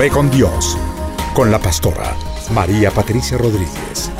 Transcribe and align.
Café 0.00 0.12
con 0.14 0.30
Dios, 0.30 0.78
con 1.34 1.50
la 1.50 1.58
pastora 1.58 2.16
María 2.54 2.90
Patricia 2.90 3.36
Rodríguez. 3.36 4.10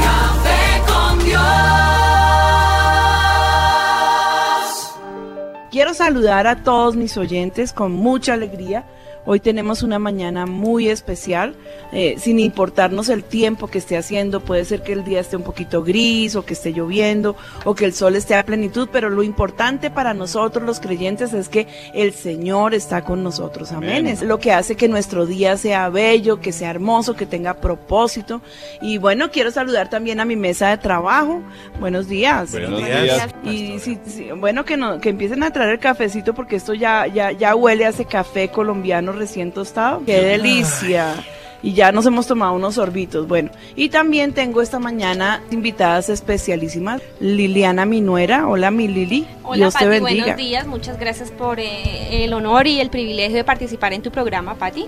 Café 0.00 0.80
con 0.86 1.18
Dios. 1.24 1.42
Quiero 5.72 5.92
saludar 5.92 6.46
a 6.46 6.62
todos 6.62 6.94
mis 6.94 7.16
oyentes 7.16 7.72
con 7.72 7.90
mucha 7.90 8.34
alegría. 8.34 8.86
Hoy 9.26 9.40
tenemos 9.40 9.82
una 9.82 9.98
mañana 9.98 10.46
muy 10.46 10.88
especial, 10.90 11.56
eh, 11.92 12.16
sin 12.18 12.38
importarnos 12.38 13.08
el 13.08 13.24
tiempo 13.24 13.68
que 13.68 13.78
esté 13.78 13.96
haciendo. 13.96 14.40
Puede 14.40 14.64
ser 14.64 14.82
que 14.82 14.92
el 14.92 15.04
día 15.04 15.20
esté 15.20 15.36
un 15.36 15.42
poquito 15.42 15.82
gris 15.82 16.36
o 16.36 16.44
que 16.44 16.54
esté 16.54 16.72
lloviendo 16.72 17.36
o 17.64 17.74
que 17.74 17.84
el 17.84 17.92
sol 17.92 18.16
esté 18.16 18.34
a 18.34 18.44
plenitud, 18.44 18.88
pero 18.92 19.10
lo 19.10 19.22
importante 19.22 19.90
para 19.90 20.14
nosotros 20.14 20.64
los 20.64 20.80
creyentes 20.80 21.32
es 21.32 21.48
que 21.48 21.66
el 21.94 22.12
Señor 22.12 22.74
está 22.74 23.02
con 23.02 23.22
nosotros. 23.22 23.72
Amén. 23.72 24.06
Es 24.06 24.22
lo 24.22 24.38
que 24.38 24.52
hace 24.52 24.76
que 24.76 24.88
nuestro 24.88 25.26
día 25.26 25.56
sea 25.56 25.88
bello, 25.88 26.40
que 26.40 26.52
sea 26.52 26.70
hermoso, 26.70 27.16
que 27.16 27.26
tenga 27.26 27.54
propósito. 27.54 28.42
Y 28.80 28.98
bueno, 28.98 29.30
quiero 29.30 29.50
saludar 29.50 29.88
también 29.88 30.20
a 30.20 30.24
mi 30.24 30.36
mesa 30.36 30.70
de 30.70 30.78
trabajo. 30.78 31.42
Buenos 31.80 32.08
días. 32.08 32.50
Buenos 32.52 32.78
días. 32.78 33.28
Y 33.44 33.78
sí, 33.78 33.98
sí, 34.06 34.28
bueno, 34.36 34.64
que, 34.64 34.76
no, 34.76 35.00
que 35.00 35.08
empiecen 35.08 35.42
a 35.42 35.50
traer 35.50 35.70
el 35.70 35.78
cafecito 35.78 36.34
porque 36.34 36.56
esto 36.56 36.74
ya, 36.74 37.06
ya, 37.06 37.32
ya 37.32 37.54
huele 37.54 37.86
a 37.86 37.90
ese 37.90 38.04
café 38.04 38.48
colombiano 38.48 39.12
recién 39.12 39.52
tostado. 39.52 40.02
¡Qué 40.04 40.20
delicia! 40.20 41.14
Y 41.62 41.72
ya 41.72 41.90
nos 41.92 42.06
hemos 42.06 42.26
tomado 42.26 42.54
unos 42.54 42.76
sorbitos. 42.76 43.26
Bueno, 43.26 43.50
y 43.74 43.88
también 43.88 44.32
tengo 44.32 44.62
esta 44.62 44.78
mañana 44.78 45.42
invitadas 45.50 46.08
especialísimas. 46.08 47.02
Liliana 47.20 47.84
Minuera. 47.84 48.46
Hola, 48.46 48.70
mi 48.70 48.86
Lili. 48.86 49.26
Hola 49.42 49.56
Dios 49.56 49.74
te 49.74 49.84
Pati, 49.84 49.90
bendiga. 49.90 50.24
buenos 50.24 50.36
días. 50.36 50.66
Muchas 50.66 50.98
gracias 50.98 51.30
por 51.30 51.58
eh, 51.58 52.24
el 52.24 52.32
honor 52.32 52.66
y 52.66 52.80
el 52.80 52.90
privilegio 52.90 53.36
de 53.36 53.44
participar 53.44 53.92
en 53.92 54.02
tu 54.02 54.10
programa, 54.10 54.54
Pati. 54.54 54.86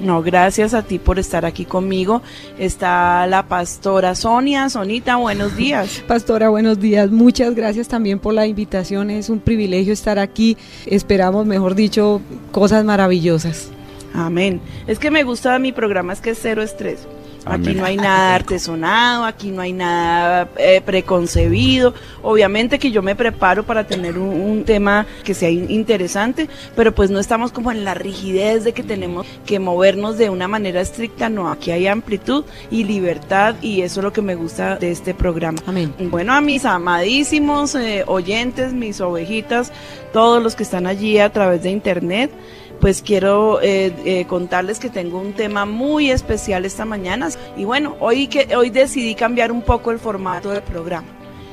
No, 0.00 0.22
gracias 0.22 0.72
a 0.72 0.82
ti 0.82 0.98
por 0.98 1.18
estar 1.18 1.44
aquí 1.44 1.66
conmigo. 1.66 2.22
Está 2.58 3.26
la 3.26 3.46
pastora 3.46 4.14
Sonia. 4.14 4.70
Sonita, 4.70 5.16
buenos 5.16 5.56
días. 5.56 6.02
Pastora, 6.08 6.48
buenos 6.48 6.80
días. 6.80 7.10
Muchas 7.10 7.54
gracias 7.54 7.86
también 7.88 8.18
por 8.18 8.32
la 8.32 8.46
invitación. 8.46 9.10
Es 9.10 9.28
un 9.28 9.40
privilegio 9.40 9.92
estar 9.92 10.18
aquí. 10.18 10.56
Esperamos, 10.86 11.44
mejor 11.44 11.74
dicho, 11.74 12.22
cosas 12.50 12.82
maravillosas. 12.84 13.70
Amén. 14.14 14.60
Es 14.86 14.98
que 14.98 15.10
me 15.10 15.22
gusta 15.22 15.58
mi 15.58 15.72
programa, 15.72 16.12
es 16.12 16.20
que 16.20 16.30
es 16.30 16.38
cero 16.40 16.62
estrés. 16.62 17.06
Aquí 17.46 17.70
Amén. 17.70 17.78
no 17.78 17.84
hay 17.86 17.96
nada 17.96 18.34
artesonado, 18.34 19.24
aquí 19.24 19.48
no 19.50 19.62
hay 19.62 19.72
nada 19.72 20.46
eh, 20.58 20.82
preconcebido. 20.84 21.94
Obviamente 22.22 22.78
que 22.78 22.90
yo 22.90 23.00
me 23.00 23.16
preparo 23.16 23.62
para 23.64 23.86
tener 23.86 24.18
un, 24.18 24.28
un 24.28 24.64
tema 24.64 25.06
que 25.24 25.32
sea 25.32 25.48
in- 25.48 25.70
interesante, 25.70 26.50
pero 26.76 26.94
pues 26.94 27.10
no 27.10 27.18
estamos 27.18 27.50
como 27.50 27.72
en 27.72 27.82
la 27.82 27.94
rigidez 27.94 28.64
de 28.64 28.74
que 28.74 28.82
tenemos 28.82 29.26
que 29.46 29.58
movernos 29.58 30.18
de 30.18 30.28
una 30.28 30.48
manera 30.48 30.82
estricta. 30.82 31.30
No, 31.30 31.50
aquí 31.50 31.70
hay 31.70 31.86
amplitud 31.86 32.44
y 32.70 32.84
libertad 32.84 33.54
y 33.62 33.80
eso 33.80 34.00
es 34.00 34.04
lo 34.04 34.12
que 34.12 34.20
me 34.20 34.34
gusta 34.34 34.76
de 34.76 34.90
este 34.90 35.14
programa. 35.14 35.60
Amén. 35.66 35.94
Bueno, 35.98 36.34
a 36.34 36.42
mis 36.42 36.66
amadísimos 36.66 37.74
eh, 37.74 38.04
oyentes, 38.06 38.74
mis 38.74 39.00
ovejitas, 39.00 39.72
todos 40.12 40.42
los 40.42 40.54
que 40.56 40.62
están 40.62 40.86
allí 40.86 41.18
a 41.18 41.32
través 41.32 41.62
de 41.62 41.70
internet, 41.70 42.30
pues 42.80 43.02
quiero 43.02 43.60
eh, 43.60 43.92
eh, 44.04 44.24
contarles 44.26 44.78
que 44.78 44.88
tengo 44.88 45.20
un 45.20 45.34
tema 45.34 45.66
muy 45.66 46.10
especial 46.10 46.64
esta 46.64 46.84
mañana. 46.84 47.28
Y 47.56 47.64
bueno, 47.64 47.96
hoy, 48.00 48.26
que, 48.26 48.56
hoy 48.56 48.70
decidí 48.70 49.14
cambiar 49.14 49.52
un 49.52 49.62
poco 49.62 49.90
el 49.90 49.98
formato 49.98 50.50
del 50.50 50.62
programa. 50.62 51.06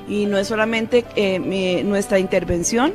Y 0.07 0.25
no 0.25 0.37
es 0.37 0.47
solamente 0.47 1.03
eh, 1.15 1.83
nuestra 1.83 2.17
intervención, 2.17 2.93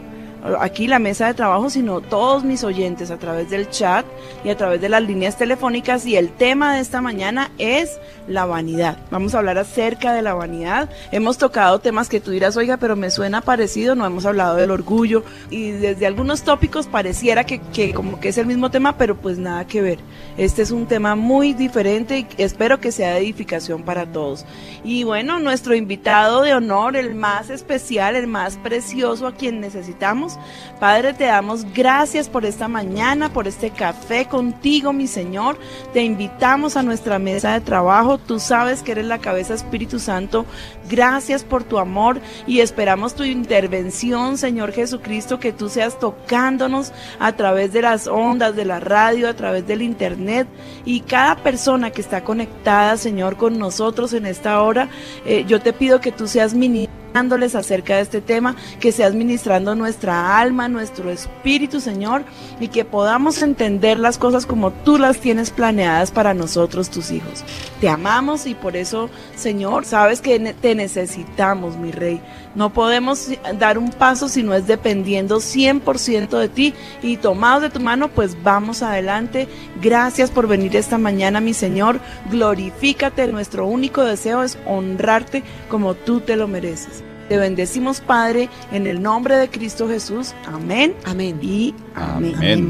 aquí 0.58 0.86
la 0.86 0.98
mesa 0.98 1.26
de 1.26 1.34
trabajo, 1.34 1.70
sino 1.70 2.00
todos 2.00 2.44
mis 2.44 2.64
oyentes 2.64 3.10
a 3.10 3.18
través 3.18 3.50
del 3.50 3.70
chat 3.70 4.04
y 4.44 4.50
a 4.50 4.56
través 4.56 4.80
de 4.80 4.88
las 4.88 5.02
líneas 5.02 5.36
telefónicas. 5.36 6.06
Y 6.06 6.16
el 6.16 6.30
tema 6.30 6.74
de 6.74 6.80
esta 6.80 7.00
mañana 7.00 7.50
es 7.58 7.98
la 8.26 8.44
vanidad. 8.44 8.98
Vamos 9.10 9.34
a 9.34 9.38
hablar 9.38 9.58
acerca 9.58 10.12
de 10.12 10.22
la 10.22 10.34
vanidad. 10.34 10.90
Hemos 11.12 11.38
tocado 11.38 11.78
temas 11.78 12.08
que 12.08 12.20
tú 12.20 12.30
dirás, 12.30 12.56
oiga, 12.56 12.76
pero 12.76 12.96
me 12.96 13.10
suena 13.10 13.40
parecido, 13.40 13.94
no 13.94 14.06
hemos 14.06 14.26
hablado 14.26 14.56
del 14.56 14.70
orgullo. 14.70 15.24
Y 15.50 15.70
desde 15.70 16.06
algunos 16.06 16.42
tópicos 16.42 16.86
pareciera 16.86 17.44
que, 17.44 17.60
que 17.72 17.92
como 17.94 18.20
que 18.20 18.28
es 18.28 18.38
el 18.38 18.46
mismo 18.46 18.70
tema, 18.70 18.96
pero 18.96 19.16
pues 19.16 19.38
nada 19.38 19.66
que 19.66 19.82
ver. 19.82 19.98
Este 20.36 20.62
es 20.62 20.70
un 20.70 20.86
tema 20.86 21.14
muy 21.14 21.52
diferente 21.52 22.18
y 22.18 22.26
espero 22.38 22.80
que 22.80 22.92
sea 22.92 23.14
de 23.14 23.20
edificación 23.20 23.82
para 23.82 24.06
todos. 24.06 24.44
Y 24.84 25.04
bueno, 25.04 25.38
nuestro 25.38 25.74
invitado 25.74 26.42
de 26.42 26.54
honor, 26.54 26.96
el 26.96 27.14
más 27.14 27.50
especial, 27.50 28.16
el 28.16 28.26
más 28.26 28.56
precioso 28.56 29.26
a 29.26 29.34
quien 29.34 29.60
necesitamos. 29.60 30.31
Padre, 30.80 31.14
te 31.14 31.24
damos 31.24 31.64
gracias 31.72 32.28
por 32.28 32.44
esta 32.44 32.68
mañana, 32.68 33.32
por 33.32 33.46
este 33.46 33.70
café 33.70 34.26
contigo, 34.26 34.92
mi 34.92 35.06
Señor. 35.06 35.58
Te 35.92 36.02
invitamos 36.02 36.76
a 36.76 36.82
nuestra 36.82 37.18
mesa 37.18 37.52
de 37.52 37.60
trabajo. 37.60 38.18
Tú 38.18 38.40
sabes 38.40 38.82
que 38.82 38.92
eres 38.92 39.06
la 39.06 39.18
cabeza 39.18 39.54
Espíritu 39.54 39.98
Santo. 39.98 40.44
Gracias 40.92 41.42
por 41.42 41.64
tu 41.64 41.78
amor 41.78 42.20
y 42.46 42.60
esperamos 42.60 43.14
tu 43.14 43.24
intervención, 43.24 44.36
Señor 44.36 44.72
Jesucristo, 44.72 45.40
que 45.40 45.50
tú 45.50 45.70
seas 45.70 45.98
tocándonos 45.98 46.92
a 47.18 47.32
través 47.32 47.72
de 47.72 47.80
las 47.80 48.06
ondas, 48.06 48.54
de 48.54 48.66
la 48.66 48.78
radio, 48.78 49.26
a 49.26 49.32
través 49.32 49.66
del 49.66 49.80
internet 49.80 50.46
y 50.84 51.00
cada 51.00 51.36
persona 51.36 51.92
que 51.92 52.02
está 52.02 52.24
conectada, 52.24 52.98
Señor, 52.98 53.38
con 53.38 53.58
nosotros 53.58 54.12
en 54.12 54.26
esta 54.26 54.60
hora, 54.60 54.90
eh, 55.24 55.46
yo 55.48 55.62
te 55.62 55.72
pido 55.72 56.02
que 56.02 56.12
tú 56.12 56.28
seas 56.28 56.52
ministrándoles 56.52 57.54
acerca 57.54 57.96
de 57.96 58.02
este 58.02 58.20
tema, 58.20 58.56
que 58.80 58.90
seas 58.90 59.14
ministrando 59.14 59.74
nuestra 59.74 60.38
alma, 60.38 60.68
nuestro 60.68 61.10
espíritu, 61.10 61.80
Señor, 61.80 62.24
y 62.58 62.68
que 62.68 62.84
podamos 62.84 63.42
entender 63.42 63.98
las 63.98 64.18
cosas 64.18 64.46
como 64.46 64.70
tú 64.70 64.98
las 64.98 65.18
tienes 65.18 65.50
planeadas 65.50 66.10
para 66.10 66.34
nosotros, 66.34 66.90
tus 66.90 67.10
hijos. 67.10 67.44
Te 67.80 67.88
amamos 67.88 68.46
y 68.46 68.54
por 68.54 68.76
eso, 68.76 69.10
Señor, 69.36 69.84
sabes 69.84 70.20
que 70.20 70.38
te 70.38 70.74
necesitamos, 70.82 71.76
mi 71.76 71.90
Rey. 71.90 72.20
No 72.54 72.72
podemos 72.72 73.30
dar 73.58 73.78
un 73.78 73.90
paso 73.90 74.28
si 74.28 74.42
no 74.42 74.54
es 74.54 74.66
dependiendo 74.66 75.36
100% 75.36 76.38
de 76.38 76.48
ti 76.48 76.74
y 77.02 77.16
tomados 77.16 77.62
de 77.62 77.70
tu 77.70 77.80
mano, 77.80 78.08
pues 78.08 78.36
vamos 78.42 78.82
adelante. 78.82 79.48
Gracias 79.80 80.30
por 80.30 80.48
venir 80.48 80.76
esta 80.76 80.98
mañana, 80.98 81.40
mi 81.40 81.54
Señor. 81.54 82.00
Glorifícate. 82.30 83.28
Nuestro 83.28 83.66
único 83.66 84.04
deseo 84.04 84.42
es 84.42 84.58
honrarte 84.66 85.42
como 85.68 85.94
tú 85.94 86.20
te 86.20 86.36
lo 86.36 86.48
mereces. 86.48 87.02
Te 87.28 87.36
bendecimos, 87.38 88.00
Padre, 88.00 88.48
en 88.72 88.86
el 88.86 89.00
nombre 89.00 89.36
de 89.36 89.48
Cristo 89.48 89.88
Jesús. 89.88 90.34
Amén. 90.46 90.94
Amén. 91.04 91.38
Y 91.40 91.74
amén. 91.94 92.34
Amén. 92.36 92.68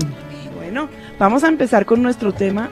Bueno, 0.56 0.88
vamos 1.18 1.42
a 1.44 1.48
empezar 1.48 1.86
con 1.86 2.02
nuestro 2.02 2.32
tema 2.32 2.70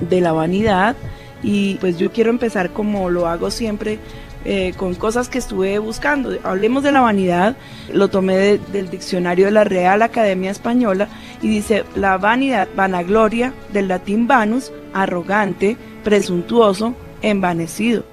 de 0.00 0.20
la 0.20 0.32
vanidad 0.32 0.96
y 1.42 1.74
pues 1.76 1.98
yo 1.98 2.12
quiero 2.12 2.30
empezar 2.30 2.70
como 2.70 3.10
lo 3.10 3.26
hago 3.26 3.50
siempre 3.50 3.98
eh, 4.44 4.72
con 4.76 4.94
cosas 4.94 5.28
que 5.28 5.38
estuve 5.38 5.78
buscando. 5.78 6.30
Hablemos 6.42 6.82
de 6.82 6.92
la 6.92 7.00
vanidad, 7.00 7.56
lo 7.92 8.08
tomé 8.08 8.36
de- 8.36 8.58
del 8.58 8.90
diccionario 8.90 9.46
de 9.46 9.52
la 9.52 9.64
Real 9.64 10.02
Academia 10.02 10.50
Española 10.50 11.08
y 11.40 11.48
dice 11.48 11.84
la 11.94 12.18
vanidad, 12.18 12.68
vanagloria, 12.74 13.52
del 13.72 13.88
latín 13.88 14.26
vanus, 14.26 14.72
arrogante, 14.92 15.76
presuntuoso, 16.04 16.94
envanecido. 17.22 18.04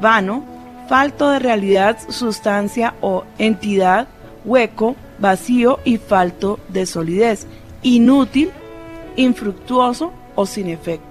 Vano, 0.00 0.44
falto 0.88 1.30
de 1.30 1.38
realidad, 1.38 1.98
sustancia 2.08 2.94
o 3.00 3.24
entidad, 3.38 4.08
hueco, 4.44 4.96
vacío 5.18 5.78
y 5.84 5.98
falto 5.98 6.58
de 6.68 6.86
solidez. 6.86 7.46
Inútil, 7.82 8.50
infructuoso 9.16 10.12
o 10.34 10.46
sin 10.46 10.68
efecto. 10.68 11.07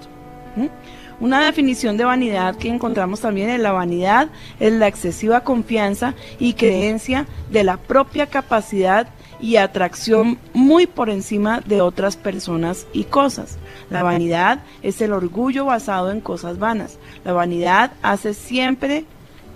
Una 1.20 1.44
definición 1.44 1.98
de 1.98 2.06
vanidad 2.06 2.56
que 2.58 2.70
encontramos 2.70 3.22
también 3.22 3.50
en 3.50 3.64
la 3.64 3.72
vanidad 3.72 4.30
es 4.60 4.72
la 4.72 4.88
excesiva 4.88 5.42
confianza 5.42 6.14
y 6.38 6.54
creencia 6.54 7.26
de 7.50 7.64
la 7.64 7.78
propia 7.78 8.28
capacidad 8.28 9.08
y 9.40 9.56
atracción 9.56 10.38
muy 10.54 10.86
por 10.86 11.10
encima 11.10 11.62
de 11.62 11.82
otras 11.82 12.18
personas 12.18 12.86
y 12.94 13.06
cosas. 13.06 13.58
La 13.90 14.04
vanidad 14.04 14.60
es 14.84 15.02
el 15.02 15.12
orgullo 15.12 15.66
basado 15.66 16.12
en 16.12 16.22
cosas 16.22 16.60
vanas. 16.60 17.00
La 17.26 17.34
vanidad 17.34 17.94
hace 18.04 18.36
siempre 18.36 19.06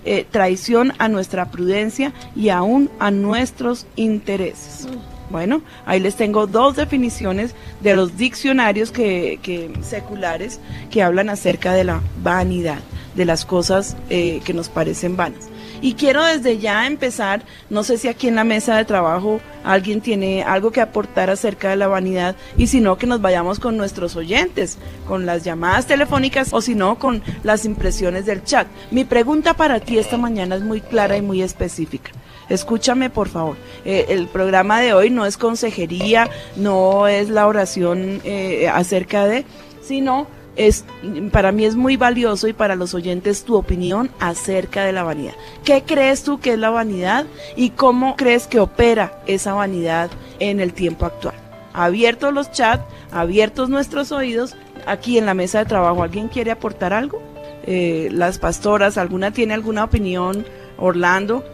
eh, 0.03 0.25
traición 0.29 0.93
a 0.97 1.09
nuestra 1.09 1.51
prudencia 1.51 2.11
y 2.35 2.49
aún 2.49 2.89
a 2.97 3.11
nuestros 3.11 3.85
intereses. 3.95 4.87
Bueno, 5.31 5.61
ahí 5.85 5.99
les 5.99 6.15
tengo 6.15 6.45
dos 6.45 6.75
definiciones 6.75 7.55
de 7.79 7.95
los 7.95 8.17
diccionarios 8.17 8.91
que, 8.91 9.39
que 9.41 9.71
seculares 9.81 10.59
que 10.89 11.01
hablan 11.01 11.29
acerca 11.29 11.73
de 11.73 11.85
la 11.85 12.01
vanidad, 12.21 12.79
de 13.15 13.25
las 13.25 13.45
cosas 13.45 13.95
eh, 14.09 14.41
que 14.43 14.53
nos 14.53 14.67
parecen 14.67 15.15
vanas. 15.15 15.49
Y 15.83 15.95
quiero 15.95 16.23
desde 16.23 16.59
ya 16.59 16.85
empezar, 16.85 17.41
no 17.71 17.83
sé 17.83 17.97
si 17.97 18.07
aquí 18.07 18.27
en 18.27 18.35
la 18.35 18.43
mesa 18.43 18.77
de 18.77 18.85
trabajo 18.85 19.41
alguien 19.63 19.99
tiene 19.99 20.43
algo 20.43 20.71
que 20.71 20.79
aportar 20.79 21.31
acerca 21.31 21.71
de 21.71 21.75
la 21.75 21.87
vanidad 21.87 22.35
y 22.55 22.67
si 22.67 22.81
no 22.81 22.97
que 22.97 23.07
nos 23.07 23.19
vayamos 23.19 23.59
con 23.59 23.77
nuestros 23.77 24.15
oyentes, 24.15 24.77
con 25.07 25.25
las 25.25 25.43
llamadas 25.43 25.87
telefónicas 25.87 26.49
o 26.53 26.61
si 26.61 26.75
no 26.75 26.99
con 26.99 27.23
las 27.41 27.65
impresiones 27.65 28.27
del 28.27 28.43
chat. 28.43 28.67
Mi 28.91 29.05
pregunta 29.05 29.55
para 29.55 29.79
ti 29.79 29.97
esta 29.97 30.17
mañana 30.17 30.55
es 30.55 30.61
muy 30.61 30.81
clara 30.81 31.17
y 31.17 31.23
muy 31.23 31.41
específica. 31.41 32.11
Escúchame, 32.51 33.09
por 33.09 33.30
favor. 33.30 33.56
Eh, 33.86 34.07
el 34.09 34.27
programa 34.27 34.81
de 34.81 34.94
hoy 34.94 35.09
no 35.09 35.25
es 35.25 35.38
consejería, 35.38 36.30
no 36.57 37.07
es 37.07 37.30
la 37.30 37.48
oración 37.48 38.21
eh, 38.25 38.68
acerca 38.68 39.25
de, 39.25 39.45
sino 39.81 40.27
es 40.57 40.83
para 41.31 41.53
mí 41.53 41.63
es 41.63 41.75
muy 41.75 41.95
valioso 41.95 42.48
y 42.48 42.53
para 42.53 42.75
los 42.75 42.94
oyentes 42.94 43.45
tu 43.45 43.56
opinión 43.56 44.12
acerca 44.19 44.83
de 44.83 44.92
la 44.92 45.03
vanidad. 45.03 45.33
¿Qué 45.63 45.83
crees 45.83 46.24
tú 46.24 46.39
que 46.39 46.53
es 46.53 46.59
la 46.59 46.69
vanidad 46.69 47.25
y 47.56 47.69
cómo 47.69 48.18
crees 48.18 48.48
que 48.48 48.59
opera 48.59 49.21
esa 49.27 49.53
vanidad 49.53 50.12
en 50.39 50.59
el 50.59 50.74
tiempo 50.74 51.06
actual? 51.06 51.36
Abiertos 51.74 52.33
los 52.33 52.51
chats, 52.51 52.83
abiertos 53.12 53.69
nuestros 53.69 54.12
oídos, 54.12 54.56
aquí 54.86 55.18
en 55.18 55.25
la 55.25 55.33
mesa 55.33 55.59
de 55.59 55.65
trabajo, 55.65 56.03
¿alguien 56.03 56.27
quiere 56.27 56.51
aportar 56.51 56.92
algo? 56.92 57.21
Eh, 57.63 58.09
las 58.12 58.39
pastoras, 58.39 58.98
¿alguna 58.98 59.31
tiene 59.31 59.53
alguna 59.53 59.86
opinión? 59.86 60.45
Orlando. 60.77 61.45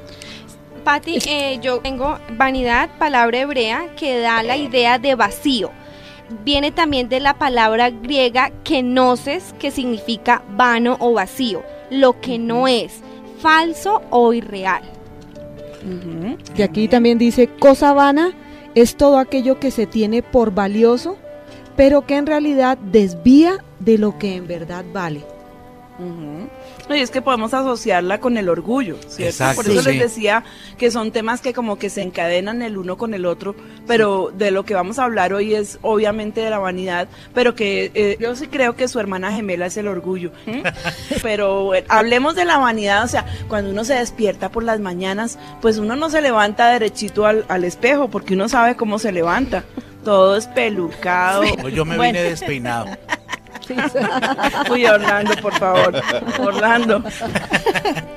Patti, 0.87 1.19
eh, 1.27 1.59
yo 1.61 1.79
tengo 1.79 2.17
vanidad, 2.37 2.89
palabra 2.97 3.39
hebrea 3.39 3.93
que 3.97 4.19
da 4.19 4.41
la 4.41 4.55
idea 4.55 4.97
de 4.97 5.15
vacío. 5.15 5.69
Viene 6.45 6.71
también 6.71 7.09
de 7.09 7.19
la 7.19 7.33
palabra 7.33 7.89
griega 7.89 8.53
kenosis, 8.63 9.53
que 9.59 9.69
significa 9.69 10.43
vano 10.51 10.95
o 11.01 11.11
vacío, 11.11 11.61
lo 11.89 12.21
que 12.21 12.39
no 12.39 12.69
es, 12.69 13.01
falso 13.41 14.01
o 14.11 14.31
irreal. 14.31 14.81
Y 16.55 16.61
aquí 16.61 16.87
también 16.87 17.17
dice, 17.17 17.49
cosa 17.49 17.91
vana 17.91 18.31
es 18.73 18.95
todo 18.95 19.17
aquello 19.17 19.59
que 19.59 19.71
se 19.71 19.87
tiene 19.87 20.23
por 20.23 20.53
valioso, 20.53 21.17
pero 21.75 22.05
que 22.05 22.15
en 22.15 22.27
realidad 22.27 22.77
desvía 22.77 23.57
de 23.79 23.97
lo 23.97 24.17
que 24.17 24.37
en 24.37 24.47
verdad 24.47 24.85
vale. 24.93 25.25
No, 26.89 26.95
y 26.95 27.01
es 27.01 27.11
que 27.11 27.21
podemos 27.21 27.53
asociarla 27.53 28.19
con 28.19 28.37
el 28.37 28.47
orgullo, 28.47 28.95
¿cierto? 29.07 29.23
Exacto, 29.25 29.61
Por 29.61 29.71
eso 29.71 29.81
sí. 29.81 29.89
les 29.91 29.99
decía 29.99 30.43
que 30.77 30.89
son 30.89 31.11
temas 31.11 31.41
que 31.41 31.53
como 31.53 31.77
que 31.77 31.89
se 31.89 32.01
encadenan 32.01 32.61
el 32.61 32.77
uno 32.77 32.97
con 32.97 33.13
el 33.13 33.25
otro, 33.25 33.55
pero 33.87 34.31
de 34.37 34.51
lo 34.51 34.63
que 34.63 34.73
vamos 34.73 34.97
a 34.99 35.03
hablar 35.03 35.33
hoy 35.33 35.53
es 35.53 35.79
obviamente 35.81 36.39
de 36.41 36.49
la 36.49 36.59
vanidad, 36.59 37.07
pero 37.33 37.55
que 37.55 37.91
eh, 37.93 38.17
yo 38.21 38.35
sí 38.35 38.47
creo 38.47 38.75
que 38.75 38.87
su 38.87 38.99
hermana 38.99 39.33
gemela 39.33 39.65
es 39.65 39.75
el 39.77 39.87
orgullo. 39.87 40.31
pero 41.21 41.75
eh, 41.75 41.83
hablemos 41.89 42.35
de 42.35 42.45
la 42.45 42.57
vanidad, 42.57 43.03
o 43.03 43.07
sea, 43.07 43.25
cuando 43.47 43.71
uno 43.71 43.83
se 43.83 43.95
despierta 43.95 44.49
por 44.49 44.63
las 44.63 44.79
mañanas, 44.79 45.37
pues 45.61 45.77
uno 45.77 45.95
no 45.95 46.09
se 46.09 46.21
levanta 46.21 46.69
derechito 46.69 47.25
al, 47.25 47.45
al 47.49 47.63
espejo, 47.63 48.07
porque 48.09 48.33
uno 48.33 48.47
sabe 48.49 48.75
cómo 48.75 48.99
se 48.99 49.11
levanta. 49.11 49.63
Todo 50.03 50.37
es 50.37 50.47
pelucado. 50.47 51.43
Yo 51.69 51.83
me 51.83 51.97
Bueno. 51.97 52.13
vine 52.13 52.23
despeinado. 52.23 52.85
Uy, 54.71 54.85
Orlando, 54.85 55.35
por 55.41 55.53
favor. 55.53 56.01
Orlando. 56.39 57.03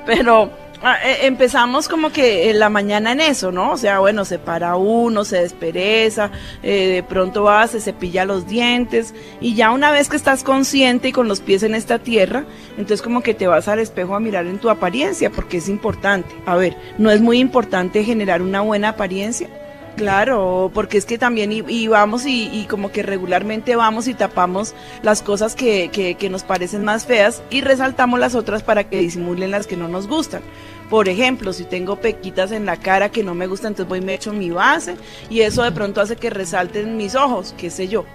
Pero 0.05 0.51
ah, 0.81 0.97
eh, 1.03 1.19
empezamos 1.23 1.87
como 1.87 2.11
que 2.11 2.49
en 2.49 2.59
la 2.59 2.69
mañana 2.69 3.11
en 3.11 3.21
eso, 3.21 3.51
¿no? 3.51 3.71
O 3.71 3.77
sea, 3.77 3.99
bueno, 3.99 4.25
se 4.25 4.39
para 4.39 4.75
uno, 4.75 5.23
se 5.25 5.41
despereza, 5.41 6.31
eh, 6.63 6.87
de 6.87 7.03
pronto 7.03 7.43
va, 7.43 7.67
se 7.67 7.79
cepilla 7.79 8.25
los 8.25 8.47
dientes 8.47 9.13
y 9.39 9.55
ya 9.55 9.71
una 9.71 9.91
vez 9.91 10.09
que 10.09 10.15
estás 10.15 10.43
consciente 10.43 11.09
y 11.09 11.11
con 11.11 11.27
los 11.27 11.39
pies 11.39 11.63
en 11.63 11.75
esta 11.75 11.99
tierra, 11.99 12.45
entonces 12.71 13.01
como 13.01 13.21
que 13.21 13.33
te 13.33 13.47
vas 13.47 13.67
al 13.67 13.79
espejo 13.79 14.15
a 14.15 14.19
mirar 14.19 14.47
en 14.47 14.59
tu 14.59 14.69
apariencia 14.69 15.29
porque 15.29 15.57
es 15.57 15.69
importante. 15.69 16.35
A 16.45 16.55
ver, 16.55 16.75
¿no 16.97 17.11
es 17.11 17.21
muy 17.21 17.39
importante 17.39 18.03
generar 18.03 18.41
una 18.41 18.61
buena 18.61 18.89
apariencia? 18.89 19.49
Claro, 19.95 20.71
porque 20.73 20.97
es 20.97 21.05
que 21.05 21.17
también 21.17 21.51
y, 21.51 21.87
vamos 21.87 22.23
y, 22.25 22.65
como 22.69 22.91
que 22.91 23.03
regularmente 23.03 23.75
vamos 23.75 24.07
y 24.07 24.13
tapamos 24.13 24.73
las 25.03 25.21
cosas 25.21 25.53
que, 25.53 25.89
que, 25.91 26.15
que 26.15 26.29
nos 26.29 26.43
parecen 26.43 26.83
más 26.83 27.05
feas 27.05 27.43
y 27.49 27.61
resaltamos 27.61 28.19
las 28.19 28.33
otras 28.33 28.63
para 28.63 28.85
que 28.85 28.99
disimulen 28.99 29.51
las 29.51 29.67
que 29.67 29.77
no 29.77 29.87
nos 29.87 30.07
gustan. 30.07 30.41
Por 30.89 31.07
ejemplo, 31.07 31.53
si 31.53 31.65
tengo 31.65 31.97
pequitas 31.97 32.51
en 32.51 32.65
la 32.65 32.77
cara 32.77 33.09
que 33.09 33.23
no 33.23 33.35
me 33.35 33.47
gustan, 33.47 33.71
entonces 33.71 33.89
voy 33.89 33.99
y 33.99 34.01
me 34.01 34.13
echo 34.13 34.33
mi 34.33 34.49
base 34.49 34.95
y 35.29 35.41
eso 35.41 35.63
de 35.63 35.71
pronto 35.71 36.01
hace 36.01 36.15
que 36.15 36.29
resalten 36.29 36.97
mis 36.97 37.15
ojos, 37.15 37.53
qué 37.57 37.69
sé 37.69 37.87
yo. 37.87 38.05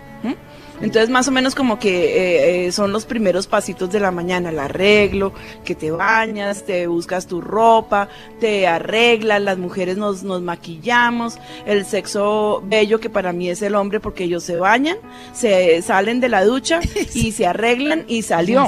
Entonces 0.81 1.08
más 1.11 1.26
o 1.28 1.31
menos 1.32 1.55
como 1.55 1.78
que 1.78 2.05
eh, 2.64 2.67
eh, 2.67 2.73
son 2.73 2.93
los 2.93 3.05
primeros 3.06 3.46
pasitos 3.46 3.90
de 3.90 4.00
la 4.00 4.11
mañana, 4.11 4.50
el 4.50 4.58
arreglo, 4.58 5.32
que 5.64 5.75
te 5.75 5.90
bañas, 5.90 6.64
te 6.64 6.87
buscas 6.87 7.26
tu 7.26 7.40
ropa, 7.40 8.08
te 8.40 8.67
arreglas, 8.67 9.40
las 9.40 9.56
mujeres 9.58 9.96
nos, 9.96 10.23
nos 10.23 10.43
maquillamos, 10.43 11.39
el 11.67 11.84
sexo 11.86 12.62
bello 12.67 13.01
que 13.01 13.08
para 13.10 13.32
mí 13.32 13.48
es 13.48 13.62
el 13.62 13.74
hombre 13.74 14.01
porque 14.01 14.24
ellos 14.24 14.43
se 14.44 14.56
bañan, 14.56 14.96
se 15.32 15.81
salen 15.82 16.20
de 16.20 16.29
la 16.29 16.44
ducha 16.44 16.81
y 17.15 17.32
se 17.32 17.46
arreglan 17.46 18.05
y 18.08 18.22
salió. 18.22 18.65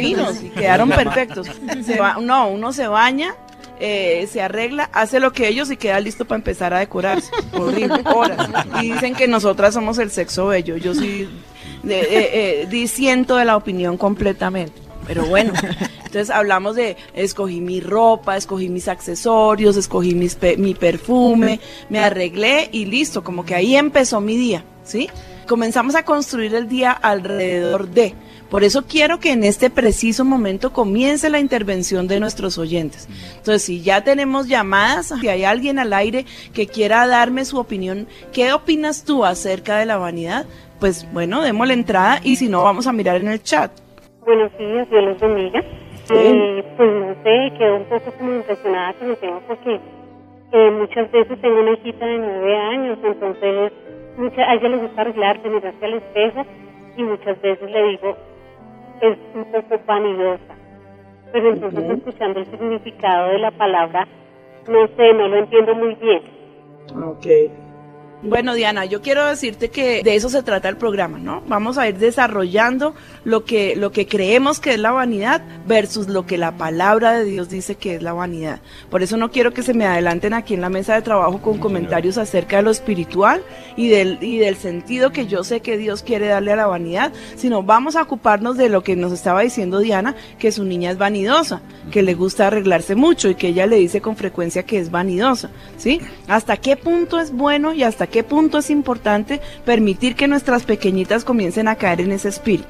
Divinos, 0.00 0.42
y 0.42 0.48
quedaron 0.50 0.88
perfectos. 1.04 1.48
Se 1.84 1.98
va- 1.98 2.18
no, 2.20 2.48
uno 2.48 2.72
se 2.72 2.86
baña, 2.86 3.34
eh, 3.80 4.28
se 4.30 4.40
arregla, 4.42 4.90
hace 4.92 5.18
lo 5.18 5.32
que 5.32 5.48
ellos 5.48 5.70
y 5.70 5.76
queda 5.76 5.98
listo 6.00 6.24
para 6.24 6.36
empezar 6.38 6.72
a 6.74 6.78
decorarse. 6.78 7.30
Horrible, 7.52 8.02
horas. 8.14 8.48
Y 8.82 8.92
dicen 8.92 9.14
que 9.14 9.26
nosotras 9.26 9.74
somos 9.74 9.98
el 9.98 10.10
sexo 10.10 10.46
bello. 10.48 10.76
Yo 10.76 10.94
sí 10.94 11.28
eh, 11.88 12.30
eh, 12.32 12.66
disiento 12.70 13.36
de 13.36 13.44
la 13.46 13.56
opinión 13.56 13.96
completamente. 13.96 14.74
Pero 15.06 15.24
bueno, 15.26 15.52
entonces 15.96 16.30
hablamos 16.30 16.76
de 16.76 16.96
escogí 17.14 17.60
mi 17.60 17.80
ropa, 17.80 18.36
escogí 18.36 18.68
mis 18.68 18.86
accesorios, 18.86 19.76
escogí 19.76 20.14
mis 20.14 20.36
pe- 20.36 20.56
mi 20.56 20.74
perfume, 20.74 21.58
me 21.88 21.98
arreglé 21.98 22.68
y 22.70 22.84
listo, 22.84 23.24
como 23.24 23.44
que 23.44 23.56
ahí 23.56 23.74
empezó 23.74 24.20
mi 24.20 24.36
día, 24.36 24.62
¿sí? 24.84 25.08
Comenzamos 25.48 25.96
a 25.96 26.04
construir 26.04 26.54
el 26.54 26.68
día 26.68 26.92
alrededor 26.92 27.88
de. 27.88 28.14
Por 28.50 28.64
eso 28.64 28.82
quiero 28.86 29.20
que 29.20 29.30
en 29.30 29.44
este 29.44 29.70
preciso 29.70 30.24
momento 30.24 30.72
comience 30.72 31.30
la 31.30 31.38
intervención 31.38 32.08
de 32.08 32.18
nuestros 32.18 32.58
oyentes. 32.58 33.08
Entonces, 33.36 33.62
si 33.62 33.80
ya 33.80 34.02
tenemos 34.02 34.48
llamadas, 34.48 35.14
si 35.20 35.28
hay 35.28 35.44
alguien 35.44 35.78
al 35.78 35.92
aire 35.92 36.24
que 36.52 36.66
quiera 36.66 37.06
darme 37.06 37.44
su 37.44 37.58
opinión, 37.58 38.08
¿qué 38.32 38.52
opinas 38.52 39.04
tú 39.04 39.24
acerca 39.24 39.78
de 39.78 39.86
la 39.86 39.98
vanidad? 39.98 40.46
Pues 40.80 41.06
bueno, 41.12 41.42
demos 41.42 41.68
la 41.68 41.74
entrada 41.74 42.18
y 42.24 42.36
si 42.36 42.48
no, 42.48 42.64
vamos 42.64 42.88
a 42.88 42.92
mirar 42.92 43.20
en 43.20 43.28
el 43.28 43.40
chat. 43.40 43.70
Buenos 44.26 44.50
días, 44.58 44.90
Dios 44.90 45.04
los 45.04 45.20
bendiga. 45.20 45.60
Eh, 46.12 46.64
pues 46.76 46.90
no 46.92 47.14
sé, 47.22 47.52
quedo 47.56 47.76
un 47.76 47.84
poco 47.84 48.12
como 48.18 48.34
impresionada 48.34 48.94
con 48.94 49.10
el 49.10 49.16
tema 49.18 49.40
porque 49.46 49.78
eh, 50.52 50.70
muchas 50.72 51.08
veces 51.12 51.40
tengo 51.40 51.60
una 51.60 51.72
hijita 51.74 52.04
de 52.04 52.18
nueve 52.18 52.56
años, 52.56 52.98
entonces 53.04 53.72
mucha, 54.16 54.42
a 54.42 54.54
ella 54.54 54.68
le 54.70 54.76
gusta 54.78 55.02
arreglarse, 55.02 55.48
mirarse 55.48 55.84
al 55.84 55.94
espejo 55.94 56.44
y 56.96 57.02
muchas 57.04 57.40
veces 57.40 57.70
le 57.70 57.88
digo, 57.90 58.16
es 59.00 59.18
un 59.34 59.44
poco 59.44 59.80
vanidosa. 59.86 60.54
Pero 61.32 61.52
entonces 61.52 61.90
escuchando 61.90 62.40
el 62.40 62.46
significado 62.46 63.28
de 63.28 63.38
la 63.38 63.50
palabra, 63.52 64.06
no 64.68 64.86
sé, 64.96 65.14
no 65.14 65.28
lo 65.28 65.36
entiendo 65.36 65.74
muy 65.74 65.94
bien. 65.94 66.22
Ok. 66.96 67.26
Bueno, 68.22 68.52
Diana, 68.52 68.84
yo 68.84 69.00
quiero 69.00 69.26
decirte 69.26 69.70
que 69.70 70.02
de 70.02 70.14
eso 70.14 70.28
se 70.28 70.42
trata 70.42 70.68
el 70.68 70.76
programa, 70.76 71.18
¿no? 71.18 71.42
Vamos 71.46 71.78
a 71.78 71.88
ir 71.88 71.96
desarrollando 71.96 72.94
lo 73.24 73.46
que, 73.46 73.76
lo 73.76 73.92
que 73.92 74.06
creemos 74.06 74.60
que 74.60 74.74
es 74.74 74.78
la 74.78 74.90
vanidad 74.90 75.40
versus 75.66 76.06
lo 76.06 76.26
que 76.26 76.36
la 76.36 76.58
palabra 76.58 77.12
de 77.12 77.24
Dios 77.24 77.48
dice 77.48 77.76
que 77.76 77.94
es 77.94 78.02
la 78.02 78.12
vanidad. 78.12 78.60
Por 78.90 79.02
eso 79.02 79.16
no 79.16 79.30
quiero 79.30 79.54
que 79.54 79.62
se 79.62 79.72
me 79.72 79.86
adelanten 79.86 80.34
aquí 80.34 80.52
en 80.52 80.60
la 80.60 80.68
mesa 80.68 80.94
de 80.94 81.00
trabajo 81.00 81.40
con 81.40 81.56
comentarios 81.56 82.18
acerca 82.18 82.58
de 82.58 82.64
lo 82.64 82.70
espiritual 82.70 83.42
y 83.74 83.88
del, 83.88 84.18
y 84.20 84.36
del 84.36 84.56
sentido 84.56 85.12
que 85.12 85.26
yo 85.26 85.42
sé 85.42 85.60
que 85.60 85.78
Dios 85.78 86.02
quiere 86.02 86.26
darle 86.26 86.52
a 86.52 86.56
la 86.56 86.66
vanidad, 86.66 87.14
sino 87.36 87.62
vamos 87.62 87.96
a 87.96 88.02
ocuparnos 88.02 88.58
de 88.58 88.68
lo 88.68 88.82
que 88.82 88.96
nos 88.96 89.12
estaba 89.12 89.40
diciendo 89.40 89.78
Diana, 89.78 90.14
que 90.38 90.52
su 90.52 90.64
niña 90.64 90.90
es 90.90 90.98
vanidosa, 90.98 91.62
que 91.90 92.02
le 92.02 92.12
gusta 92.12 92.48
arreglarse 92.48 92.96
mucho 92.96 93.30
y 93.30 93.34
que 93.34 93.48
ella 93.48 93.64
le 93.64 93.76
dice 93.76 94.02
con 94.02 94.16
frecuencia 94.16 94.64
que 94.64 94.78
es 94.78 94.90
vanidosa, 94.90 95.48
¿sí? 95.78 96.02
¿Hasta 96.28 96.58
qué 96.58 96.76
punto 96.76 97.18
es 97.18 97.32
bueno 97.32 97.72
y 97.72 97.82
hasta 97.82 98.09
qué 98.10 98.22
punto 98.22 98.58
es 98.58 98.70
importante 98.70 99.40
permitir 99.64 100.14
que 100.16 100.28
nuestras 100.28 100.64
pequeñitas 100.64 101.24
comiencen 101.24 101.68
a 101.68 101.76
caer 101.76 102.00
en 102.02 102.12
ese 102.12 102.28
espíritu? 102.28 102.68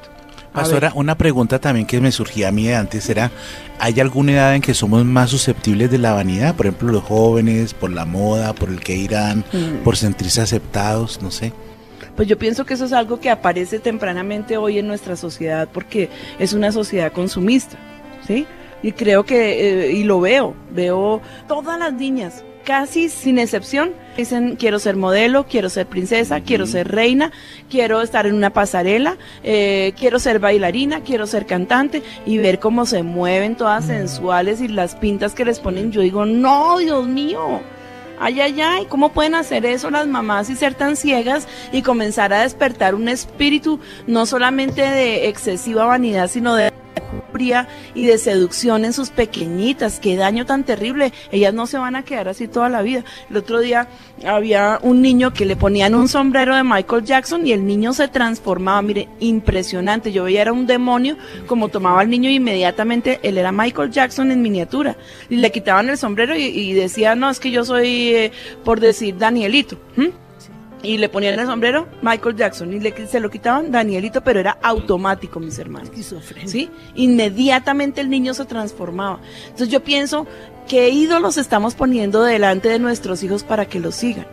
Pastora, 0.53 0.91
una 0.95 1.17
pregunta 1.17 1.59
también 1.59 1.87
que 1.87 2.01
me 2.01 2.11
surgía 2.11 2.49
a 2.49 2.51
mí 2.51 2.67
de 2.67 2.75
antes 2.75 3.09
era, 3.09 3.31
¿hay 3.79 3.99
alguna 4.01 4.33
edad 4.33 4.53
en 4.55 4.61
que 4.61 4.73
somos 4.73 5.05
más 5.05 5.29
susceptibles 5.29 5.89
de 5.89 5.97
la 5.97 6.11
vanidad? 6.11 6.55
Por 6.55 6.65
ejemplo, 6.65 6.91
los 6.91 7.03
jóvenes, 7.03 7.73
por 7.73 7.89
la 7.91 8.03
moda, 8.03 8.53
por 8.53 8.67
el 8.69 8.81
que 8.81 8.95
irán, 8.95 9.45
Mm. 9.53 9.83
por 9.83 9.95
sentirse 9.95 10.41
aceptados, 10.41 11.21
no 11.21 11.31
sé. 11.31 11.53
Pues 12.17 12.27
yo 12.27 12.37
pienso 12.37 12.65
que 12.65 12.73
eso 12.73 12.83
es 12.83 12.91
algo 12.91 13.21
que 13.21 13.29
aparece 13.29 13.79
tempranamente 13.79 14.57
hoy 14.57 14.77
en 14.77 14.87
nuestra 14.87 15.15
sociedad 15.15 15.69
porque 15.71 16.09
es 16.37 16.51
una 16.51 16.73
sociedad 16.73 17.13
consumista, 17.13 17.77
¿sí? 18.27 18.45
Y 18.83 18.91
creo 18.91 19.23
que, 19.23 19.85
eh, 19.87 19.91
y 19.93 20.03
lo 20.03 20.19
veo, 20.19 20.53
veo 20.73 21.21
todas 21.47 21.79
las 21.79 21.93
niñas, 21.93 22.43
casi 22.63 23.09
sin 23.09 23.39
excepción, 23.39 23.93
dicen 24.17 24.55
quiero 24.55 24.79
ser 24.79 24.95
modelo, 24.95 25.45
quiero 25.47 25.69
ser 25.69 25.87
princesa, 25.87 26.41
quiero 26.41 26.65
ser 26.65 26.87
reina, 26.89 27.31
quiero 27.69 28.01
estar 28.01 28.25
en 28.25 28.35
una 28.35 28.51
pasarela, 28.51 29.17
eh, 29.43 29.93
quiero 29.97 30.19
ser 30.19 30.39
bailarina, 30.39 31.01
quiero 31.01 31.27
ser 31.27 31.45
cantante 31.45 32.03
y 32.25 32.37
ver 32.37 32.59
cómo 32.59 32.85
se 32.85 33.03
mueven 33.03 33.55
todas 33.55 33.85
sensuales 33.85 34.61
y 34.61 34.67
las 34.67 34.95
pintas 34.95 35.33
que 35.33 35.45
les 35.45 35.59
ponen, 35.59 35.91
yo 35.91 36.01
digo, 36.01 36.25
no, 36.25 36.77
Dios 36.77 37.07
mío. 37.07 37.61
Ay, 38.23 38.39
ay, 38.39 38.61
ay, 38.61 38.85
¿cómo 38.85 39.09
pueden 39.09 39.33
hacer 39.33 39.65
eso 39.65 39.89
las 39.89 40.05
mamás 40.05 40.51
y 40.51 40.55
ser 40.55 40.75
tan 40.75 40.95
ciegas 40.95 41.47
y 41.71 41.81
comenzar 41.81 42.31
a 42.33 42.43
despertar 42.43 42.93
un 42.93 43.09
espíritu 43.09 43.79
no 44.05 44.27
solamente 44.27 44.81
de 44.81 45.27
excesiva 45.27 45.85
vanidad, 45.85 46.29
sino 46.29 46.53
de 46.53 46.71
y 47.95 48.05
de 48.05 48.17
seducción 48.17 48.85
en 48.85 48.93
sus 48.93 49.09
pequeñitas? 49.09 49.99
Qué 49.99 50.15
daño 50.15 50.45
tan 50.45 50.63
terrible. 50.63 51.11
Ellas 51.31 51.53
no 51.53 51.65
se 51.65 51.77
van 51.77 51.95
a 51.95 52.03
quedar 52.03 52.27
así 52.27 52.47
toda 52.47 52.69
la 52.69 52.81
vida. 52.83 53.03
El 53.29 53.37
otro 53.37 53.59
día 53.59 53.87
había 54.25 54.79
un 54.83 55.01
niño 55.01 55.33
que 55.33 55.45
le 55.45 55.55
ponían 55.55 55.95
un 55.95 56.07
sombrero 56.07 56.55
de 56.55 56.63
Michael 56.63 57.03
Jackson 57.03 57.45
y 57.47 57.53
el 57.53 57.65
niño 57.65 57.93
se 57.93 58.07
transformaba. 58.07 58.81
Mire, 58.81 59.09
impresionante. 59.19 60.11
Yo 60.11 60.25
veía 60.25 60.41
era 60.41 60.53
un 60.53 60.67
demonio 60.67 61.17
como 61.47 61.69
tomaba 61.69 62.01
al 62.01 62.09
niño 62.09 62.29
y 62.29 62.35
inmediatamente 62.35 63.19
él 63.23 63.37
era 63.37 63.51
Michael 63.51 63.91
Jackson 63.91 64.31
en 64.31 64.41
miniatura. 64.41 64.97
Y 65.29 65.37
le 65.37 65.51
quitaban 65.51 65.89
el 65.89 65.97
sombrero 65.97 66.35
y, 66.35 66.73
decía, 66.73 67.15
no, 67.15 67.29
es 67.29 67.39
que 67.39 67.51
yo 67.51 67.65
soy, 67.65 68.09
eh, 68.09 68.31
por 68.63 68.79
decir, 68.79 69.17
Danielito. 69.17 69.77
Y 70.83 70.97
le 70.97 71.09
ponían 71.09 71.39
el 71.39 71.45
sombrero 71.45 71.87
Michael 72.01 72.35
Jackson 72.35 72.73
y 72.73 72.79
le, 72.79 73.07
se 73.07 73.19
lo 73.19 73.29
quitaban 73.29 73.71
Danielito, 73.71 74.21
pero 74.21 74.39
era 74.39 74.57
automático, 74.63 75.39
mis 75.39 75.59
hermanos. 75.59 75.89
¿Sí? 76.49 76.69
Inmediatamente 76.95 78.01
el 78.01 78.09
niño 78.09 78.33
se 78.33 78.45
transformaba. 78.45 79.19
Entonces 79.43 79.69
yo 79.69 79.83
pienso, 79.83 80.25
¿qué 80.67 80.89
ídolos 80.89 81.37
estamos 81.37 81.75
poniendo 81.75 82.23
delante 82.23 82.69
de 82.69 82.79
nuestros 82.79 83.21
hijos 83.23 83.43
para 83.43 83.67
que 83.67 83.79
los 83.79 83.95
sigan? 83.95 84.25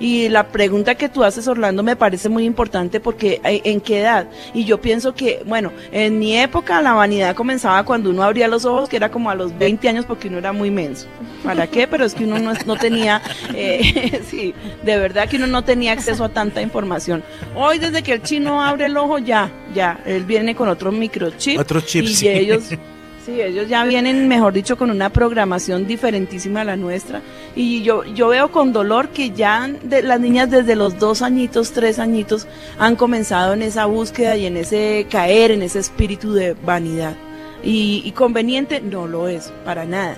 Y 0.00 0.30
la 0.30 0.48
pregunta 0.48 0.94
que 0.94 1.10
tú 1.10 1.22
haces, 1.22 1.46
Orlando, 1.46 1.82
me 1.82 1.94
parece 1.94 2.30
muy 2.30 2.44
importante 2.44 3.00
porque 3.00 3.40
eh, 3.44 3.60
¿en 3.64 3.82
qué 3.82 4.00
edad? 4.00 4.26
Y 4.54 4.64
yo 4.64 4.80
pienso 4.80 5.14
que, 5.14 5.42
bueno, 5.46 5.72
en 5.92 6.18
mi 6.18 6.36
época 6.36 6.80
la 6.80 6.94
vanidad 6.94 7.36
comenzaba 7.36 7.84
cuando 7.84 8.08
uno 8.08 8.22
abría 8.22 8.48
los 8.48 8.64
ojos, 8.64 8.88
que 8.88 8.96
era 8.96 9.10
como 9.10 9.30
a 9.30 9.34
los 9.34 9.56
20 9.58 9.88
años 9.90 10.06
porque 10.06 10.28
uno 10.28 10.38
era 10.38 10.52
muy 10.52 10.70
menso. 10.70 11.06
¿Para 11.44 11.66
qué? 11.66 11.86
Pero 11.86 12.06
es 12.06 12.14
que 12.14 12.24
uno 12.24 12.38
no, 12.38 12.54
no 12.64 12.76
tenía, 12.76 13.20
eh, 13.54 14.22
sí, 14.28 14.54
de 14.82 14.98
verdad 14.98 15.28
que 15.28 15.36
uno 15.36 15.46
no 15.46 15.62
tenía 15.62 15.92
acceso 15.92 16.24
a 16.24 16.30
tanta 16.30 16.62
información. 16.62 17.22
Hoy 17.54 17.78
desde 17.78 18.02
que 18.02 18.14
el 18.14 18.22
chino 18.22 18.62
abre 18.62 18.86
el 18.86 18.96
ojo, 18.96 19.18
ya, 19.18 19.52
ya, 19.74 20.00
él 20.06 20.24
viene 20.24 20.54
con 20.54 20.68
otro 20.68 20.90
microchip. 20.90 21.60
Otro 21.60 21.80
chip, 21.82 22.04
Y 22.04 22.14
sí. 22.14 22.28
ellos... 22.28 22.64
Sí, 23.30 23.40
ellos 23.40 23.68
ya 23.68 23.84
vienen, 23.84 24.26
mejor 24.26 24.52
dicho, 24.52 24.76
con 24.76 24.90
una 24.90 25.08
programación 25.10 25.86
diferentísima 25.86 26.62
a 26.62 26.64
la 26.64 26.76
nuestra. 26.76 27.22
Y 27.54 27.82
yo, 27.82 28.02
yo 28.02 28.26
veo 28.26 28.50
con 28.50 28.72
dolor 28.72 29.10
que 29.10 29.30
ya 29.30 29.70
las 29.88 30.18
niñas 30.18 30.50
desde 30.50 30.74
los 30.74 30.98
dos 30.98 31.22
añitos, 31.22 31.70
tres 31.70 32.00
añitos, 32.00 32.48
han 32.76 32.96
comenzado 32.96 33.52
en 33.52 33.62
esa 33.62 33.86
búsqueda 33.86 34.36
y 34.36 34.46
en 34.46 34.56
ese 34.56 35.06
caer, 35.08 35.52
en 35.52 35.62
ese 35.62 35.78
espíritu 35.78 36.32
de 36.32 36.54
vanidad. 36.54 37.14
Y, 37.62 38.02
y 38.04 38.10
conveniente 38.12 38.80
no 38.80 39.06
lo 39.06 39.28
es, 39.28 39.52
para 39.64 39.84
nada. 39.84 40.16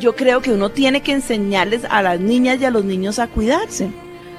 Yo 0.00 0.16
creo 0.16 0.42
que 0.42 0.52
uno 0.52 0.70
tiene 0.70 1.00
que 1.00 1.12
enseñarles 1.12 1.84
a 1.88 2.02
las 2.02 2.18
niñas 2.18 2.60
y 2.60 2.64
a 2.64 2.72
los 2.72 2.84
niños 2.84 3.20
a 3.20 3.28
cuidarse, 3.28 3.88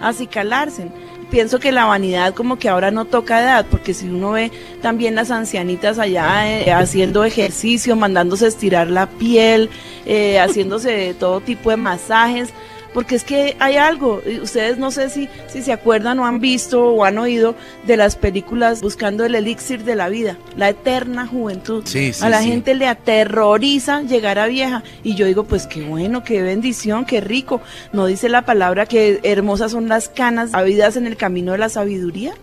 a 0.01 0.09
acicalarse. 0.09 0.89
Pienso 1.29 1.59
que 1.59 1.71
la 1.71 1.85
vanidad 1.85 2.33
como 2.33 2.57
que 2.57 2.69
ahora 2.69 2.89
no 2.89 3.05
toca 3.05 3.41
edad, 3.41 3.65
porque 3.69 3.93
si 3.93 4.07
uno 4.07 4.31
ve 4.31 4.51
también 4.81 5.13
las 5.13 5.29
ancianitas 5.29 5.99
allá 5.99 6.49
eh, 6.49 6.71
haciendo 6.71 7.23
ejercicio, 7.23 7.95
mandándose 7.95 8.47
estirar 8.47 8.89
la 8.89 9.07
piel, 9.07 9.69
eh, 10.07 10.39
haciéndose 10.39 11.13
todo 11.19 11.39
tipo 11.39 11.69
de 11.69 11.77
masajes, 11.77 12.49
porque 12.93 13.15
es 13.15 13.23
que 13.23 13.55
hay 13.59 13.77
algo, 13.77 14.21
y 14.25 14.39
ustedes 14.39 14.77
no 14.77 14.91
sé 14.91 15.09
si, 15.09 15.29
si 15.47 15.61
se 15.61 15.71
acuerdan 15.71 16.19
o 16.19 16.25
han 16.25 16.39
visto 16.39 16.83
o 16.83 17.05
han 17.05 17.17
oído 17.17 17.55
de 17.85 17.97
las 17.97 18.15
películas 18.15 18.81
buscando 18.81 19.25
el 19.25 19.35
elixir 19.35 19.83
de 19.83 19.95
la 19.95 20.09
vida, 20.09 20.37
la 20.57 20.69
eterna 20.69 21.27
juventud. 21.27 21.83
Sí, 21.85 22.13
sí, 22.13 22.23
a 22.23 22.29
la 22.29 22.41
sí. 22.41 22.49
gente 22.49 22.75
le 22.75 22.87
aterroriza 22.87 24.01
llegar 24.01 24.39
a 24.39 24.47
vieja 24.47 24.83
y 25.03 25.15
yo 25.15 25.25
digo, 25.25 25.43
pues 25.43 25.67
qué 25.67 25.81
bueno, 25.81 26.23
qué 26.23 26.41
bendición, 26.41 27.05
qué 27.05 27.21
rico. 27.21 27.61
¿No 27.93 28.05
dice 28.05 28.29
la 28.29 28.43
palabra 28.43 28.85
que 28.85 29.19
hermosas 29.23 29.71
son 29.71 29.87
las 29.87 30.09
canas 30.09 30.53
habidas 30.53 30.95
en 30.95 31.07
el 31.07 31.17
camino 31.17 31.51
de 31.51 31.57
la 31.57 31.69
sabiduría? 31.69 32.33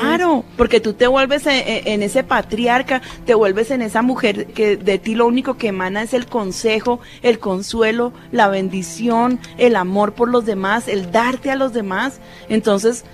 Claro, 0.00 0.44
porque 0.56 0.80
tú 0.80 0.92
te 0.94 1.06
vuelves 1.06 1.46
en, 1.46 1.54
en- 1.66 1.86
en 1.88 2.02
ese 2.02 2.22
patriarca, 2.24 3.02
te 3.24 3.34
vuelves 3.34 3.70
en 3.70 3.82
esa 3.82 4.02
mujer 4.02 4.46
que 4.46 4.76
de 4.76 4.98
ti 4.98 5.14
lo 5.14 5.26
único 5.26 5.56
que 5.56 5.68
emana 5.68 6.02
es 6.02 6.14
el 6.14 6.26
consejo, 6.26 7.00
el 7.22 7.38
consuelo, 7.38 8.12
la 8.32 8.48
bendición, 8.48 9.38
el 9.58 9.76
amor 9.76 10.14
por 10.14 10.28
los 10.28 10.46
demás, 10.46 10.88
el 10.88 11.10
darte 11.10 11.50
a 11.50 11.56
los 11.56 11.72
demás. 11.72 12.20
Entonces, 12.48 13.04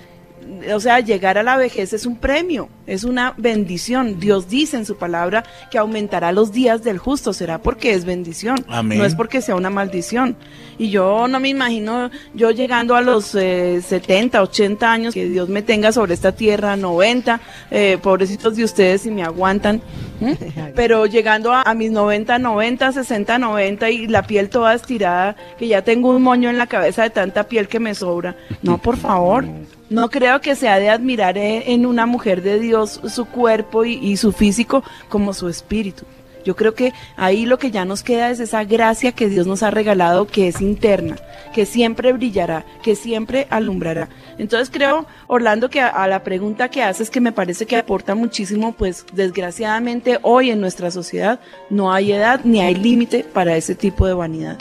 o 0.73 0.79
sea, 0.79 0.99
llegar 0.99 1.37
a 1.37 1.43
la 1.43 1.55
vejez 1.57 1.93
es 1.93 2.05
un 2.05 2.17
premio, 2.17 2.67
es 2.85 3.03
una 3.03 3.33
bendición. 3.37 4.19
Dios 4.19 4.49
dice 4.49 4.77
en 4.77 4.85
su 4.85 4.97
palabra 4.97 5.43
que 5.71 5.77
aumentará 5.77 6.31
los 6.31 6.51
días 6.51 6.83
del 6.83 6.97
justo, 6.97 7.33
será 7.33 7.59
porque 7.59 7.93
es 7.93 8.05
bendición, 8.05 8.57
Amén. 8.67 8.97
no 8.97 9.05
es 9.05 9.15
porque 9.15 9.41
sea 9.41 9.55
una 9.55 9.69
maldición. 9.69 10.35
Y 10.77 10.89
yo 10.89 11.27
no 11.27 11.39
me 11.39 11.49
imagino 11.49 12.09
yo 12.33 12.51
llegando 12.51 12.95
a 12.95 13.01
los 13.01 13.35
eh, 13.35 13.81
70, 13.81 14.41
80 14.41 14.91
años, 14.91 15.13
que 15.13 15.29
Dios 15.29 15.49
me 15.49 15.61
tenga 15.61 15.91
sobre 15.91 16.13
esta 16.13 16.31
tierra, 16.31 16.75
90, 16.75 17.39
eh, 17.71 17.97
pobrecitos 18.01 18.55
de 18.55 18.63
ustedes 18.63 19.01
si 19.01 19.11
me 19.11 19.23
aguantan, 19.23 19.81
¿m? 20.21 20.37
pero 20.75 21.05
llegando 21.05 21.53
a, 21.53 21.61
a 21.61 21.73
mis 21.73 21.91
90, 21.91 22.39
90, 22.39 22.91
60, 22.91 23.37
90 23.37 23.89
y 23.91 24.07
la 24.07 24.23
piel 24.23 24.49
toda 24.49 24.73
estirada, 24.73 25.35
que 25.57 25.67
ya 25.67 25.83
tengo 25.83 26.09
un 26.09 26.23
moño 26.23 26.49
en 26.49 26.57
la 26.57 26.67
cabeza 26.67 27.03
de 27.03 27.11
tanta 27.11 27.43
piel 27.43 27.67
que 27.67 27.79
me 27.79 27.93
sobra. 27.95 28.35
No, 28.61 28.77
por 28.77 28.97
favor. 28.97 29.45
No 29.89 30.09
creo 30.09 30.41
que 30.41 30.55
sea 30.55 30.79
de 30.79 30.89
admirar 30.89 31.37
eh, 31.37 31.71
en 31.71 31.85
una 31.85 32.07
mujer 32.07 32.41
de 32.41 32.59
Dios 32.59 32.72
su 32.87 33.25
cuerpo 33.25 33.85
y, 33.85 34.17
su 34.17 34.31
físico 34.31 34.83
como 35.09 35.33
su 35.33 35.47
espíritu. 35.49 36.05
Yo 36.45 36.57
creo 36.57 36.73
que 36.73 36.91
ahí 37.15 37.45
lo 37.45 37.57
que 37.57 37.71
ya 37.71 37.85
nos 37.85 38.03
queda 38.03 38.29
es 38.29 38.41
esa 38.41 38.65
gracia 38.65 39.13
que 39.13 39.29
Dios 39.29 39.47
nos 39.47 39.63
ha 39.63 39.71
regalado, 39.71 40.27
que 40.27 40.49
es 40.49 40.59
interna, 40.59 41.15
que 41.53 41.65
siempre 41.65 42.11
brillará, 42.11 42.65
que 42.81 42.95
siempre 42.95 43.47
alumbrará. 43.49 44.09
Entonces 44.37 44.69
creo, 44.69 45.05
Orlando, 45.27 45.69
que 45.69 45.79
a, 45.79 46.05
la 46.07 46.23
pregunta 46.23 46.69
que 46.69 46.83
haces, 46.83 47.09
que 47.09 47.21
me 47.21 47.31
parece 47.31 47.65
que 47.65 47.77
aporta 47.77 48.13
muchísimo, 48.13 48.73
pues 48.73 49.05
desgraciadamente 49.13 50.19
hoy 50.21 50.51
en 50.51 50.59
nuestra 50.59 50.91
sociedad 50.91 51.39
no 51.69 51.93
hay 51.93 52.11
edad 52.11 52.41
ni 52.43 52.59
hay 52.59 52.75
límite 52.75 53.23
para 53.23 53.55
ese 53.55 53.73
tipo 53.73 54.05
de 54.05 54.13
vanidad. 54.13 54.57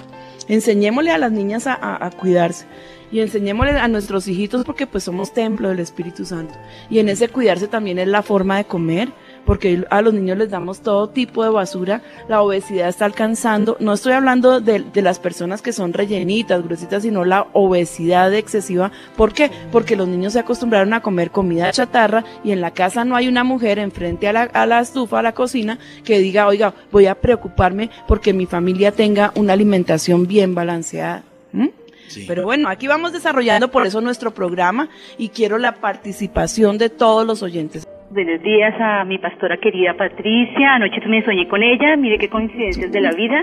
Enseñémosle 0.47 1.11
a 1.11 1.19
las 1.19 1.33
niñas 1.33 1.67
a 1.67 2.11
cuidarse 2.17 2.67
y 3.13 3.21
enseñémosle 3.21 3.73
a 3.73 3.87
nuestros 3.89 4.27
hijitos 4.27 4.65
porque 4.65 4.87
pues 4.87 5.05
somos 5.05 5.33
templo 5.33 5.69
del 5.69 5.79
Espíritu 5.79 6.25
Santo. 6.25 6.55
Y 6.91 6.99
en 6.99 7.09
ese 7.09 7.29
cuidarse 7.29 7.69
también 7.69 7.99
es 7.99 8.09
la 8.09 8.23
forma 8.23 8.57
de 8.57 8.65
comer, 8.65 9.11
porque 9.45 9.85
a 9.91 10.01
los 10.01 10.15
niños 10.15 10.39
les 10.39 10.51
damos 10.51 10.81
todo 10.81 11.11
tipo 11.11 11.45
de 11.45 11.51
basura, 11.51 12.01
la 12.29 12.43
obesidad 12.43 12.89
está 12.89 13.05
alcanzando, 13.05 13.77
no 13.81 13.93
estoy 13.93 14.13
hablando 14.13 14.61
de, 14.61 14.81
de 14.81 15.03
las 15.03 15.19
personas 15.19 15.63
que 15.63 15.73
son 15.73 15.93
rellenitas, 15.93 16.65
gruesitas, 16.65 17.03
sino 17.03 17.25
la 17.25 17.47
obesidad 17.53 18.33
excesiva. 18.33 18.91
¿Por 19.17 19.35
qué? 19.35 19.51
Porque 19.71 19.97
los 19.97 20.09
niños 20.09 20.33
se 20.33 20.39
acostumbraron 20.39 20.95
a 20.95 21.03
comer 21.03 21.31
comida 21.31 21.71
chatarra 21.71 22.25
y 22.43 22.53
en 22.53 22.61
la 22.61 22.71
casa 22.71 23.05
no 23.05 23.15
hay 23.15 23.29
una 23.29 23.45
mujer 23.45 23.79
enfrente 23.79 24.29
a 24.29 24.33
la, 24.33 24.43
a 24.43 24.65
la 24.65 24.81
estufa, 24.81 25.19
a 25.19 25.23
la 25.23 25.35
cocina, 25.35 25.79
que 26.05 26.19
diga, 26.21 26.47
oiga, 26.47 26.73
voy 26.91 27.07
a 27.07 27.15
preocuparme 27.15 27.91
porque 28.09 28.33
mi 28.33 28.47
familia 28.47 28.93
tenga 28.93 29.33
una 29.35 29.53
alimentación 29.53 30.27
bien 30.27 30.55
balanceada. 30.55 31.25
¿Mm? 31.53 31.82
Sí. 32.09 32.25
Pero 32.27 32.45
bueno, 32.45 32.69
aquí 32.69 32.89
vamos 32.89 33.13
desarrollando 33.13 33.71
por 33.71 33.87
eso 33.87 34.01
nuestro 34.01 34.33
programa 34.33 34.89
y 35.19 35.31
quiero 35.31 35.59
la 35.59 35.77
participación 35.77 36.79
de 36.79 36.91
todos 36.91 37.27
los 37.27 37.43
oyentes. 37.43 37.87
Buenos 38.13 38.43
días 38.43 38.75
a 38.79 39.05
mi 39.07 39.17
pastora 39.17 39.57
querida 39.57 39.95
Patricia. 39.95 40.75
Anoche 40.75 41.01
me 41.07 41.25
soñé 41.25 41.49
con 41.49 41.63
ella. 41.63 41.97
Mire 41.97 42.19
qué 42.19 42.29
coincidencias 42.29 42.93
de 42.93 43.01
la 43.01 43.13
vida. 43.13 43.43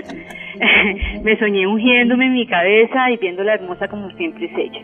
me 1.24 1.36
soñé 1.40 1.66
ungiéndome 1.66 2.26
en 2.26 2.34
mi 2.34 2.46
cabeza 2.46 3.10
y 3.10 3.16
viéndola 3.16 3.54
hermosa 3.54 3.88
como 3.88 4.10
siempre 4.12 4.46
es 4.46 4.52
ella. 4.56 4.80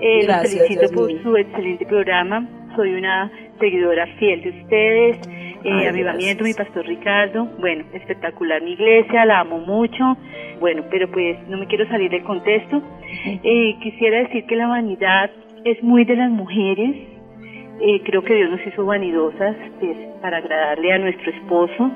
Eh, 0.00 0.16
los 0.16 0.26
Gracias, 0.26 0.66
felicito 0.66 0.92
por 0.92 1.22
su 1.22 1.36
excelente 1.36 1.86
programa. 1.86 2.48
Soy 2.74 2.94
una 2.94 3.30
seguidora 3.60 4.08
fiel 4.18 4.42
de 4.42 4.50
ustedes. 4.50 5.28
Eh, 5.62 5.70
Ay, 5.70 5.86
avivamiento, 5.86 6.42
mi 6.42 6.54
pastor 6.54 6.84
Ricardo. 6.84 7.44
Bueno, 7.60 7.84
espectacular 7.92 8.60
mi 8.62 8.72
iglesia, 8.72 9.24
la 9.24 9.40
amo 9.40 9.58
mucho. 9.58 10.16
Bueno, 10.62 10.84
pero 10.92 11.10
pues 11.10 11.36
no 11.48 11.58
me 11.58 11.66
quiero 11.66 11.88
salir 11.88 12.08
del 12.08 12.22
contexto. 12.22 12.80
Eh, 13.42 13.74
quisiera 13.82 14.18
decir 14.18 14.46
que 14.46 14.54
la 14.54 14.68
vanidad 14.68 15.28
es 15.64 15.82
muy 15.82 16.04
de 16.04 16.14
las 16.14 16.30
mujeres. 16.30 16.94
Eh, 17.80 18.00
creo 18.04 18.22
que 18.22 18.32
Dios 18.36 18.48
nos 18.48 18.64
hizo 18.64 18.86
vanidosas 18.86 19.56
pues, 19.80 19.96
para 20.20 20.36
agradarle 20.36 20.92
a 20.92 20.98
nuestro 20.98 21.32
esposo. 21.32 21.90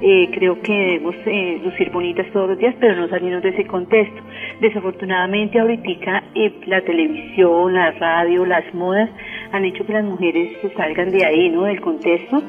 Eh, 0.00 0.30
creo 0.32 0.58
que 0.62 0.72
debemos 0.72 1.16
lucir 1.62 1.90
bonitas 1.90 2.26
todos 2.32 2.48
los 2.48 2.58
días, 2.58 2.74
pero 2.80 2.96
no 2.96 3.08
salirnos 3.08 3.42
de 3.42 3.50
ese 3.50 3.66
contexto. 3.66 4.22
Desafortunadamente 4.62 5.60
ahorita 5.60 6.24
la 6.64 6.80
televisión, 6.80 7.74
la 7.74 7.90
radio, 7.90 8.46
las 8.46 8.72
modas 8.72 9.10
han 9.52 9.66
hecho 9.66 9.84
que 9.84 9.92
las 9.92 10.04
mujeres 10.04 10.56
se 10.62 10.70
salgan 10.70 11.10
de 11.10 11.26
ahí, 11.26 11.50
¿no? 11.50 11.64
Del 11.64 11.82
contexto 11.82 12.42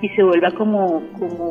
y 0.00 0.08
se 0.10 0.22
vuelva 0.22 0.52
como, 0.52 1.02
como 1.18 1.50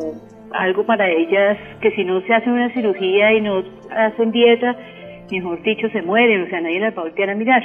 algo 0.53 0.85
para 0.85 1.09
ellas 1.09 1.57
que 1.81 1.91
si 1.91 2.03
no 2.03 2.21
se 2.21 2.33
hace 2.33 2.49
una 2.49 2.73
cirugía 2.73 3.33
y 3.33 3.41
no 3.41 3.63
hacen 3.91 4.31
dieta, 4.31 4.75
mejor 5.31 5.61
dicho, 5.63 5.87
se 5.89 6.01
mueren, 6.01 6.43
o 6.43 6.49
sea, 6.49 6.61
nadie 6.61 6.79
las 6.79 6.95
va 6.95 7.01
a 7.01 7.05
voltear 7.05 7.29
a 7.29 7.35
mirar. 7.35 7.63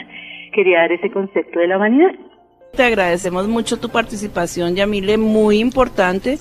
Quería 0.53 0.81
dar 0.81 0.93
ese 0.93 1.11
concepto 1.11 1.59
de 1.59 1.67
la 1.67 1.77
vanidad. 1.77 2.13
Te 2.73 2.85
agradecemos 2.85 3.49
mucho 3.49 3.79
tu 3.79 3.89
participación, 3.89 4.77
Yamile, 4.77 5.17
muy 5.17 5.59
importante. 5.59 6.39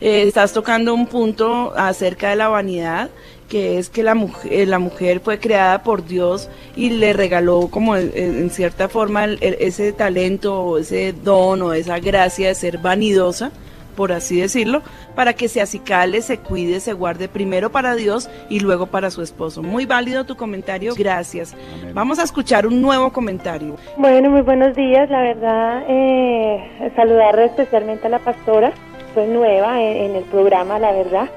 Eh, 0.00 0.24
estás 0.26 0.52
tocando 0.52 0.92
un 0.92 1.06
punto 1.06 1.72
acerca 1.76 2.30
de 2.30 2.36
la 2.36 2.48
vanidad, 2.48 3.10
que 3.48 3.78
es 3.78 3.88
que 3.88 4.02
la 4.02 4.14
mujer, 4.14 4.68
la 4.68 4.78
mujer 4.78 5.20
fue 5.20 5.38
creada 5.38 5.82
por 5.82 6.04
Dios 6.06 6.50
y 6.74 6.90
le 6.90 7.12
regaló 7.12 7.68
como 7.70 7.96
eh, 7.96 8.10
en 8.14 8.50
cierta 8.50 8.88
forma 8.88 9.24
ese 9.24 9.92
talento 9.92 10.60
o 10.60 10.78
ese 10.78 11.12
don 11.12 11.62
o 11.62 11.72
esa 11.72 11.98
gracia 11.98 12.48
de 12.48 12.54
ser 12.54 12.78
vanidosa, 12.78 13.52
por 13.96 14.12
así 14.12 14.40
decirlo, 14.40 14.82
para 15.14 15.32
que 15.32 15.48
se 15.48 15.60
acicale, 15.60 16.22
se 16.22 16.38
cuide, 16.38 16.80
se 16.80 16.92
guarde 16.92 17.28
primero 17.28 17.70
para 17.70 17.94
Dios 17.94 18.30
y 18.48 18.60
luego 18.60 18.86
para 18.86 19.10
su 19.10 19.22
esposo. 19.22 19.62
Muy 19.62 19.86
válido 19.86 20.24
tu 20.24 20.36
comentario, 20.36 20.94
gracias. 20.96 21.56
Vamos 21.94 22.18
a 22.18 22.22
escuchar 22.22 22.66
un 22.66 22.80
nuevo 22.80 23.12
comentario. 23.12 23.76
Bueno, 23.96 24.30
muy 24.30 24.42
buenos 24.42 24.76
días. 24.76 25.10
La 25.10 25.22
verdad, 25.22 25.84
eh, 25.88 26.92
saludar 26.94 27.38
especialmente 27.40 28.06
a 28.06 28.10
la 28.10 28.18
pastora. 28.20 28.72
Soy 29.14 29.26
nueva 29.28 29.80
en, 29.80 30.10
en 30.10 30.16
el 30.16 30.24
programa, 30.24 30.78
la 30.78 30.92
verdad. 30.92 31.28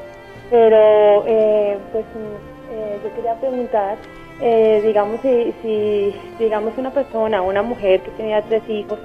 Pero, 0.49 1.23
eh, 1.27 1.77
pues, 1.91 2.05
mm, 2.05 2.73
eh, 2.73 2.99
yo 3.03 3.15
quería 3.15 3.35
preguntar, 3.35 3.97
eh, 4.41 4.81
digamos, 4.83 5.21
si, 5.21 5.53
si, 5.61 6.15
digamos, 6.39 6.73
una 6.77 6.91
persona, 6.91 7.41
una 7.41 7.61
mujer 7.61 8.01
que 8.01 8.11
tenía 8.11 8.41
tres 8.41 8.63
hijos, 8.67 8.99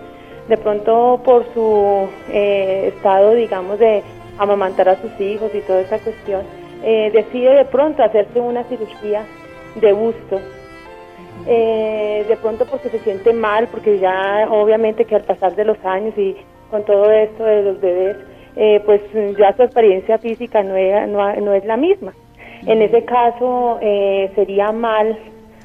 de 0.49 0.57
pronto 0.59 1.21
por 1.25 1.45
su 1.55 2.09
eh, 2.29 2.93
estado, 2.95 3.33
digamos, 3.35 3.79
de 3.79 4.03
amamantar 4.39 4.89
a 4.89 5.01
sus 5.01 5.19
hijos 5.21 5.51
y 5.55 5.61
toda 5.63 5.81
esa 5.81 5.99
cuestión, 6.01 6.43
eh, 6.83 7.11
decide 7.13 7.55
de 7.55 7.65
pronto 7.67 8.03
hacerse 8.03 8.41
una 8.41 8.65
cirugía 8.65 9.25
de 9.77 9.93
busto 9.93 10.41
eh, 11.47 12.25
de 12.29 12.37
pronto 12.39 12.67
porque 12.67 12.91
se 12.91 13.01
siente 13.01 13.33
mal, 13.33 13.69
porque 13.69 13.99
ya 13.99 14.49
obviamente 14.51 15.05
que 15.05 15.15
al 15.17 15.23
pasar 15.25 15.55
de 15.57 15.65
los 15.65 15.79
años 15.85 16.15
y 16.17 16.37
con 16.71 16.85
todo 16.85 17.11
esto 17.11 17.45
de 17.45 17.63
los 17.63 17.81
bebés, 17.81 18.17
eh, 18.57 18.81
pues 18.87 19.01
ya 19.39 19.55
su 19.57 19.63
experiencia 19.63 20.19
física 20.19 20.63
no, 20.63 20.75
era- 20.77 21.07
no, 21.07 21.35
no 21.37 21.53
es 21.55 21.65
la 21.65 21.77
misma. 21.77 22.15
En 22.67 22.81
ese 22.83 23.05
caso 23.05 23.79
eh, 23.83 24.31
sería 24.35 24.73
mal, 24.73 25.19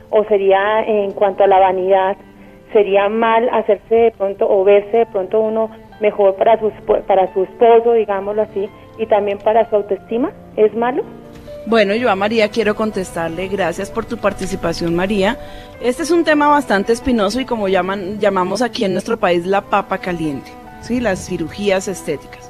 o 0.09 0.23
sería 0.25 0.81
en 0.85 1.13
cuanto 1.13 1.43
a 1.43 1.47
la 1.47 1.59
vanidad, 1.59 2.17
sería 2.73 3.09
mal 3.09 3.49
hacerse 3.49 3.95
de 3.95 4.11
pronto 4.11 4.47
o 4.49 4.63
verse 4.63 4.97
de 4.97 5.05
pronto 5.05 5.39
uno 5.39 5.69
mejor 5.99 6.35
para 6.35 6.59
su, 6.59 6.71
para 7.07 7.31
su 7.33 7.43
esposo, 7.43 7.93
digámoslo 7.93 8.41
así, 8.41 8.69
y 8.97 9.05
también 9.05 9.37
para 9.39 9.69
su 9.69 9.75
autoestima. 9.75 10.31
¿Es 10.55 10.73
malo? 10.75 11.03
Bueno, 11.65 11.93
yo 11.93 12.09
a 12.09 12.15
María 12.15 12.49
quiero 12.49 12.75
contestarle, 12.75 13.47
gracias 13.47 13.91
por 13.91 14.05
tu 14.05 14.17
participación 14.17 14.95
María. 14.95 15.37
Este 15.81 16.03
es 16.03 16.11
un 16.11 16.23
tema 16.23 16.47
bastante 16.47 16.93
espinoso 16.93 17.39
y 17.39 17.45
como 17.45 17.67
llaman, 17.67 18.19
llamamos 18.19 18.61
aquí 18.61 18.85
en 18.85 18.93
nuestro 18.93 19.17
país 19.19 19.45
la 19.45 19.61
papa 19.61 19.99
caliente, 19.99 20.51
¿sí? 20.81 20.99
las 20.99 21.27
cirugías 21.27 21.87
estéticas. 21.87 22.49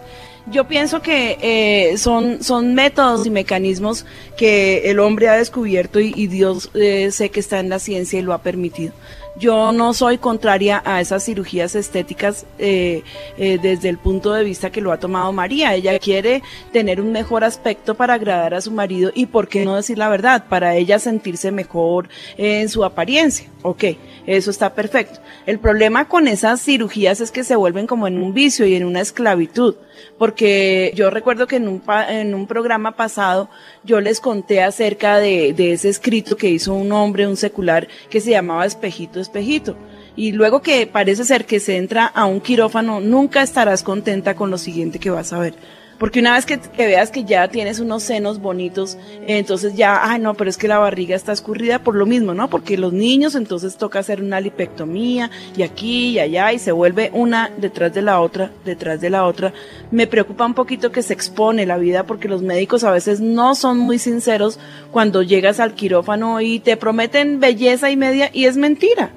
Yo 0.49 0.67
pienso 0.67 1.01
que 1.01 1.38
eh, 1.41 1.97
son, 1.97 2.41
son 2.41 2.73
métodos 2.73 3.27
y 3.27 3.29
mecanismos 3.29 4.05
que 4.38 4.89
el 4.89 4.99
hombre 4.99 5.27
ha 5.27 5.34
descubierto 5.34 5.99
y, 5.99 6.13
y 6.15 6.27
Dios 6.27 6.71
eh, 6.73 7.12
sé 7.12 7.29
que 7.29 7.39
está 7.39 7.60
en 7.60 7.69
la 7.69 7.77
ciencia 7.77 8.19
y 8.19 8.23
lo 8.23 8.34
ha 8.34 8.41
permitido. 8.41 8.93
Yo 9.39 9.71
no 9.71 9.93
soy 9.93 10.17
contraria 10.17 10.82
a 10.84 10.99
esas 10.99 11.23
cirugías 11.23 11.73
estéticas 11.73 12.45
eh, 12.58 13.04
eh, 13.38 13.58
desde 13.62 13.88
el 13.88 13.97
punto 13.97 14.34
de 14.34 14.43
vista 14.43 14.69
que 14.69 14.82
lo 14.82 14.91
ha 14.91 14.99
tomado 14.99 15.32
María. 15.32 15.73
Ella 15.75 15.97
quiere 15.97 16.43
tener 16.73 16.99
un 16.99 17.13
mejor 17.13 17.45
aspecto 17.45 17.95
para 17.95 18.15
agradar 18.15 18.54
a 18.54 18.60
su 18.60 18.71
marido 18.71 19.12
y, 19.15 19.28
¿por 19.28 19.47
qué 19.47 19.63
no 19.63 19.78
decir 19.78 19.97
la 19.97 20.10
verdad? 20.10 20.45
Para 20.49 20.75
ella 20.75 20.99
sentirse 20.99 21.52
mejor 21.52 22.10
en 22.38 22.67
su 22.67 22.84
apariencia. 22.84 23.47
Ok, 23.62 23.86
eso 24.28 24.52
está 24.52 24.73
perfecto. 24.73 25.21
El 25.45 25.60
problema 25.60 26.10
con 26.10 26.28
esas 26.28 26.62
cirugías 26.62 27.21
es 27.21 27.32
que 27.32 27.45
se 27.45 27.56
vuelven 27.56 27.88
como 27.88 28.08
en 28.08 28.21
un 28.21 28.34
vicio 28.34 28.65
y 28.65 28.75
en 28.75 28.84
una 28.84 28.99
esclavitud. 28.99 29.75
Porque 30.17 30.91
yo 30.95 31.09
recuerdo 31.09 31.47
que 31.47 31.57
en 31.57 31.67
un, 31.67 31.81
en 32.09 32.33
un 32.35 32.47
programa 32.47 32.95
pasado 32.95 33.49
yo 33.83 34.01
les 34.01 34.19
conté 34.19 34.62
acerca 34.62 35.19
de, 35.19 35.53
de 35.53 35.73
ese 35.73 35.89
escrito 35.89 36.38
que 36.38 36.49
hizo 36.49 36.73
un 36.73 36.91
hombre, 36.91 37.27
un 37.27 37.38
secular, 37.38 37.88
que 38.09 38.21
se 38.21 38.31
llamaba 38.31 38.65
Espejito, 38.65 39.19
Espejito. 39.19 39.75
Y 40.15 40.33
luego 40.33 40.62
que 40.62 40.85
parece 40.85 41.23
ser 41.23 41.45
que 41.45 41.59
se 41.59 41.77
entra 41.77 42.05
a 42.05 42.25
un 42.25 42.41
quirófano, 42.41 42.99
nunca 42.99 43.41
estarás 43.41 43.83
contenta 43.83 44.35
con 44.35 44.51
lo 44.51 44.57
siguiente 44.57 44.99
que 44.99 45.09
vas 45.09 45.31
a 45.31 45.39
ver. 45.39 45.53
Porque 45.99 46.21
una 46.21 46.33
vez 46.33 46.45
que, 46.45 46.57
veas 46.77 47.12
que 47.12 47.25
ya 47.25 47.49
tienes 47.49 47.79
unos 47.79 48.03
senos 48.03 48.39
bonitos, 48.39 48.97
entonces 49.27 49.75
ya, 49.75 49.99
ay 50.09 50.19
no, 50.19 50.33
pero 50.33 50.49
es 50.49 50.57
que 50.57 50.69
la 50.69 50.79
barriga 50.79 51.15
está 51.15 51.33
escurrida 51.33 51.79
por 51.79 51.95
lo 51.95 52.05
mismo, 52.05 52.33
¿no? 52.33 52.49
Porque 52.49 52.77
los 52.77 52.93
niños 52.93 53.35
entonces 53.35 53.75
toca 53.75 53.99
hacer 53.99 54.21
una 54.21 54.39
lipectomía 54.39 55.29
y 55.57 55.63
aquí 55.63 56.12
y 56.12 56.19
allá 56.19 56.53
y 56.53 56.59
se 56.59 56.71
vuelve 56.71 57.12
una 57.13 57.51
detrás 57.57 57.93
de 57.93 58.01
la 58.01 58.21
otra, 58.21 58.49
detrás 58.63 59.01
de 59.01 59.09
la 59.09 59.25
otra. 59.25 59.53
Me 59.91 60.07
preocupa 60.07 60.45
un 60.45 60.53
poquito 60.53 60.91
que 60.91 61.03
se 61.03 61.13
expone 61.13 61.65
la 61.65 61.77
vida 61.77 62.05
porque 62.05 62.29
los 62.29 62.41
médicos 62.41 62.85
a 62.85 62.91
veces 62.91 63.19
no 63.19 63.53
son 63.53 63.77
muy 63.77 63.99
sinceros 63.99 64.57
cuando 64.91 65.21
llegas 65.21 65.59
al 65.59 65.73
quirófano 65.73 66.39
y 66.39 66.59
te 66.59 66.77
prometen 66.77 67.41
belleza 67.41 67.91
y 67.91 67.97
media 67.97 68.29
y 68.31 68.45
es 68.45 68.55
mentira 68.55 69.12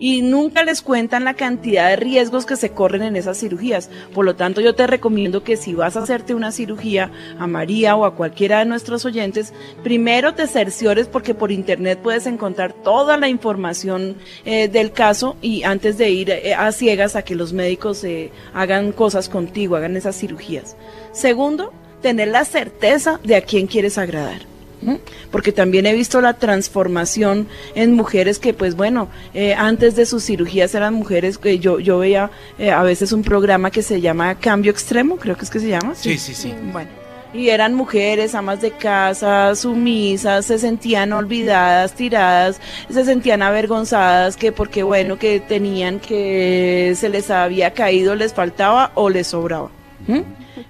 y 0.00 0.22
nunca 0.22 0.64
les 0.64 0.82
cuentan 0.82 1.24
la 1.24 1.34
cantidad 1.34 1.90
de 1.90 1.96
riesgos 1.96 2.46
que 2.46 2.56
se 2.56 2.70
corren 2.70 3.02
en 3.02 3.14
esas 3.14 3.38
cirugías. 3.38 3.90
Por 4.12 4.24
lo 4.24 4.34
tanto, 4.34 4.60
yo 4.60 4.74
te 4.74 4.86
recomiendo 4.88 5.44
que 5.44 5.56
si 5.56 5.74
vas 5.74 5.96
a 5.96 6.02
hacerte 6.02 6.34
una 6.34 6.50
cirugía 6.50 7.12
a 7.38 7.46
María 7.46 7.94
o 7.94 8.04
a 8.04 8.16
cualquiera 8.16 8.60
de 8.60 8.64
nuestros 8.64 9.04
oyentes, 9.04 9.52
primero 9.84 10.34
te 10.34 10.46
cerciores 10.46 11.06
porque 11.06 11.34
por 11.34 11.52
internet 11.52 12.00
puedes 12.02 12.26
encontrar 12.26 12.72
toda 12.72 13.18
la 13.18 13.28
información 13.28 14.16
eh, 14.44 14.68
del 14.68 14.90
caso 14.90 15.36
y 15.42 15.62
antes 15.62 15.98
de 15.98 16.10
ir 16.10 16.30
eh, 16.30 16.54
a 16.54 16.72
ciegas 16.72 17.14
a 17.14 17.22
que 17.22 17.34
los 17.34 17.52
médicos 17.52 18.02
eh, 18.02 18.32
hagan 18.54 18.92
cosas 18.92 19.28
contigo, 19.28 19.76
hagan 19.76 19.96
esas 19.96 20.16
cirugías. 20.16 20.76
Segundo, 21.12 21.74
tener 22.00 22.28
la 22.28 22.46
certeza 22.46 23.20
de 23.22 23.36
a 23.36 23.42
quién 23.42 23.66
quieres 23.66 23.98
agradar. 23.98 24.40
¿Mm? 24.82 24.94
porque 25.30 25.52
también 25.52 25.84
he 25.84 25.92
visto 25.92 26.22
la 26.22 26.34
transformación 26.34 27.48
en 27.74 27.92
mujeres 27.92 28.38
que 28.38 28.54
pues 28.54 28.76
bueno 28.76 29.08
eh, 29.34 29.52
antes 29.54 29.94
de 29.94 30.06
sus 30.06 30.24
cirugías 30.24 30.74
eran 30.74 30.94
mujeres 30.94 31.36
que 31.36 31.58
yo 31.58 31.80
yo 31.80 31.98
veía 31.98 32.30
eh, 32.58 32.70
a 32.70 32.82
veces 32.82 33.12
un 33.12 33.22
programa 33.22 33.70
que 33.70 33.82
se 33.82 34.00
llama 34.00 34.36
cambio 34.36 34.72
extremo 34.72 35.16
creo 35.16 35.36
que 35.36 35.44
es 35.44 35.50
que 35.50 35.60
se 35.60 35.68
llama 35.68 35.94
Sí, 35.94 36.16
sí, 36.16 36.34
sí. 36.34 36.54
bueno 36.72 36.88
y 37.32 37.50
eran 37.50 37.74
mujeres 37.74 38.34
amas 38.34 38.60
de 38.60 38.70
casa 38.72 39.54
sumisas 39.54 40.46
se 40.46 40.58
sentían 40.58 41.12
olvidadas 41.12 41.92
tiradas 41.94 42.58
se 42.90 43.04
sentían 43.04 43.42
avergonzadas 43.42 44.36
que 44.36 44.50
porque 44.50 44.82
bueno 44.82 45.18
que 45.18 45.40
tenían 45.40 46.00
que 46.00 46.94
se 46.96 47.08
les 47.08 47.30
había 47.30 47.72
caído 47.72 48.14
les 48.14 48.32
faltaba 48.34 48.92
o 48.94 49.10
les 49.10 49.26
sobraba 49.28 49.70
¿Mm? 50.06 50.20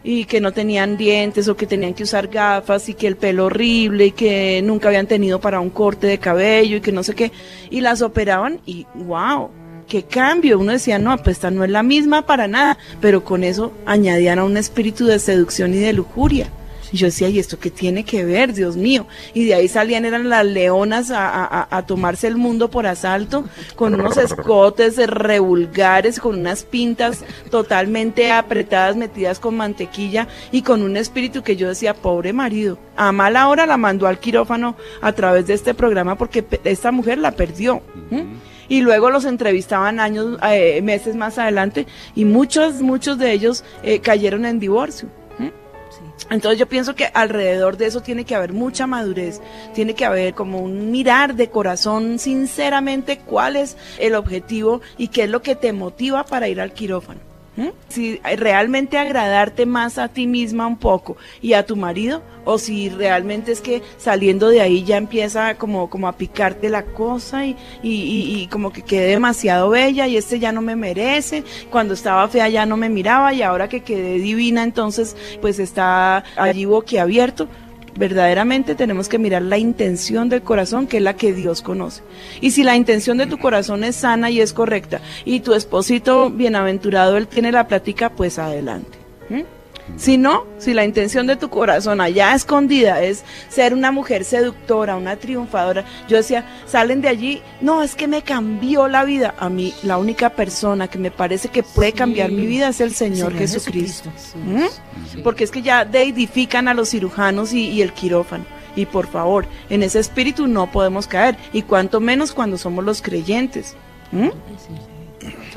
Y 0.02 0.24
que 0.24 0.40
no 0.40 0.52
tenían 0.52 0.96
dientes 0.96 1.48
o 1.48 1.56
que 1.56 1.66
tenían 1.66 1.94
que 1.94 2.02
usar 2.02 2.28
gafas 2.28 2.88
y 2.88 2.94
que 2.94 3.06
el 3.06 3.16
pelo 3.16 3.46
horrible 3.46 4.06
y 4.06 4.12
que 4.12 4.60
nunca 4.62 4.88
habían 4.88 5.06
tenido 5.06 5.40
para 5.40 5.60
un 5.60 5.70
corte 5.70 6.06
de 6.06 6.18
cabello 6.18 6.76
y 6.76 6.80
que 6.80 6.92
no 6.92 7.02
sé 7.02 7.14
qué. 7.14 7.32
Y 7.70 7.80
las 7.80 8.02
operaban 8.02 8.60
y 8.66 8.86
wow 8.94 9.50
qué 9.88 10.04
cambio. 10.04 10.58
Uno 10.58 10.72
decía 10.72 10.98
no 10.98 11.16
pues 11.18 11.36
esta 11.36 11.50
no 11.50 11.64
es 11.64 11.70
la 11.70 11.82
misma 11.82 12.26
para 12.26 12.48
nada 12.48 12.78
pero 13.00 13.24
con 13.24 13.44
eso 13.44 13.72
añadían 13.86 14.38
a 14.38 14.44
un 14.44 14.56
espíritu 14.56 15.06
de 15.06 15.18
seducción 15.18 15.74
y 15.74 15.78
de 15.78 15.92
lujuria 15.92 16.48
Y 16.92 16.96
yo 16.96 17.06
decía, 17.06 17.28
¿y 17.28 17.38
esto 17.38 17.58
qué 17.58 17.70
tiene 17.70 18.04
que 18.04 18.24
ver, 18.24 18.52
Dios 18.52 18.76
mío? 18.76 19.06
Y 19.34 19.44
de 19.44 19.54
ahí 19.54 19.68
salían, 19.68 20.04
eran 20.04 20.28
las 20.28 20.44
leonas 20.44 21.10
a, 21.10 21.28
a- 21.44 21.68
a 21.70 21.86
tomarse 21.86 22.26
el 22.26 22.36
mundo 22.36 22.70
por 22.70 22.86
asalto, 22.86 23.44
con 23.76 23.94
unos 23.94 24.16
escotes 24.16 24.96
revulgares, 25.06 26.18
con 26.20 26.38
unas 26.40 26.64
pintas 26.64 27.24
totalmente 27.50 28.32
apretadas, 28.32 28.96
metidas 28.96 29.38
con 29.38 29.56
mantequilla 29.56 30.28
y 30.52 30.62
con 30.62 30.82
un 30.82 30.96
espíritu 30.96 31.42
que 31.42 31.56
yo 31.56 31.68
decía, 31.68 31.94
pobre 31.94 32.32
marido, 32.32 32.78
a 32.96 33.12
mala 33.12 33.48
hora 33.48 33.66
la 33.66 33.76
mandó 33.76 34.06
al 34.06 34.18
quirófano 34.18 34.76
a 35.00 35.12
través 35.12 35.46
de 35.46 35.54
este 35.54 35.74
programa 35.74 36.16
porque 36.16 36.44
esta 36.64 36.90
mujer 36.92 37.18
la 37.18 37.32
perdió. 37.32 37.82
Y 38.68 38.82
luego 38.82 39.10
los 39.10 39.24
entrevistaban 39.24 39.98
años, 39.98 40.38
eh, 40.48 40.80
meses 40.82 41.16
más 41.16 41.38
adelante 41.38 41.86
y 42.14 42.24
muchos, 42.24 42.80
muchos 42.82 43.18
de 43.18 43.32
ellos 43.32 43.64
eh, 43.82 43.98
cayeron 44.00 44.44
en 44.44 44.60
divorcio. 44.60 45.08
Entonces 46.30 46.58
yo 46.58 46.68
pienso 46.68 46.94
que 46.94 47.10
alrededor 47.12 47.76
de 47.76 47.86
eso 47.86 48.00
tiene 48.00 48.24
que 48.24 48.34
haber 48.34 48.52
mucha 48.52 48.86
madurez, 48.86 49.40
tiene 49.74 49.94
que 49.94 50.04
haber 50.04 50.34
como 50.34 50.60
un 50.60 50.90
mirar 50.90 51.34
de 51.34 51.50
corazón 51.50 52.18
sinceramente 52.18 53.18
cuál 53.18 53.56
es 53.56 53.76
el 53.98 54.14
objetivo 54.14 54.80
y 54.96 55.08
qué 55.08 55.24
es 55.24 55.30
lo 55.30 55.42
que 55.42 55.56
te 55.56 55.72
motiva 55.72 56.24
para 56.24 56.48
ir 56.48 56.60
al 56.60 56.72
quirófano. 56.72 57.29
¿M? 57.56 57.72
Si 57.88 58.20
realmente 58.38 58.96
agradarte 58.98 59.66
más 59.66 59.98
a 59.98 60.08
ti 60.08 60.26
misma 60.26 60.66
un 60.66 60.76
poco 60.76 61.16
y 61.42 61.52
a 61.52 61.66
tu 61.66 61.76
marido 61.76 62.22
o 62.44 62.56
si 62.58 62.88
realmente 62.88 63.52
es 63.52 63.60
que 63.60 63.82
saliendo 63.98 64.48
de 64.48 64.60
ahí 64.62 64.82
ya 64.82 64.96
empieza 64.96 65.56
como, 65.56 65.90
como 65.90 66.08
a 66.08 66.12
picarte 66.16 66.68
la 66.70 66.84
cosa 66.84 67.44
y, 67.44 67.56
y, 67.82 67.90
y- 67.90 68.42
y 68.42 68.46
como 68.46 68.72
que 68.72 68.82
quedé 68.82 69.08
demasiado 69.08 69.68
bella 69.70 70.06
y 70.08 70.16
este 70.16 70.38
ya 70.38 70.50
no 70.52 70.62
me 70.62 70.74
merece, 70.76 71.44
cuando 71.70 71.94
estaba 71.94 72.26
fea 72.28 72.48
ya 72.48 72.64
no 72.66 72.76
me 72.78 72.88
miraba 72.88 73.34
y 73.34 73.42
ahora 73.42 73.68
que 73.68 73.80
quedé 73.82 74.14
divina 74.18 74.62
entonces 74.62 75.16
pues 75.40 75.58
está 75.58 76.24
allí 76.36 76.64
boquiabierto. 76.64 77.46
Verdaderamente 77.96 78.74
tenemos 78.74 79.08
que 79.08 79.18
mirar 79.18 79.42
la 79.42 79.58
intención 79.58 80.28
del 80.28 80.42
corazón, 80.42 80.86
que 80.86 80.98
es 80.98 81.02
la 81.02 81.16
que 81.16 81.32
Dios 81.32 81.62
conoce. 81.62 82.02
Y 82.40 82.52
si 82.52 82.62
la 82.62 82.76
intención 82.76 83.18
de 83.18 83.26
tu 83.26 83.38
corazón 83.38 83.84
es 83.84 83.96
sana 83.96 84.30
y 84.30 84.40
es 84.40 84.52
correcta, 84.52 85.00
y 85.24 85.40
tu 85.40 85.54
esposito 85.54 86.30
bienaventurado, 86.30 87.16
él 87.16 87.26
tiene 87.26 87.52
la 87.52 87.66
plática, 87.66 88.10
pues 88.10 88.38
adelante. 88.38 88.98
¿m? 89.28 89.44
Si 89.96 90.16
no, 90.16 90.46
si 90.58 90.72
la 90.72 90.84
intención 90.84 91.26
de 91.26 91.36
tu 91.36 91.50
corazón 91.50 92.00
allá 92.00 92.34
escondida 92.34 93.02
es 93.02 93.24
ser 93.48 93.74
una 93.74 93.92
mujer 93.92 94.24
seductora, 94.24 94.96
una 94.96 95.16
triunfadora, 95.16 95.84
yo 96.08 96.16
decía, 96.16 96.46
salen 96.66 97.00
de 97.00 97.08
allí, 97.08 97.42
no, 97.60 97.82
es 97.82 97.94
que 97.94 98.08
me 98.08 98.22
cambió 98.22 98.88
la 98.88 99.04
vida. 99.04 99.34
A 99.38 99.48
mí, 99.48 99.74
la 99.82 99.98
única 99.98 100.30
persona 100.30 100.88
que 100.88 100.98
me 100.98 101.10
parece 101.10 101.48
que 101.48 101.62
puede 101.62 101.92
cambiar 101.92 102.30
mi 102.30 102.46
vida 102.46 102.68
es 102.68 102.80
el 102.80 102.94
Señor, 102.94 103.34
Jesucristo. 103.34 104.10
¿Mm? 104.34 105.22
Porque 105.22 105.44
es 105.44 105.50
que 105.50 105.62
ya 105.62 105.84
deidifican 105.84 106.68
a 106.68 106.74
los 106.74 106.90
cirujanos 106.90 107.52
y, 107.52 107.68
y 107.68 107.82
el 107.82 107.92
quirófano. 107.92 108.44
Y 108.76 108.86
por 108.86 109.06
favor, 109.06 109.46
en 109.68 109.82
ese 109.82 109.98
espíritu 109.98 110.46
no 110.46 110.70
podemos 110.70 111.06
caer, 111.06 111.36
y 111.52 111.62
cuanto 111.62 112.00
menos 112.00 112.32
cuando 112.32 112.56
somos 112.56 112.84
los 112.84 113.02
creyentes. 113.02 113.74
¿Mm? 114.12 114.28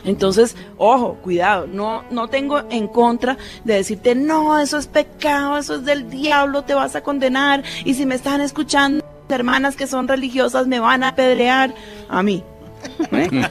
Entonces, 0.06 0.56
ojo, 0.78 1.16
cuidado, 1.22 1.68
no, 1.68 2.04
no 2.12 2.28
tengo 2.28 2.62
en 2.70 2.88
contra 2.88 3.38
de 3.64 3.76
decirte, 3.76 4.16
no, 4.16 4.60
eso 4.60 4.78
es 4.78 4.88
pecado, 4.88 5.58
eso 5.58 5.76
es 5.76 5.86
del 5.86 6.10
diablo, 6.10 6.64
te 6.64 6.74
vas 6.74 6.96
a 6.96 7.02
condenar, 7.02 7.64
y 7.86 7.94
si 7.94 8.06
me 8.06 8.16
están 8.16 8.42
escuchando 8.42 9.04
hermanas 9.30 9.76
que 9.76 9.88
son 9.88 10.08
religiosas 10.08 10.68
me 10.68 10.80
van 10.80 11.04
a 11.04 11.10
apedrear 11.10 11.74
a 12.10 12.22
mí. 12.24 12.44
¿eh? 13.12 13.30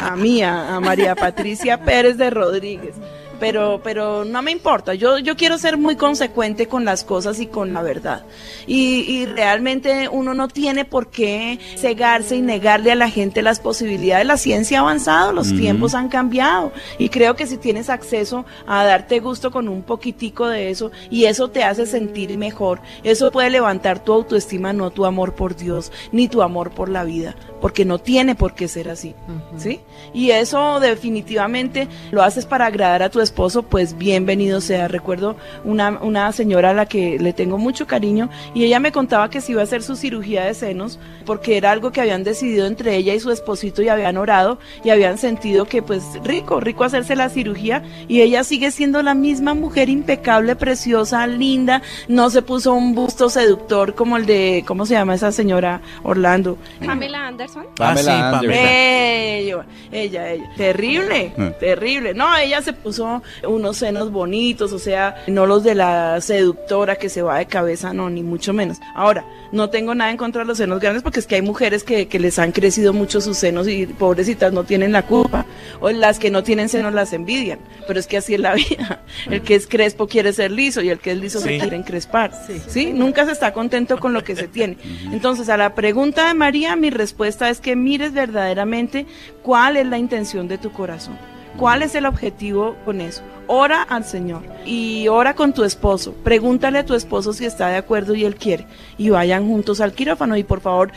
a 0.00 0.16
mí, 0.16 0.42
a, 0.42 0.76
a 0.76 0.80
María 0.80 1.14
Patricia 1.14 1.84
Pérez 1.84 2.16
de 2.16 2.30
Rodríguez. 2.30 2.94
Pero, 3.40 3.80
pero 3.82 4.24
no 4.24 4.42
me 4.42 4.50
importa, 4.50 4.94
yo, 4.94 5.18
yo 5.18 5.36
quiero 5.36 5.58
ser 5.58 5.76
muy 5.76 5.96
consecuente 5.96 6.68
con 6.68 6.84
las 6.84 7.04
cosas 7.04 7.40
y 7.40 7.46
con 7.46 7.72
la 7.72 7.82
verdad. 7.82 8.24
Y, 8.66 9.00
y 9.00 9.26
realmente 9.26 10.08
uno 10.08 10.34
no 10.34 10.48
tiene 10.48 10.84
por 10.84 11.08
qué 11.08 11.58
cegarse 11.76 12.36
y 12.36 12.42
negarle 12.42 12.92
a 12.92 12.94
la 12.94 13.10
gente 13.10 13.42
las 13.42 13.60
posibilidades. 13.60 14.26
La 14.26 14.36
ciencia 14.36 14.78
ha 14.78 14.82
avanzado, 14.82 15.32
los 15.32 15.48
tiempos 15.54 15.94
han 15.94 16.08
cambiado. 16.08 16.72
Y 16.98 17.08
creo 17.08 17.36
que 17.36 17.46
si 17.46 17.56
tienes 17.56 17.90
acceso 17.90 18.44
a 18.66 18.84
darte 18.84 19.20
gusto 19.20 19.50
con 19.50 19.68
un 19.68 19.82
poquitico 19.82 20.46
de 20.48 20.70
eso 20.70 20.90
y 21.10 21.24
eso 21.24 21.48
te 21.48 21.64
hace 21.64 21.86
sentir 21.86 22.36
mejor, 22.38 22.80
eso 23.02 23.30
puede 23.30 23.50
levantar 23.50 24.02
tu 24.02 24.12
autoestima, 24.12 24.72
no 24.72 24.90
tu 24.90 25.04
amor 25.04 25.34
por 25.34 25.56
Dios, 25.56 25.92
ni 26.12 26.28
tu 26.28 26.42
amor 26.42 26.70
por 26.70 26.88
la 26.88 27.04
vida, 27.04 27.36
porque 27.60 27.84
no 27.84 27.98
tiene 27.98 28.34
por 28.34 28.54
qué 28.54 28.68
ser 28.68 28.88
así. 28.88 29.14
¿Sí? 29.56 29.80
Y 30.12 30.30
eso 30.30 30.80
definitivamente 30.80 31.88
lo 32.10 32.22
haces 32.22 32.46
para 32.46 32.66
agradar 32.66 33.02
a 33.02 33.10
tu 33.10 33.20
esposo, 33.24 33.64
pues 33.64 33.98
bienvenido 33.98 34.60
sea. 34.60 34.86
Recuerdo 34.88 35.36
una, 35.64 35.98
una 36.00 36.30
señora 36.32 36.70
a 36.70 36.74
la 36.74 36.86
que 36.86 37.18
le 37.18 37.32
tengo 37.32 37.58
mucho 37.58 37.86
cariño 37.86 38.30
y 38.54 38.64
ella 38.64 38.78
me 38.78 38.92
contaba 38.92 39.30
que 39.30 39.40
se 39.40 39.52
iba 39.52 39.60
a 39.60 39.64
hacer 39.64 39.82
su 39.82 39.96
cirugía 39.96 40.44
de 40.44 40.54
senos 40.54 40.98
porque 41.26 41.56
era 41.56 41.72
algo 41.72 41.90
que 41.90 42.00
habían 42.00 42.22
decidido 42.22 42.66
entre 42.66 42.94
ella 42.96 43.14
y 43.14 43.20
su 43.20 43.30
esposito 43.32 43.82
y 43.82 43.88
habían 43.88 44.16
orado 44.16 44.58
y 44.84 44.90
habían 44.90 45.18
sentido 45.18 45.64
que 45.64 45.82
pues 45.82 46.04
rico, 46.22 46.60
rico 46.60 46.84
hacerse 46.84 47.16
la 47.16 47.28
cirugía 47.30 47.82
y 48.08 48.20
ella 48.20 48.44
sigue 48.44 48.70
siendo 48.70 49.02
la 49.02 49.14
misma 49.14 49.54
mujer 49.54 49.88
impecable, 49.88 50.54
preciosa, 50.54 51.26
linda, 51.26 51.82
no 52.08 52.30
se 52.30 52.42
puso 52.42 52.74
un 52.74 52.94
busto 52.94 53.30
seductor 53.30 53.94
como 53.94 54.16
el 54.18 54.26
de, 54.26 54.62
¿cómo 54.66 54.84
se 54.86 54.94
llama 54.94 55.14
esa 55.14 55.32
señora 55.32 55.80
Orlando? 56.02 56.58
Pamela 56.84 57.26
Anderson. 57.26 57.66
Ah, 57.80 57.96
sí, 57.96 58.06
Pamela. 58.06 58.54
Ella, 58.54 59.64
ella, 59.92 60.30
ella. 60.32 60.50
Terrible, 60.56 61.32
Mm. 61.36 61.58
terrible. 61.58 62.14
No, 62.14 62.36
ella 62.36 62.60
se 62.62 62.72
puso 62.72 63.13
unos 63.46 63.78
senos 63.78 64.10
bonitos, 64.10 64.72
o 64.72 64.78
sea, 64.78 65.16
no 65.26 65.46
los 65.46 65.64
de 65.64 65.74
la 65.74 66.20
seductora 66.20 66.96
que 66.96 67.08
se 67.08 67.22
va 67.22 67.38
de 67.38 67.46
cabeza, 67.46 67.92
no, 67.92 68.10
ni 68.10 68.22
mucho 68.22 68.52
menos. 68.52 68.78
Ahora, 68.94 69.24
no 69.52 69.70
tengo 69.70 69.94
nada 69.94 70.10
en 70.10 70.16
contra 70.16 70.42
de 70.42 70.48
los 70.48 70.58
senos 70.58 70.80
grandes 70.80 71.02
porque 71.02 71.20
es 71.20 71.26
que 71.26 71.36
hay 71.36 71.42
mujeres 71.42 71.84
que, 71.84 72.08
que 72.08 72.18
les 72.18 72.38
han 72.38 72.52
crecido 72.52 72.92
mucho 72.92 73.20
sus 73.20 73.36
senos 73.36 73.68
y 73.68 73.86
pobrecitas 73.86 74.52
no 74.52 74.64
tienen 74.64 74.92
la 74.92 75.02
culpa. 75.02 75.46
O 75.80 75.90
las 75.90 76.18
que 76.18 76.30
no 76.30 76.42
tienen 76.42 76.68
senos 76.68 76.92
las 76.92 77.12
envidian. 77.12 77.58
Pero 77.86 78.00
es 78.00 78.06
que 78.06 78.16
así 78.16 78.34
es 78.34 78.40
la 78.40 78.54
vida. 78.54 79.02
El 79.30 79.42
que 79.42 79.54
es 79.54 79.66
crespo 79.66 80.06
quiere 80.06 80.32
ser 80.32 80.50
liso 80.50 80.80
y 80.82 80.90
el 80.90 80.98
que 80.98 81.12
es 81.12 81.18
liso 81.18 81.40
se 81.40 81.58
quiere 81.58 81.76
encrespar. 81.76 82.32
Sí. 82.68 82.92
Nunca 82.92 83.24
se 83.26 83.32
está 83.32 83.52
contento 83.52 83.98
con 83.98 84.12
lo 84.12 84.24
que 84.24 84.36
se 84.36 84.48
tiene. 84.48 84.76
Entonces, 85.12 85.48
a 85.48 85.56
la 85.56 85.74
pregunta 85.74 86.28
de 86.28 86.34
María, 86.34 86.76
mi 86.76 86.90
respuesta 86.90 87.50
es 87.50 87.60
que 87.60 87.76
mires 87.76 88.12
verdaderamente 88.12 89.06
cuál 89.42 89.76
es 89.76 89.86
la 89.86 89.98
intención 89.98 90.48
de 90.48 90.58
tu 90.58 90.72
corazón. 90.72 91.18
¿Cuál 91.58 91.82
es 91.82 91.94
el 91.94 92.06
objetivo 92.06 92.74
con 92.84 93.00
eso? 93.00 93.22
Ora 93.46 93.82
al 93.82 94.04
Señor 94.04 94.42
y 94.64 95.06
ora 95.08 95.34
con 95.34 95.52
tu 95.52 95.64
esposo. 95.64 96.14
Pregúntale 96.24 96.78
a 96.78 96.86
tu 96.86 96.94
esposo 96.94 97.32
si 97.32 97.44
está 97.44 97.68
de 97.68 97.76
acuerdo 97.76 98.14
y 98.14 98.24
él 98.24 98.34
quiere. 98.34 98.64
Y 98.98 99.10
vayan 99.10 99.46
juntos 99.46 99.80
al 99.80 99.92
quirófano. 99.92 100.36
Y 100.36 100.42
por 100.44 100.60
favor, 100.60 100.90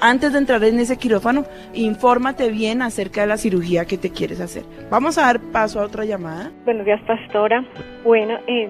antes 0.00 0.32
de 0.32 0.38
entrar 0.38 0.62
en 0.62 0.78
ese 0.78 0.98
quirófano, 0.98 1.44
infórmate 1.72 2.50
bien 2.50 2.82
acerca 2.82 3.22
de 3.22 3.26
la 3.26 3.38
cirugía 3.38 3.86
que 3.86 3.98
te 3.98 4.10
quieres 4.10 4.40
hacer. 4.40 4.62
Vamos 4.90 5.18
a 5.18 5.22
dar 5.22 5.40
paso 5.40 5.80
a 5.80 5.84
otra 5.84 6.04
llamada. 6.04 6.52
Buenos 6.64 6.86
días, 6.86 7.00
pastora. 7.06 7.64
Bueno, 8.04 8.38
eh, 8.46 8.68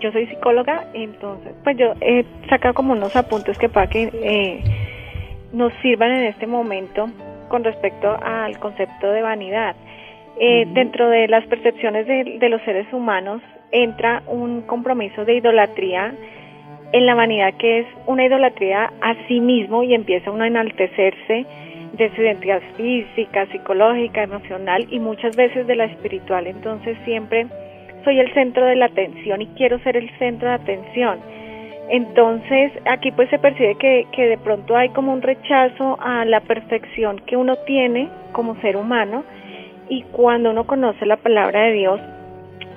yo 0.00 0.12
soy 0.12 0.26
psicóloga, 0.28 0.86
entonces, 0.94 1.52
pues 1.62 1.76
yo 1.76 1.92
he 2.00 2.24
sacado 2.48 2.72
como 2.72 2.92
unos 2.92 3.14
apuntes 3.16 3.58
que 3.58 3.68
para 3.68 3.88
que 3.88 4.10
eh, 4.12 4.62
nos 5.52 5.72
sirvan 5.82 6.12
en 6.12 6.26
este 6.26 6.46
momento 6.46 7.10
con 7.48 7.64
respecto 7.64 8.16
al 8.22 8.58
concepto 8.60 9.10
de 9.10 9.22
vanidad. 9.22 9.76
Eh, 10.42 10.66
Dentro 10.72 11.10
de 11.10 11.28
las 11.28 11.46
percepciones 11.48 12.06
de, 12.06 12.38
de 12.38 12.48
los 12.48 12.62
seres 12.62 12.90
humanos 12.94 13.42
entra 13.72 14.22
un 14.26 14.62
compromiso 14.62 15.26
de 15.26 15.34
idolatría 15.34 16.14
en 16.92 17.04
la 17.04 17.14
vanidad 17.14 17.52
que 17.58 17.80
es 17.80 17.86
una 18.06 18.24
idolatría 18.24 18.90
a 19.02 19.14
sí 19.28 19.38
mismo 19.38 19.82
y 19.82 19.92
empieza 19.92 20.30
uno 20.30 20.44
a 20.44 20.46
enaltecerse 20.46 21.44
de 21.92 22.10
su 22.14 22.22
identidad 22.22 22.62
física, 22.78 23.44
psicológica, 23.52 24.22
emocional 24.22 24.86
y 24.90 24.98
muchas 24.98 25.36
veces 25.36 25.66
de 25.66 25.76
la 25.76 25.84
espiritual. 25.84 26.46
Entonces 26.46 26.96
siempre 27.04 27.46
soy 28.04 28.18
el 28.18 28.32
centro 28.32 28.64
de 28.64 28.76
la 28.76 28.86
atención 28.86 29.42
y 29.42 29.46
quiero 29.48 29.78
ser 29.80 29.98
el 29.98 30.08
centro 30.18 30.48
de 30.48 30.54
atención. 30.54 31.18
Entonces 31.90 32.72
aquí 32.86 33.12
pues 33.12 33.28
se 33.28 33.38
percibe 33.38 33.74
que, 33.74 34.06
que 34.12 34.26
de 34.26 34.38
pronto 34.38 34.74
hay 34.74 34.88
como 34.88 35.12
un 35.12 35.20
rechazo 35.20 35.98
a 36.00 36.24
la 36.24 36.40
perfección 36.40 37.18
que 37.26 37.36
uno 37.36 37.56
tiene 37.66 38.08
como 38.32 38.56
ser 38.62 38.78
humano 38.78 39.22
y 39.90 40.02
cuando 40.04 40.50
uno 40.50 40.64
conoce 40.66 41.04
la 41.04 41.16
palabra 41.18 41.64
de 41.64 41.72
Dios, 41.72 42.00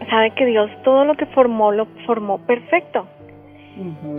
sabe 0.10 0.32
que 0.32 0.46
Dios 0.46 0.70
todo 0.84 1.06
lo 1.06 1.14
que 1.16 1.26
formó 1.28 1.72
lo 1.72 1.86
formó 2.06 2.40
perfecto. 2.40 3.08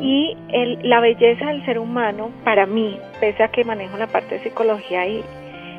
Y 0.01 0.37
el- 0.49 0.79
la 0.89 1.01
belleza 1.01 1.47
del 1.47 1.65
ser 1.65 1.79
humano, 1.79 2.31
para 2.45 2.67
mí, 2.67 2.99
pese 3.21 3.43
a 3.43 3.49
que 3.49 3.65
manejo 3.65 3.97
la 3.99 4.07
parte 4.07 4.37
de 4.37 4.41
psicología 4.45 5.03
ahí, 5.03 5.23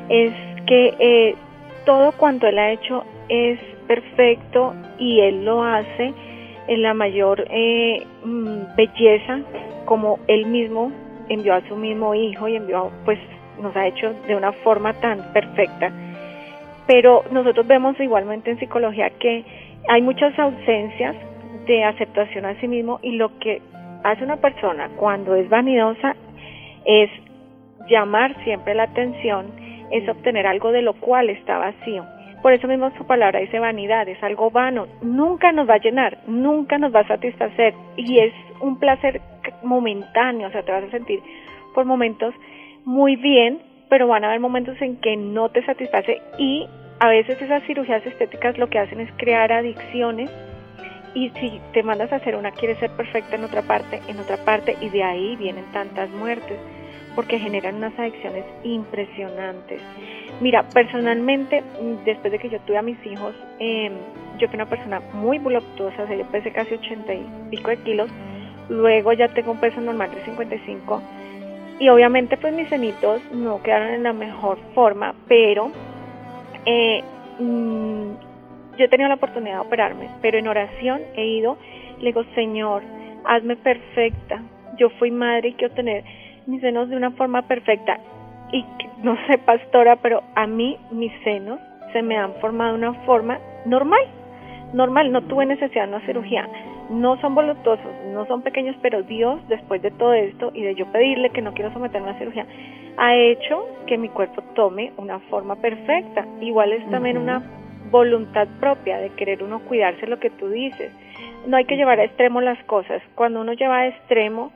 es 0.08 0.32
que 0.66 0.94
eh, 0.98 1.34
todo 1.84 2.12
cuanto 2.12 2.46
Él 2.46 2.58
ha 2.58 2.70
hecho 2.70 3.04
es 3.28 3.58
perfecto 3.86 4.74
y 4.98 5.20
Él 5.20 5.44
lo 5.44 5.62
hace 5.62 6.12
en 6.68 6.82
la 6.82 6.94
mayor 6.94 7.44
eh, 7.50 8.06
mm, 8.24 8.76
belleza, 8.76 9.40
como 9.84 10.18
Él 10.26 10.46
mismo 10.46 10.90
envió 11.28 11.54
a 11.54 11.60
su 11.68 11.76
mismo 11.76 12.14
Hijo 12.14 12.48
y 12.48 12.56
envió, 12.56 12.90
pues 13.04 13.18
nos 13.60 13.74
ha 13.76 13.86
hecho 13.86 14.14
de 14.26 14.36
una 14.36 14.52
forma 14.52 14.92
tan 14.94 15.32
perfecta. 15.32 15.92
Pero 16.86 17.24
nosotros 17.30 17.66
vemos 17.66 17.98
igualmente 18.00 18.50
en 18.50 18.58
psicología 18.58 19.10
que 19.18 19.44
hay 19.88 20.02
muchas 20.02 20.38
ausencias 20.38 21.16
de 21.66 21.84
aceptación 21.84 22.44
a 22.44 22.58
sí 22.60 22.68
mismo 22.68 23.00
y 23.02 23.12
lo 23.12 23.38
que 23.38 23.60
hace 24.04 24.24
una 24.24 24.36
persona 24.36 24.88
cuando 24.96 25.34
es 25.34 25.48
vanidosa 25.48 26.14
es 26.84 27.10
llamar 27.88 28.36
siempre 28.44 28.74
la 28.74 28.84
atención, 28.84 29.46
es 29.90 30.08
obtener 30.08 30.46
algo 30.46 30.72
de 30.72 30.82
lo 30.82 30.94
cual 30.94 31.30
está 31.30 31.58
vacío. 31.58 32.04
Por 32.42 32.52
eso 32.52 32.68
mismo 32.68 32.90
su 32.96 33.06
palabra 33.06 33.40
dice 33.40 33.58
vanidad, 33.58 34.08
es 34.08 34.22
algo 34.22 34.50
vano, 34.50 34.86
nunca 35.02 35.50
nos 35.52 35.68
va 35.68 35.74
a 35.74 35.80
llenar, 35.80 36.18
nunca 36.26 36.78
nos 36.78 36.94
va 36.94 37.00
a 37.00 37.08
satisfacer 37.08 37.74
y 37.96 38.18
es 38.18 38.32
un 38.60 38.78
placer 38.78 39.20
momentáneo, 39.62 40.48
o 40.48 40.50
sea, 40.50 40.62
te 40.62 40.72
vas 40.72 40.84
a 40.84 40.90
sentir 40.90 41.20
por 41.74 41.84
momentos 41.84 42.34
muy 42.84 43.16
bien, 43.16 43.60
pero 43.88 44.06
van 44.06 44.24
a 44.24 44.28
haber 44.28 44.40
momentos 44.40 44.80
en 44.80 44.96
que 44.96 45.16
no 45.16 45.48
te 45.48 45.64
satisface 45.64 46.20
y 46.38 46.66
a 46.98 47.08
veces 47.08 47.40
esas 47.40 47.62
cirugías 47.64 48.04
estéticas 48.06 48.58
lo 48.58 48.68
que 48.68 48.78
hacen 48.78 49.00
es 49.00 49.10
crear 49.16 49.52
adicciones 49.52 50.30
y 51.14 51.30
si 51.30 51.60
te 51.72 51.82
mandas 51.82 52.12
a 52.12 52.16
hacer 52.16 52.36
una 52.36 52.50
quieres 52.50 52.78
ser 52.78 52.90
perfecta 52.90 53.36
en 53.36 53.44
otra 53.44 53.62
parte, 53.62 54.00
en 54.08 54.18
otra 54.18 54.36
parte 54.38 54.76
y 54.80 54.88
de 54.90 55.02
ahí 55.02 55.36
vienen 55.36 55.64
tantas 55.72 56.10
muertes 56.10 56.58
porque 57.14 57.38
generan 57.38 57.76
unas 57.76 57.98
adicciones 57.98 58.44
impresionantes. 58.62 59.80
Mira, 60.42 60.68
personalmente, 60.68 61.64
después 62.04 62.30
de 62.30 62.38
que 62.38 62.50
yo 62.50 62.60
tuve 62.60 62.76
a 62.76 62.82
mis 62.82 62.98
hijos, 63.06 63.34
eh, 63.58 63.90
yo 64.38 64.48
fui 64.48 64.56
una 64.56 64.68
persona 64.68 65.00
muy 65.14 65.38
voluptuosa, 65.38 66.02
o 66.02 66.06
sea, 66.06 66.14
yo 66.14 66.26
pesé 66.26 66.52
casi 66.52 66.74
80 66.74 67.14
y 67.14 67.26
pico 67.50 67.70
de 67.70 67.78
kilos, 67.78 68.10
luego 68.68 69.14
ya 69.14 69.28
tengo 69.28 69.52
un 69.52 69.60
peso 69.60 69.80
normal 69.80 70.10
de 70.10 70.22
55 70.26 71.00
y 71.78 71.88
obviamente 71.88 72.36
pues 72.36 72.54
mis 72.54 72.68
cenitos 72.68 73.20
no 73.32 73.62
quedaron 73.62 73.88
en 73.88 74.02
la 74.02 74.12
mejor 74.12 74.58
forma, 74.74 75.14
pero 75.28 75.70
eh, 76.64 77.02
mm, 77.38 78.10
yo 78.76 78.84
he 78.84 78.88
tenido 78.88 79.08
la 79.08 79.16
oportunidad 79.16 79.54
de 79.54 79.66
operarme, 79.66 80.08
pero 80.20 80.38
en 80.38 80.48
oración 80.48 81.02
he 81.14 81.26
ido, 81.26 81.56
le 81.98 82.06
digo, 82.06 82.24
Señor, 82.34 82.82
hazme 83.24 83.56
perfecta. 83.56 84.42
Yo 84.78 84.90
fui 84.90 85.10
madre 85.10 85.48
y 85.48 85.52
quiero 85.54 85.74
tener 85.74 86.04
mis 86.46 86.60
senos 86.60 86.88
de 86.88 86.96
una 86.96 87.10
forma 87.12 87.42
perfecta. 87.42 87.98
Y 88.52 88.64
no 89.02 89.16
sé, 89.26 89.38
pastora, 89.38 89.96
pero 89.96 90.22
a 90.34 90.46
mí 90.46 90.78
mis 90.90 91.12
senos 91.24 91.58
se 91.92 92.02
me 92.02 92.16
han 92.16 92.34
formado 92.34 92.72
de 92.72 92.78
una 92.78 92.94
forma 93.04 93.38
normal. 93.64 94.02
Normal, 94.72 95.12
no 95.12 95.22
tuve 95.22 95.46
necesidad 95.46 95.84
de 95.84 95.96
una 95.96 96.06
cirugía. 96.06 96.48
No 96.90 97.20
son 97.20 97.34
voluptuosos, 97.34 97.90
no 98.12 98.26
son 98.26 98.42
pequeños, 98.42 98.76
pero 98.80 99.02
Dios, 99.02 99.40
después 99.48 99.82
de 99.82 99.90
todo 99.90 100.12
esto 100.12 100.50
y 100.54 100.62
de 100.62 100.74
yo 100.74 100.86
pedirle 100.92 101.30
que 101.30 101.42
no 101.42 101.52
quiero 101.52 101.72
someterme 101.72 102.08
a 102.08 102.10
una 102.10 102.18
cirugía, 102.18 102.46
ha 102.96 103.14
hecho 103.14 103.66
que 103.86 103.98
mi 103.98 104.08
cuerpo 104.08 104.42
tome 104.54 104.92
una 104.96 105.18
forma 105.20 105.56
perfecta. 105.56 106.26
Igual 106.40 106.72
es 106.72 106.88
también 106.90 107.18
una 107.18 107.42
voluntad 107.90 108.48
propia 108.60 108.98
de 108.98 109.10
querer 109.10 109.42
uno 109.42 109.60
cuidarse 109.60 110.06
lo 110.06 110.18
que 110.18 110.30
tú 110.30 110.48
dices. 110.48 110.92
No 111.46 111.56
hay 111.56 111.64
que 111.64 111.76
llevar 111.76 112.00
a 112.00 112.04
extremo 112.04 112.40
las 112.40 112.62
cosas. 112.64 113.02
Cuando 113.14 113.40
uno 113.40 113.52
lleva 113.52 113.78
a 113.78 113.88
extremo 113.88 114.52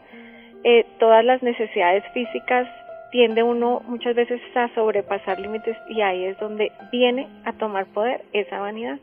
eh, 0.64 0.86
todas 0.98 1.24
las 1.24 1.42
necesidades 1.42 2.04
físicas, 2.12 2.68
tiende 3.10 3.42
uno 3.42 3.82
muchas 3.86 4.14
veces 4.14 4.40
a 4.54 4.68
sobrepasar 4.74 5.38
límites 5.40 5.76
y 5.88 6.00
ahí 6.00 6.24
es 6.24 6.38
donde 6.38 6.72
viene 6.92 7.28
a 7.44 7.52
tomar 7.52 7.86
poder 7.86 8.22
esa 8.32 8.60
vanidad. 8.60 8.98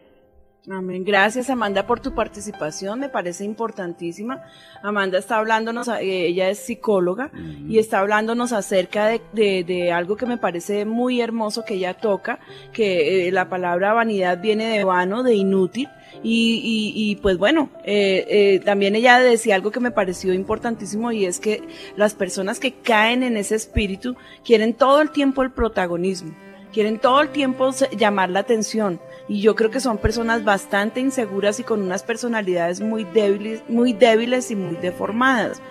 Amén. 0.69 1.06
Gracias 1.06 1.49
Amanda 1.49 1.88
por 1.88 2.01
tu 2.01 2.13
participación, 2.13 2.99
me 2.99 3.08
parece 3.08 3.45
importantísima. 3.45 4.43
Amanda 4.84 5.17
está 5.17 5.38
hablándonos, 5.38 5.88
eh, 5.88 6.25
ella 6.27 6.49
es 6.49 6.60
psicóloga 6.60 7.32
y 7.69 7.80
está 7.80 7.99
hablándonos 7.99 8.51
acerca 8.51 9.06
de, 9.08 9.21
de- 9.32 9.63
de 9.63 9.93
algo 9.93 10.17
que 10.17 10.25
me 10.25 10.38
parece 10.38 10.84
muy 10.84 11.21
hermoso 11.21 11.63
que 11.63 11.75
ella 11.75 11.93
toca, 11.93 12.39
que 12.73 13.30
eh, 13.30 13.32
la 13.32 13.47
palabra 13.47 13.93
vanidad 13.93 14.41
viene 14.41 14.65
de 14.65 14.84
vano, 14.84 15.23
de 15.23 15.36
inútil. 15.36 15.88
Y, 16.21 16.60
y- 16.62 17.12
y, 17.12 17.15
pues 17.17 17.38
bueno, 17.38 17.69
eh, 17.86 18.25
eh, 18.27 18.60
también 18.65 18.93
ella 18.95 19.19
decía 19.19 19.56
algo 19.56 19.71
que 19.71 19.80
me 19.80 19.91
pareció 19.91 20.34
importantísimo 20.34 21.13
y 21.13 21.25
es 21.25 21.39
que 21.39 21.63
las 21.95 22.13
personas 22.13 22.60
que 22.60 22.73
caen 22.73 23.23
en 23.23 23.38
ese 23.38 23.56
espíritu 23.56 24.17
quieren 24.43 24.73
todo 24.73 24.99
el 25.01 25.12
tiempo 25.12 25.43
el 25.43 25.51
protagonismo 25.51 26.36
quieren 26.73 26.99
todo 26.99 27.21
el 27.21 27.30
tiempo 27.30 27.71
llamar 27.97 28.30
la 28.30 28.39
atención 28.41 28.99
y 29.27 29.41
yo 29.41 29.55
creo 29.55 29.69
que 29.69 29.79
son 29.79 29.97
personas 29.97 30.43
bastante 30.43 30.99
inseguras 30.99 31.59
y 31.59 31.63
con 31.63 31.81
unas 31.81 32.03
personalidades 32.03 32.79
muy 32.79 33.03
débiles, 33.03 33.61
muy 33.67 33.93
débiles 33.93 34.51
y 34.51 34.55
muy 34.55 34.75
deformadas. 34.77 35.61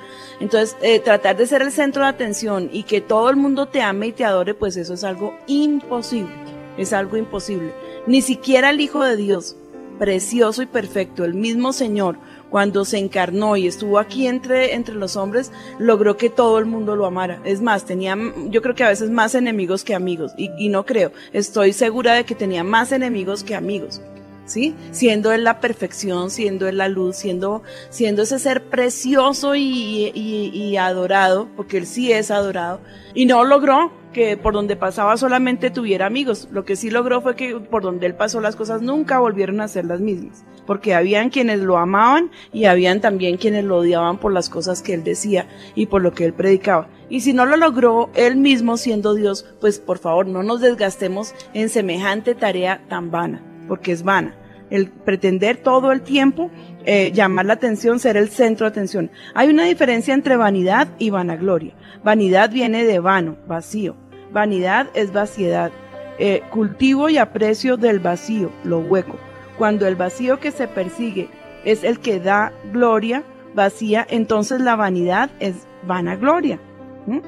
Entonces, 0.40 0.77
eh, 0.83 1.01
tratar 1.01 1.37
de 1.37 1.47
ser 1.47 1.62
el 1.62 1.73
centro 1.73 2.03
de 2.03 2.09
atención 2.09 2.69
y 2.73 2.83
que 2.83 3.01
todo 3.01 3.31
el 3.31 3.37
mundo 3.37 3.66
te 3.66 3.81
ame 3.81 4.09
y 4.09 4.12
te 4.12 4.25
adore, 4.25 4.55
pues 4.55 4.77
eso 4.77 4.95
es 4.95 5.05
algo 5.05 5.35
imposible, 5.47 6.35
es 6.77 6.92
algo 6.92 7.16
imposible. 7.16 7.73
Ni 8.07 8.21
siquiera 8.21 8.71
el 8.71 8.81
Hijo 8.81 9.03
de 9.03 9.16
Dios, 9.16 9.57
precioso 9.99 10.62
y 10.62 10.66
perfecto, 10.66 11.25
el 11.25 11.35
mismo 11.35 11.73
Señor, 11.73 12.19
cuando 12.51 12.85
se 12.85 12.99
encarnó 12.99 13.57
y 13.57 13.67
estuvo 13.67 13.99
aquí 13.99 14.27
entre, 14.27 14.75
entre 14.75 14.95
los 14.95 15.17
hombres, 15.17 15.53
logró 15.79 16.17
que 16.17 16.31
todo 16.31 16.59
el 16.59 16.67
mundo 16.67 16.97
lo 16.97 17.07
amara. 17.07 17.41
Es 17.45 17.61
más, 17.61 17.85
tenía, 17.85 18.17
yo 18.49 18.63
creo 18.63 18.75
que 18.75 18.85
a 18.85 18.89
veces 18.89 19.11
más 19.11 19.35
enemigos 19.35 19.85
que 19.85 19.95
amigos, 19.95 20.33
y, 20.37 20.51
y 20.59 20.69
no 20.69 20.87
creo, 20.87 21.13
estoy 21.33 21.73
segura 21.73 22.15
de 22.15 22.25
que 22.25 22.35
tenía 22.35 22.65
más 22.65 22.93
enemigos 22.93 23.45
que 23.45 23.55
amigos. 23.55 24.01
¿Sí? 24.47 24.75
Siendo 24.93 25.33
él 25.33 25.45
la 25.45 25.61
perfección, 25.61 26.31
siendo 26.31 26.67
él 26.69 26.79
la 26.79 26.89
luz, 26.89 27.17
siendo, 27.17 27.63
siendo 27.91 28.23
ese 28.23 28.39
ser 28.39 28.63
precioso 28.65 29.55
y, 29.57 30.13
y- 30.15 30.51
y 30.55 30.77
adorado, 30.77 31.49
porque 31.57 31.77
él 31.79 31.87
sí 31.87 32.13
es 32.13 32.31
adorado, 32.31 32.81
y 33.13 33.27
no 33.27 33.45
logró 33.45 33.93
que 34.13 34.39
por 34.39 34.55
donde 34.55 34.77
pasaba 34.77 35.17
solamente 35.19 35.71
tuviera 35.71 36.07
amigos. 36.07 36.49
Lo 36.51 36.65
que 36.65 36.77
sí 36.77 36.91
logró 36.91 37.21
fue 37.21 37.37
que 37.37 37.57
por 37.57 37.83
donde 37.83 38.07
él 38.07 38.15
pasó 38.15 38.41
las 38.41 38.57
cosas 38.57 38.81
nunca 38.81 39.19
volvieron 39.19 39.61
a 39.61 39.69
ser 39.69 39.85
las 39.85 40.01
mismas, 40.01 40.43
porque 40.65 40.95
habían 40.95 41.29
quienes 41.29 41.61
lo 41.61 41.77
amaban 41.77 42.31
y 42.53 42.65
habían 42.65 43.01
también 43.03 43.37
quienes 43.37 43.65
lo 43.65 43.77
odiaban 43.79 44.19
por 44.19 44.33
las 44.33 44.49
cosas 44.49 44.81
que 44.81 44.95
él 44.95 45.05
decía 45.05 45.49
y 45.75 45.87
por 45.87 46.01
lo 46.03 46.13
que 46.13 46.25
él 46.25 46.33
predicaba. 46.33 46.89
Y 47.11 47.21
si 47.21 47.35
no 47.35 47.45
lo 47.47 47.57
logró 47.59 48.09
él 48.15 48.37
mismo 48.37 48.77
siendo 48.79 49.15
Dios, 49.15 49.45
pues 49.61 49.81
por 49.81 49.99
favor 49.99 50.27
no 50.27 50.43
nos 50.43 50.61
desgastemos 50.63 51.35
en 51.53 51.69
semejante 51.69 52.35
tarea 52.35 52.83
tan 52.89 53.11
vana, 53.11 53.43
porque 53.69 53.93
es 53.93 54.03
vana. 54.03 54.35
El 54.71 54.89
pretender 54.89 55.59
todo 55.59 55.93
el 55.93 56.03
tiempo 56.03 56.51
eh, 56.85 57.11
llamar 57.13 57.47
la 57.47 57.55
atención, 57.55 57.99
ser 57.99 58.17
el 58.17 58.29
centro 58.29 58.67
de 58.67 58.71
atención. 58.71 59.11
Hay 59.35 59.49
una 59.49 59.65
diferencia 59.65 60.15
entre 60.15 60.37
vanidad 60.37 60.89
y 60.99 61.11
vanagloria. 61.11 61.73
Vanidad 62.05 62.51
viene 62.51 62.85
de 62.85 63.01
vano, 63.01 63.37
vacío. 63.49 63.97
Vanidad 64.33 64.89
es 64.95 65.13
vaciedad. 65.13 65.73
Eh, 66.19 66.43
cultivo 66.51 67.09
y 67.09 67.19
aprecio 67.19 67.77
del 67.77 67.99
vacío, 67.99 68.51
lo 68.63 68.79
hueco. 68.79 69.17
Cuando 69.59 69.87
el 69.87 69.97
vacío 69.97 70.39
que 70.39 70.53
se 70.53 70.69
persigue 70.69 71.29
es 71.65 71.83
el 71.83 71.99
que 71.99 72.21
da 72.21 72.53
gloria 72.73 73.25
vacía, 73.55 74.07
entonces 74.09 74.61
la 74.61 74.77
vanidad 74.77 75.31
es 75.41 75.67
vanagloria. 75.87 76.61
¿Mm? 77.07 77.19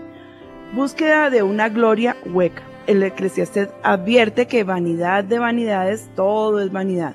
Búsqueda 0.75 1.31
de 1.31 1.43
una 1.43 1.69
gloria 1.69 2.17
hueca. 2.27 2.63
El 2.89 3.03
eclesiastés 3.03 3.69
advierte 3.83 4.47
que 4.47 4.65
vanidad 4.65 5.23
de 5.23 5.39
vanidades, 5.39 6.11
todo 6.17 6.59
es 6.61 6.73
vanidad. 6.73 7.15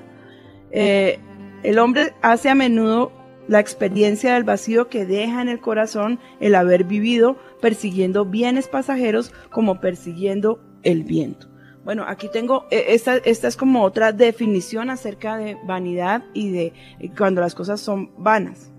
Eh, 0.70 1.18
el 1.64 1.80
hombre 1.80 2.14
hace 2.22 2.48
a 2.48 2.54
menudo 2.54 3.10
la 3.48 3.58
experiencia 3.58 4.34
del 4.34 4.44
vacío 4.44 4.88
que 4.88 5.04
deja 5.04 5.42
en 5.42 5.48
el 5.48 5.58
corazón 5.58 6.20
el 6.38 6.54
haber 6.54 6.84
vivido 6.84 7.36
persiguiendo 7.60 8.24
bienes 8.24 8.68
pasajeros 8.68 9.32
como 9.50 9.80
persiguiendo 9.80 10.60
el 10.84 11.02
viento. 11.02 11.48
Bueno, 11.84 12.04
aquí 12.06 12.28
tengo, 12.32 12.66
eh, 12.70 12.84
esta, 12.90 13.16
esta 13.16 13.48
es 13.48 13.56
como 13.56 13.82
otra 13.82 14.12
definición 14.12 14.90
acerca 14.90 15.36
de 15.36 15.58
vanidad 15.66 16.22
y 16.34 16.50
de 16.50 16.72
cuando 17.18 17.40
las 17.40 17.56
cosas 17.56 17.80
son 17.80 18.12
vanas. 18.16 18.70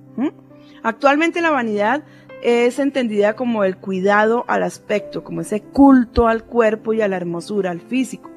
Actualmente 0.81 1.41
la 1.41 1.51
vanidad 1.51 2.03
es 2.45 2.77
entendida 2.77 3.35
como 3.35 3.63
el 3.63 3.75
cuidado 3.75 4.45
al 4.47 4.61
aspecto, 4.61 5.23
como 5.23 5.41
ese 5.41 5.61
culto 5.61 6.27
al 6.27 6.43
cuerpo 6.43 6.93
y 6.93 7.01
a 7.01 7.07
la 7.07 7.17
hermosura, 7.17 7.71
al 7.71 7.81
físico. 7.81 8.29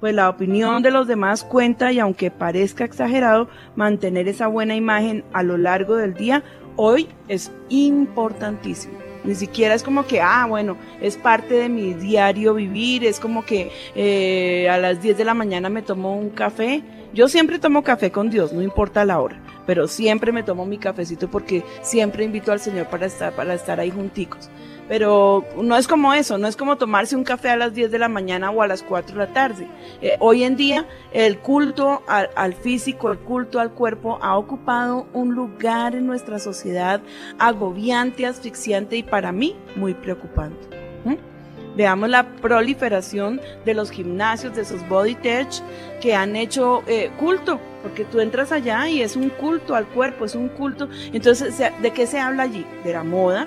Pues 0.00 0.14
la 0.14 0.28
opinión 0.28 0.82
de 0.82 0.90
los 0.90 1.06
demás 1.06 1.44
cuenta 1.44 1.90
y 1.90 1.98
aunque 1.98 2.30
parezca 2.30 2.84
exagerado, 2.84 3.48
mantener 3.74 4.28
esa 4.28 4.48
buena 4.48 4.74
imagen 4.74 5.24
a 5.32 5.42
lo 5.42 5.56
largo 5.56 5.96
del 5.96 6.12
día 6.12 6.42
hoy 6.76 7.08
es 7.28 7.50
importantísimo. 7.70 8.98
Ni 9.24 9.34
siquiera 9.34 9.74
es 9.74 9.82
como 9.82 10.06
que, 10.06 10.20
ah, 10.20 10.44
bueno, 10.46 10.76
es 11.00 11.16
parte 11.16 11.54
de 11.54 11.70
mi 11.70 11.94
diario 11.94 12.52
vivir, 12.52 13.04
es 13.04 13.18
como 13.18 13.46
que 13.46 13.70
eh, 13.94 14.68
a 14.68 14.76
las 14.76 15.00
10 15.00 15.16
de 15.16 15.24
la 15.24 15.32
mañana 15.32 15.70
me 15.70 15.80
tomo 15.80 16.14
un 16.14 16.28
café. 16.28 16.82
Yo 17.14 17.28
siempre 17.28 17.58
tomo 17.58 17.82
café 17.82 18.10
con 18.12 18.28
Dios, 18.28 18.52
no 18.52 18.60
importa 18.60 19.06
la 19.06 19.20
hora, 19.20 19.40
pero 19.66 19.88
siempre 19.88 20.32
me 20.32 20.42
tomo 20.42 20.66
mi 20.66 20.78
cafecito 20.78 21.30
porque 21.30 21.64
siempre 21.82 22.24
invito 22.24 22.52
al 22.52 22.60
Señor 22.60 22.88
para 22.88 23.06
estar, 23.06 23.34
para 23.34 23.54
estar 23.54 23.80
ahí 23.80 23.90
junticos. 23.90 24.50
Pero 24.88 25.44
no 25.56 25.76
es 25.76 25.88
como 25.88 26.12
eso, 26.12 26.36
no 26.36 26.46
es 26.46 26.56
como 26.56 26.76
tomarse 26.76 27.16
un 27.16 27.24
café 27.24 27.48
a 27.48 27.56
las 27.56 27.72
10 27.72 27.90
de 27.90 27.98
la 27.98 28.08
mañana 28.08 28.50
o 28.50 28.60
a 28.60 28.66
las 28.66 28.82
4 28.82 29.16
de 29.16 29.26
la 29.26 29.32
tarde. 29.32 29.66
Eh, 30.02 30.16
hoy 30.20 30.44
en 30.44 30.56
día 30.56 30.86
el 31.12 31.38
culto 31.38 32.02
al, 32.06 32.54
físico, 32.54 33.10
el 33.10 33.18
culto 33.18 33.60
al 33.60 33.72
cuerpo 33.72 34.18
ha 34.20 34.36
ocupado 34.36 35.06
un 35.14 35.34
lugar 35.34 35.94
en 35.94 36.06
nuestra 36.06 36.38
sociedad 36.38 37.00
agobiante, 37.38 38.26
asfixiante 38.26 38.96
y 38.96 39.02
para 39.02 39.32
mí 39.32 39.56
muy 39.74 39.94
preocupante. 39.94 40.68
¿Mm? 41.04 41.33
Veamos 41.76 42.08
la 42.08 42.26
proliferación 42.36 43.40
de 43.64 43.74
los 43.74 43.90
gimnasios, 43.90 44.54
de 44.54 44.62
esos 44.62 44.86
body 44.88 45.14
tech 45.16 45.48
que 46.00 46.14
han 46.14 46.36
hecho 46.36 46.82
eh, 46.86 47.10
culto, 47.18 47.58
porque 47.82 48.04
tú 48.04 48.20
entras 48.20 48.52
allá 48.52 48.88
y 48.88 49.02
es 49.02 49.16
un 49.16 49.30
culto 49.30 49.74
al 49.74 49.86
cuerpo, 49.86 50.24
es 50.24 50.34
un 50.34 50.48
culto. 50.48 50.88
Entonces, 51.12 51.58
¿de 51.58 51.90
qué 51.92 52.06
se 52.06 52.20
habla 52.20 52.44
allí? 52.44 52.64
De 52.84 52.92
la 52.92 53.02
moda, 53.02 53.46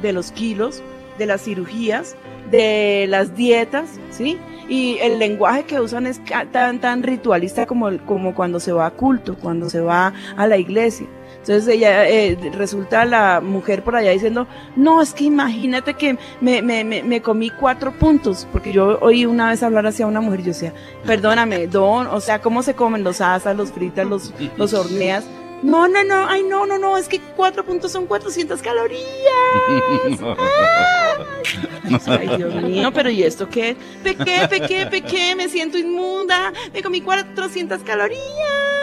de 0.00 0.12
los 0.12 0.30
kilos, 0.30 0.82
de 1.18 1.26
las 1.26 1.42
cirugías, 1.42 2.16
de 2.50 3.06
las 3.08 3.34
dietas, 3.34 3.88
¿sí? 4.10 4.38
Y 4.68 4.98
el 5.00 5.18
lenguaje 5.18 5.64
que 5.64 5.80
usan 5.80 6.06
es 6.06 6.20
tan, 6.52 6.80
tan 6.80 7.02
ritualista 7.02 7.66
como, 7.66 7.96
como 8.04 8.34
cuando 8.34 8.60
se 8.60 8.72
va 8.72 8.86
a 8.86 8.90
culto, 8.90 9.36
cuando 9.36 9.70
se 9.70 9.80
va 9.80 10.12
a 10.36 10.46
la 10.46 10.56
iglesia. 10.56 11.06
Entonces 11.46 11.76
ella 11.76 12.08
eh, 12.08 12.36
resulta 12.54 13.04
la 13.04 13.40
mujer 13.40 13.84
por 13.84 13.94
allá 13.94 14.10
diciendo, 14.10 14.48
no, 14.74 15.00
es 15.00 15.14
que 15.14 15.22
imagínate 15.22 15.94
que 15.94 16.18
me, 16.40 16.60
me, 16.60 16.82
me, 16.82 17.04
me 17.04 17.22
comí 17.22 17.50
cuatro 17.50 17.92
puntos, 17.92 18.48
porque 18.50 18.72
yo 18.72 18.98
oí 19.00 19.26
una 19.26 19.50
vez 19.50 19.62
hablar 19.62 19.86
hacia 19.86 20.08
una 20.08 20.20
mujer 20.20 20.40
y 20.40 20.42
yo 20.42 20.48
decía, 20.48 20.74
perdóname, 21.06 21.68
don, 21.68 22.08
o 22.08 22.20
sea, 22.20 22.42
¿cómo 22.42 22.64
se 22.64 22.74
comen 22.74 23.04
los 23.04 23.20
asas, 23.20 23.56
los 23.56 23.70
fritas, 23.70 24.04
los, 24.08 24.34
los 24.56 24.74
horneas? 24.74 25.24
No, 25.62 25.86
no, 25.86 26.02
no, 26.02 26.28
ay, 26.28 26.42
no, 26.42 26.66
no, 26.66 26.78
no, 26.78 26.96
es 26.96 27.06
que 27.06 27.20
cuatro 27.20 27.64
puntos 27.64 27.92
son 27.92 28.06
400 28.06 28.60
calorías. 28.60 29.00
Ay, 32.08 32.28
Dios 32.36 32.54
mío, 32.56 32.90
pero 32.92 33.08
¿y 33.08 33.22
esto 33.22 33.48
qué? 33.48 33.76
Pequé, 34.02 34.48
pequé, 34.50 34.86
pequé, 34.86 35.36
me 35.36 35.48
siento 35.48 35.78
inmunda, 35.78 36.52
me 36.74 36.82
comí 36.82 37.00
400 37.00 37.82
calorías. 37.84 38.75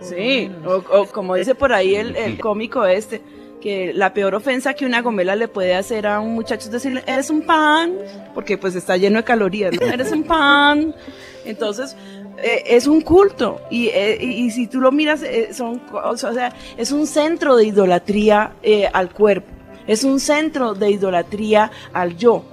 Sí, 0.00 0.50
o, 0.66 1.06
como 1.06 1.34
dice 1.34 1.54
por 1.54 1.72
ahí 1.72 1.94
el, 1.94 2.38
cómico 2.40 2.84
este, 2.84 3.22
que 3.60 3.92
la 3.94 4.12
peor 4.12 4.34
ofensa 4.34 4.74
que 4.74 4.84
una 4.86 5.00
gomela 5.02 5.36
le 5.36 5.48
puede 5.48 5.74
hacer 5.74 6.06
a 6.06 6.20
un 6.20 6.34
muchacho 6.34 6.66
es 6.66 6.72
decirle, 6.72 7.02
eres 7.06 7.30
un 7.30 7.42
pan, 7.42 7.92
porque 8.34 8.58
pues 8.58 8.74
está 8.74 8.96
lleno 8.96 9.18
de 9.18 9.24
calorías, 9.24 9.72
¿no? 9.80 9.86
eres 9.86 10.10
un 10.12 10.24
pan. 10.24 10.94
Entonces, 11.44 11.96
eh, 12.42 12.62
es 12.66 12.86
un 12.86 13.00
culto 13.02 13.60
y, 13.70 13.88
eh, 13.88 14.18
y- 14.20 14.44
y 14.46 14.50
si 14.50 14.66
tú 14.66 14.80
lo 14.80 14.90
miras, 14.92 15.22
eh, 15.22 15.50
son, 15.52 15.80
es 16.76 16.92
un 16.92 17.06
centro 17.06 17.56
de 17.56 17.64
idolatría 17.66 18.52
al 18.92 19.10
cuerpo, 19.10 19.48
es 19.86 20.04
un 20.04 20.18
centro 20.20 20.74
de 20.74 20.90
idolatría 20.90 21.70
al 21.92 22.16
yo. 22.16 22.44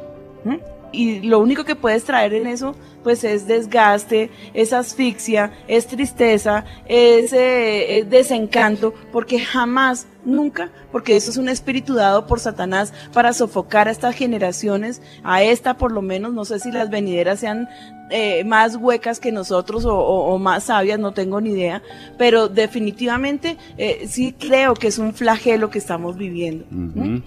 Y 0.91 1.21
lo 1.21 1.37
único 1.37 1.65
que 1.65 1.75
puedes 1.75 2.03
traer 2.03 2.33
en 2.33 2.47
eso, 2.47 2.75
pues 3.03 3.23
es 3.23 3.47
desgaste, 3.47 4.29
es 4.53 4.73
asfixia, 4.73 5.51
es 5.67 5.87
tristeza, 5.87 6.65
es 6.87 7.33
eh, 7.33 7.97
eh, 7.99 8.03
desencanto, 8.03 8.93
porque 9.11 9.39
jamás, 9.39 10.07
nunca, 10.25 10.69
porque 10.91 11.15
eso 11.15 11.31
es 11.31 11.37
un 11.37 11.49
espíritu 11.49 11.93
dado 11.95 12.27
por 12.27 12.39
Satanás 12.39 12.93
para 13.13 13.33
sofocar 13.33 13.87
a 13.87 13.91
estas 13.91 14.15
generaciones, 14.15 15.01
a 15.23 15.43
esta 15.43 15.77
por 15.77 15.91
lo 15.91 16.01
menos, 16.01 16.33
no 16.33 16.45
sé 16.45 16.59
si 16.59 16.71
las 16.71 16.89
venideras 16.89 17.39
sean 17.39 17.67
eh, 18.11 18.43
más 18.43 18.75
huecas 18.75 19.19
que 19.19 19.31
nosotros 19.31 19.85
o, 19.85 19.95
o- 19.95 20.33
o 20.33 20.39
más 20.39 20.63
sabias, 20.63 20.97
no 20.97 21.11
tengo 21.13 21.39
ni 21.41 21.51
idea, 21.51 21.83
pero 22.17 22.49
definitivamente 22.49 23.55
eh, 23.77 24.07
sí 24.09 24.33
creo 24.37 24.73
que 24.73 24.87
es 24.87 24.97
un 24.97 25.13
flagelo 25.13 25.69
que 25.69 25.77
estamos 25.77 26.17
viviendo. 26.17 26.65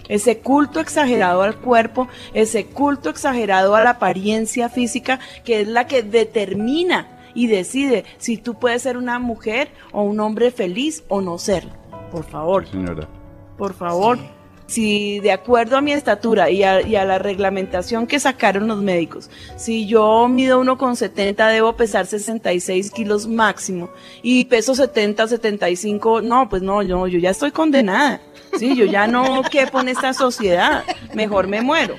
Ese 0.08 0.38
culto 0.38 0.80
exagerado 0.80 1.42
al 1.42 1.54
cuerpo, 1.56 2.08
ese 2.34 2.66
culto 2.66 3.10
exagerado 3.10 3.76
a 3.76 3.84
la 3.84 3.90
apariencia 3.90 4.68
física, 4.68 5.20
que 5.44 5.61
es 5.62 5.68
la 5.68 5.86
que 5.86 6.02
determina 6.02 7.18
y 7.34 7.46
decide 7.46 8.04
si 8.18 8.36
tú 8.36 8.54
puedes 8.54 8.82
ser 8.82 8.96
una 8.96 9.18
mujer 9.18 9.68
o 9.92 10.02
un 10.02 10.20
hombre 10.20 10.50
feliz 10.50 11.02
o 11.08 11.20
no 11.20 11.38
serlo. 11.38 11.72
Por 12.10 12.24
favor, 12.24 12.66
Señora. 12.68 13.08
por 13.56 13.72
favor. 13.74 14.18
Si 14.66 15.18
de 15.20 15.32
acuerdo 15.32 15.76
a 15.76 15.82
mi 15.82 15.92
estatura 15.92 16.48
y 16.48 16.62
a, 16.62 16.80
y 16.80 16.96
a 16.96 17.04
la 17.04 17.18
reglamentación 17.18 18.06
que 18.06 18.18
sacaron 18.18 18.68
los 18.68 18.80
médicos, 18.80 19.28
si 19.56 19.86
yo 19.86 20.28
mido 20.28 20.62
1,70 20.62 21.52
debo 21.52 21.74
pesar 21.76 22.06
66 22.06 22.90
kilos 22.90 23.26
máximo 23.26 23.90
y 24.22 24.46
peso 24.46 24.74
70, 24.74 25.28
75, 25.28 26.22
no, 26.22 26.48
pues 26.48 26.62
no, 26.62 26.82
yo, 26.82 27.06
yo 27.06 27.18
ya 27.18 27.30
estoy 27.30 27.50
condenada. 27.50 28.20
Sí, 28.58 28.74
yo 28.74 28.86
ya 28.86 29.06
no 29.06 29.42
quepo 29.50 29.80
en 29.80 29.88
esta 29.88 30.14
sociedad, 30.14 30.84
mejor 31.14 31.48
me 31.48 31.60
muero. 31.60 31.96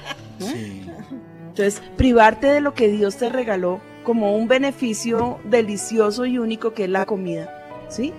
Entonces, 1.53 1.83
privarte 1.97 2.47
de 2.47 2.61
lo 2.61 2.73
que 2.73 2.87
Dios 2.87 3.17
te 3.17 3.29
regaló 3.29 3.79
como 4.03 4.35
un 4.35 4.47
beneficio 4.47 5.37
delicioso 5.43 6.25
y 6.25 6.39
único 6.39 6.73
que 6.73 6.85
es 6.85 6.89
la 6.89 7.05
comida, 7.05 7.85
¿sí? 7.89 8.11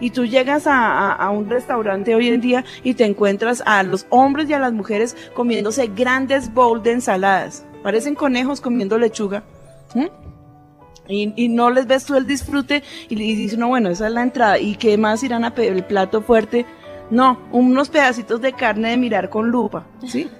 Y 0.00 0.10
tú 0.10 0.24
llegas 0.24 0.62
a, 0.66 1.28
un 1.30 1.50
restaurante 1.50 2.14
hoy 2.14 2.28
en 2.28 2.40
día 2.40 2.64
y 2.82 2.94
te 2.94 3.04
encuentras 3.04 3.62
a 3.66 3.82
los 3.82 4.06
hombres 4.08 4.48
y 4.48 4.54
a 4.54 4.58
las 4.58 4.72
mujeres 4.72 5.14
comiéndose 5.34 5.88
grandes 5.88 6.54
bowls 6.54 6.82
de 6.82 6.92
ensaladas. 6.92 7.66
Parecen 7.82 8.14
conejos 8.14 8.62
comiendo 8.62 8.96
lechuga. 8.98 9.44
¿m? 9.94 10.10
Y, 11.06 11.48
no 11.48 11.68
les 11.68 11.86
ves 11.86 12.06
tú 12.06 12.16
el 12.16 12.26
disfrute 12.26 12.82
y, 13.10 13.22
y 13.22 13.36
dices, 13.36 13.58
no, 13.58 13.68
bueno, 13.68 13.90
esa 13.90 14.06
es 14.06 14.14
la 14.14 14.22
entrada. 14.22 14.58
¿Y 14.58 14.76
qué 14.76 14.96
más 14.96 15.22
irán 15.22 15.44
a 15.44 15.54
pedir 15.54 15.74
el 15.74 15.84
plato 15.84 16.22
fuerte? 16.22 16.64
No, 17.10 17.38
unos 17.52 17.90
pedacitos 17.90 18.40
de 18.40 18.54
carne 18.54 18.88
de 18.88 18.96
mirar 18.96 19.28
con 19.28 19.50
lupa, 19.50 19.84
¿sí? 20.06 20.30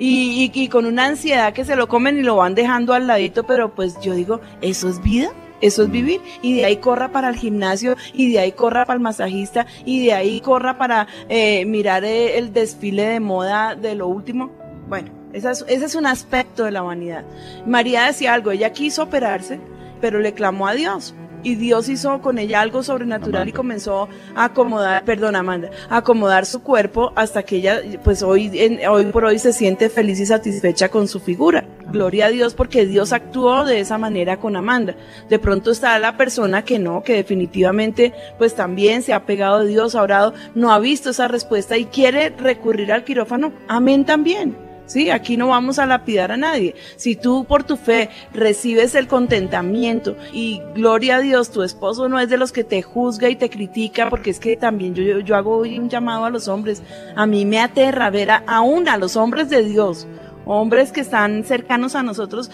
Y, 0.00 0.68
con 0.68 0.86
una 0.86 1.06
ansiedad 1.06 1.52
que 1.52 1.64
se 1.64 1.74
lo 1.76 1.88
comen 1.88 2.18
y 2.18 2.22
lo 2.22 2.36
van 2.36 2.54
dejando 2.54 2.94
al 2.94 3.06
ladito, 3.08 3.44
pero 3.44 3.74
pues 3.74 3.98
yo 4.00 4.14
digo, 4.14 4.40
¿eso 4.60 4.88
es 4.88 5.02
vida? 5.02 5.30
Eso 5.60 5.82
es 5.82 5.90
vivir. 5.90 6.20
Y 6.40 6.54
de 6.54 6.64
ahí 6.66 6.76
corra 6.76 7.10
para 7.10 7.28
el 7.28 7.34
gimnasio, 7.36 7.96
y 8.14 8.30
de 8.32 8.38
ahí 8.38 8.52
corra 8.52 8.84
para 8.86 8.96
el 8.96 9.02
masajista, 9.02 9.66
y 9.84 10.06
de 10.06 10.12
ahí 10.12 10.40
corra 10.40 10.78
para 10.78 11.08
eh, 11.28 11.64
mirar 11.64 12.04
eh, 12.04 12.38
el 12.38 12.52
desfile 12.52 13.02
de 13.06 13.18
moda 13.20 13.74
de 13.74 13.96
lo 13.96 14.06
último. 14.06 14.50
Bueno, 14.88 15.10
es- 15.32 15.44
ese 15.44 15.84
es 15.84 15.94
un 15.96 16.06
aspecto 16.06 16.64
de 16.64 16.70
la 16.70 16.82
vanidad. 16.82 17.24
María 17.66 18.04
decía 18.04 18.34
algo, 18.34 18.52
ella 18.52 18.72
quiso 18.72 19.02
operarse, 19.02 19.58
pero 20.00 20.20
le 20.20 20.32
clamó 20.32 20.68
a 20.68 20.74
Dios. 20.74 21.12
Y 21.42 21.54
Dios 21.54 21.88
hizo 21.88 22.20
con 22.20 22.38
ella 22.38 22.60
algo 22.60 22.82
sobrenatural 22.82 23.48
y 23.48 23.52
comenzó 23.52 24.08
a 24.34 24.44
acomodar, 24.46 25.04
perdón 25.04 25.36
Amanda, 25.36 25.70
a 25.88 25.98
acomodar 25.98 26.46
su 26.46 26.62
cuerpo 26.62 27.12
hasta 27.14 27.42
que 27.44 27.56
ella, 27.56 27.80
pues 28.02 28.22
hoy, 28.22 28.50
en- 28.54 28.86
hoy 28.88 29.06
por 29.06 29.24
hoy 29.24 29.38
se 29.38 29.52
siente 29.52 29.88
feliz 29.88 30.18
y 30.20 30.26
satisfecha 30.26 30.88
con 30.88 31.06
su 31.06 31.20
figura. 31.20 31.64
Gloria 31.92 32.26
a 32.26 32.30
Dios 32.30 32.54
porque 32.54 32.84
Dios 32.86 33.12
actuó 33.12 33.64
de 33.64 33.80
esa 33.80 33.98
manera 33.98 34.38
con 34.38 34.56
Amanda. 34.56 34.94
De 35.30 35.38
pronto 35.38 35.70
está 35.70 35.98
la 35.98 36.16
persona 36.16 36.64
que 36.64 36.78
no, 36.78 37.02
que 37.02 37.14
definitivamente 37.14 38.12
pues 38.36 38.54
también 38.54 39.02
se 39.02 39.12
ha 39.14 39.24
pegado 39.24 39.58
a 39.58 39.64
Dios, 39.64 39.94
ha 39.94 40.02
orado, 40.02 40.34
no 40.54 40.72
ha 40.72 40.78
visto 40.78 41.10
esa 41.10 41.28
respuesta 41.28 41.78
y 41.78 41.86
quiere 41.86 42.30
recurrir 42.30 42.92
al 42.92 43.04
quirófano. 43.04 43.52
Amén 43.68 44.04
también. 44.04 44.67
Sí, 44.88 45.10
aquí 45.10 45.36
no 45.36 45.48
vamos 45.48 45.78
a 45.78 45.84
lapidar 45.84 46.32
a 46.32 46.38
nadie. 46.38 46.74
Si 46.96 47.14
tú 47.14 47.44
por 47.44 47.62
tu 47.62 47.76
fe 47.76 48.08
recibes 48.32 48.94
el 48.94 49.06
contentamiento 49.06 50.16
y 50.32 50.62
gloria 50.74 51.16
a 51.16 51.20
Dios, 51.20 51.50
tu 51.50 51.62
esposo 51.62 52.08
no 52.08 52.18
es 52.18 52.30
de 52.30 52.38
los 52.38 52.52
que 52.52 52.64
te 52.64 52.80
juzga 52.80 53.28
y 53.28 53.36
te 53.36 53.50
critica, 53.50 54.08
porque 54.08 54.30
es 54.30 54.40
que 54.40 54.56
también 54.56 54.94
yo, 54.94 55.20
yo, 55.20 55.36
hago 55.36 55.58
hoy 55.58 55.78
un 55.78 55.90
llamado 55.90 56.24
a 56.24 56.30
los 56.30 56.48
hombres. 56.48 56.82
A 57.16 57.26
mí 57.26 57.44
me 57.44 57.60
aterra 57.60 58.08
ver 58.08 58.30
a, 58.30 58.42
aún 58.46 58.88
a 58.88 58.96
los 58.96 59.14
hombres 59.16 59.50
de 59.50 59.62
Dios, 59.62 60.06
hombres 60.46 60.90
que 60.90 61.02
están 61.02 61.44
cercanos 61.44 61.94
a 61.94 62.02
nosotros, 62.02 62.50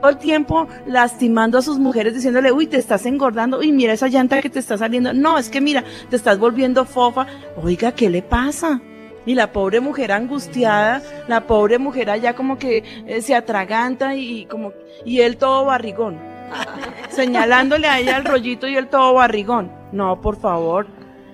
todo 0.00 0.10
el 0.10 0.18
tiempo 0.18 0.68
lastimando 0.86 1.58
a 1.58 1.62
sus 1.62 1.80
mujeres 1.80 2.14
diciéndole, 2.14 2.52
uy, 2.52 2.68
te 2.68 2.76
estás 2.76 3.06
engordando, 3.06 3.58
uy, 3.58 3.72
mira 3.72 3.92
esa 3.92 4.06
llanta 4.06 4.40
que 4.40 4.50
te 4.50 4.60
está 4.60 4.78
saliendo. 4.78 5.12
No, 5.12 5.36
es 5.36 5.48
que 5.48 5.60
mira, 5.60 5.82
te 6.10 6.14
estás 6.14 6.38
volviendo 6.38 6.84
fofa. 6.84 7.26
Oiga, 7.60 7.90
¿qué 7.90 8.08
le 8.08 8.22
pasa? 8.22 8.80
Y 9.24 9.34
la 9.34 9.52
pobre 9.52 9.80
mujer 9.80 10.12
angustiada, 10.12 11.02
la 11.28 11.46
pobre 11.46 11.78
mujer 11.78 12.10
allá 12.10 12.34
como 12.34 12.58
que 12.58 12.84
eh, 13.06 13.22
se 13.22 13.34
atraganta 13.34 14.16
y 14.16 14.46
como 14.46 14.72
y 15.04 15.20
él 15.20 15.36
todo 15.36 15.64
barrigón, 15.64 16.18
señalándole 17.10 17.86
a 17.86 18.00
ella 18.00 18.16
el 18.16 18.24
rollito 18.24 18.66
y 18.66 18.76
él 18.76 18.88
todo 18.88 19.14
barrigón. 19.14 19.70
No, 19.92 20.20
por 20.20 20.36
favor. 20.36 20.86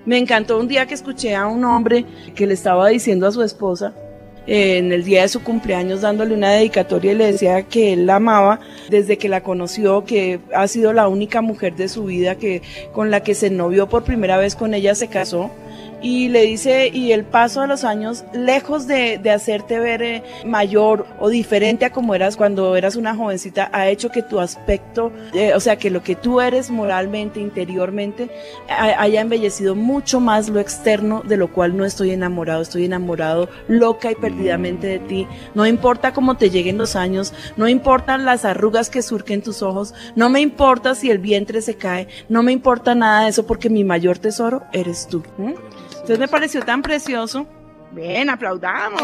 Me 0.04 0.18
encantó 0.18 0.58
un 0.58 0.68
día 0.68 0.86
que 0.86 0.94
escuché 0.94 1.34
a 1.34 1.46
un 1.46 1.64
hombre 1.64 2.04
que 2.34 2.46
le 2.46 2.54
estaba 2.54 2.88
diciendo 2.88 3.26
a 3.26 3.32
su 3.32 3.42
esposa 3.42 3.92
eh, 4.48 4.78
en 4.78 4.90
el 4.92 5.04
día 5.04 5.20
de 5.20 5.28
su 5.28 5.42
cumpleaños 5.42 6.00
dándole 6.00 6.34
una 6.34 6.50
dedicatoria 6.50 7.12
y 7.12 7.14
le 7.14 7.32
decía 7.32 7.64
que 7.64 7.92
él 7.92 8.06
la 8.06 8.16
amaba 8.16 8.60
desde 8.88 9.18
que 9.18 9.28
la 9.28 9.42
conoció, 9.42 10.06
que 10.06 10.40
ha 10.54 10.66
sido 10.66 10.94
la 10.94 11.08
única 11.08 11.42
mujer 11.42 11.76
de 11.76 11.88
su 11.88 12.04
vida 12.04 12.36
que 12.36 12.62
con 12.92 13.10
la 13.10 13.22
que 13.22 13.34
se 13.34 13.50
novió 13.50 13.90
por 13.90 14.04
primera 14.04 14.38
vez 14.38 14.56
con 14.56 14.72
ella 14.72 14.94
se 14.94 15.08
casó 15.08 15.50
y 16.02 16.28
le 16.28 16.42
dice, 16.42 16.88
y 16.92 17.12
el 17.12 17.24
paso 17.24 17.60
de 17.62 17.66
los 17.66 17.84
años, 17.84 18.24
lejos 18.32 18.86
de, 18.86 19.18
de 19.18 19.30
hacerte 19.30 19.78
ver 19.78 20.02
eh, 20.02 20.22
mayor 20.44 21.06
o 21.18 21.28
diferente 21.28 21.84
a 21.84 21.90
como 21.90 22.14
eras 22.14 22.36
cuando 22.36 22.76
eras 22.76 22.96
una 22.96 23.14
jovencita, 23.14 23.68
ha 23.72 23.88
hecho 23.88 24.10
que 24.10 24.22
tu 24.22 24.40
aspecto, 24.40 25.12
eh, 25.34 25.54
o 25.54 25.60
sea, 25.60 25.76
que 25.76 25.90
lo 25.90 26.02
que 26.02 26.14
tú 26.14 26.40
eres 26.40 26.70
moralmente, 26.70 27.40
interiormente, 27.40 28.30
ha- 28.68 29.00
haya 29.02 29.20
embellecido 29.20 29.74
mucho 29.74 30.20
más 30.20 30.48
lo 30.48 30.60
externo, 30.60 31.22
de 31.24 31.36
lo 31.36 31.48
cual 31.52 31.76
no 31.76 31.84
estoy 31.84 32.10
enamorado, 32.10 32.62
estoy 32.62 32.84
enamorado 32.84 33.48
loca 33.68 34.10
y 34.10 34.14
perdidamente 34.14 34.86
de 34.86 34.98
ti. 35.00 35.26
No 35.54 35.66
importa 35.66 36.12
cómo 36.12 36.36
te 36.36 36.50
lleguen 36.50 36.78
los 36.78 36.96
años, 36.96 37.32
no 37.56 37.68
importan 37.68 38.24
las 38.24 38.44
arrugas 38.44 38.90
que 38.90 39.02
surquen 39.02 39.42
tus 39.42 39.62
ojos, 39.62 39.94
no 40.14 40.28
me 40.28 40.40
importa 40.40 40.94
si 40.94 41.10
el 41.10 41.18
vientre 41.18 41.60
se 41.62 41.74
cae, 41.76 42.08
no 42.28 42.42
me 42.42 42.52
importa 42.52 42.94
nada 42.94 43.24
de 43.24 43.30
eso 43.30 43.46
porque 43.46 43.68
mi 43.70 43.84
mayor 43.84 44.18
tesoro 44.18 44.62
eres 44.72 45.06
tú. 45.08 45.22
Entonces 46.08 46.20
me 46.20 46.28
pareció 46.28 46.62
tan 46.62 46.80
precioso. 46.80 47.46
Ven, 47.92 48.30
aplaudamos. 48.30 49.02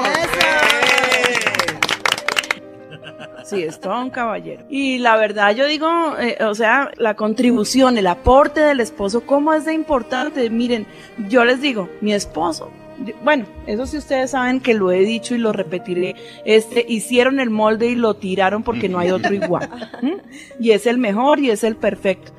Sí, 3.45 3.63
es 3.63 3.79
todo 3.79 4.01
un 4.01 4.09
caballero. 4.09 4.65
Y 4.71 4.97
la 5.01 5.19
verdad, 5.19 5.55
yo 5.55 5.67
digo, 5.67 5.87
eh, 6.19 6.39
o 6.43 6.55
sea, 6.55 6.93
la 6.97 7.15
contribución, 7.15 7.99
el 7.99 8.07
aporte 8.07 8.61
del 8.61 8.81
esposo, 8.81 9.21
¿cómo 9.27 9.53
es 9.53 9.67
de 9.67 9.75
importante? 9.75 10.49
Miren, 10.49 10.87
yo 11.29 11.45
les 11.45 11.61
digo, 11.61 11.91
mi 12.01 12.15
esposo, 12.15 12.71
bueno, 13.23 13.45
eso 13.67 13.85
sí 13.85 13.99
ustedes 13.99 14.31
saben 14.31 14.61
que 14.61 14.73
lo 14.73 14.91
he 14.91 15.01
dicho 15.01 15.35
y 15.35 15.39
lo 15.39 15.53
repetiré, 15.53 16.17
este, 16.47 16.87
hicieron 16.89 17.39
el 17.39 17.51
molde 17.51 17.89
y 17.89 17.97
lo 17.97 18.15
tiraron 18.15 18.63
porque 18.63 18.89
no 18.89 18.99
hay 18.99 19.11
otro 19.11 19.35
igual. 19.35 19.69
Y 20.59 20.71
es 20.71 20.87
el 20.87 20.97
mejor 20.97 21.39
y 21.39 21.51
es 21.51 21.65
el 21.65 21.77
perfecto. 21.77 22.33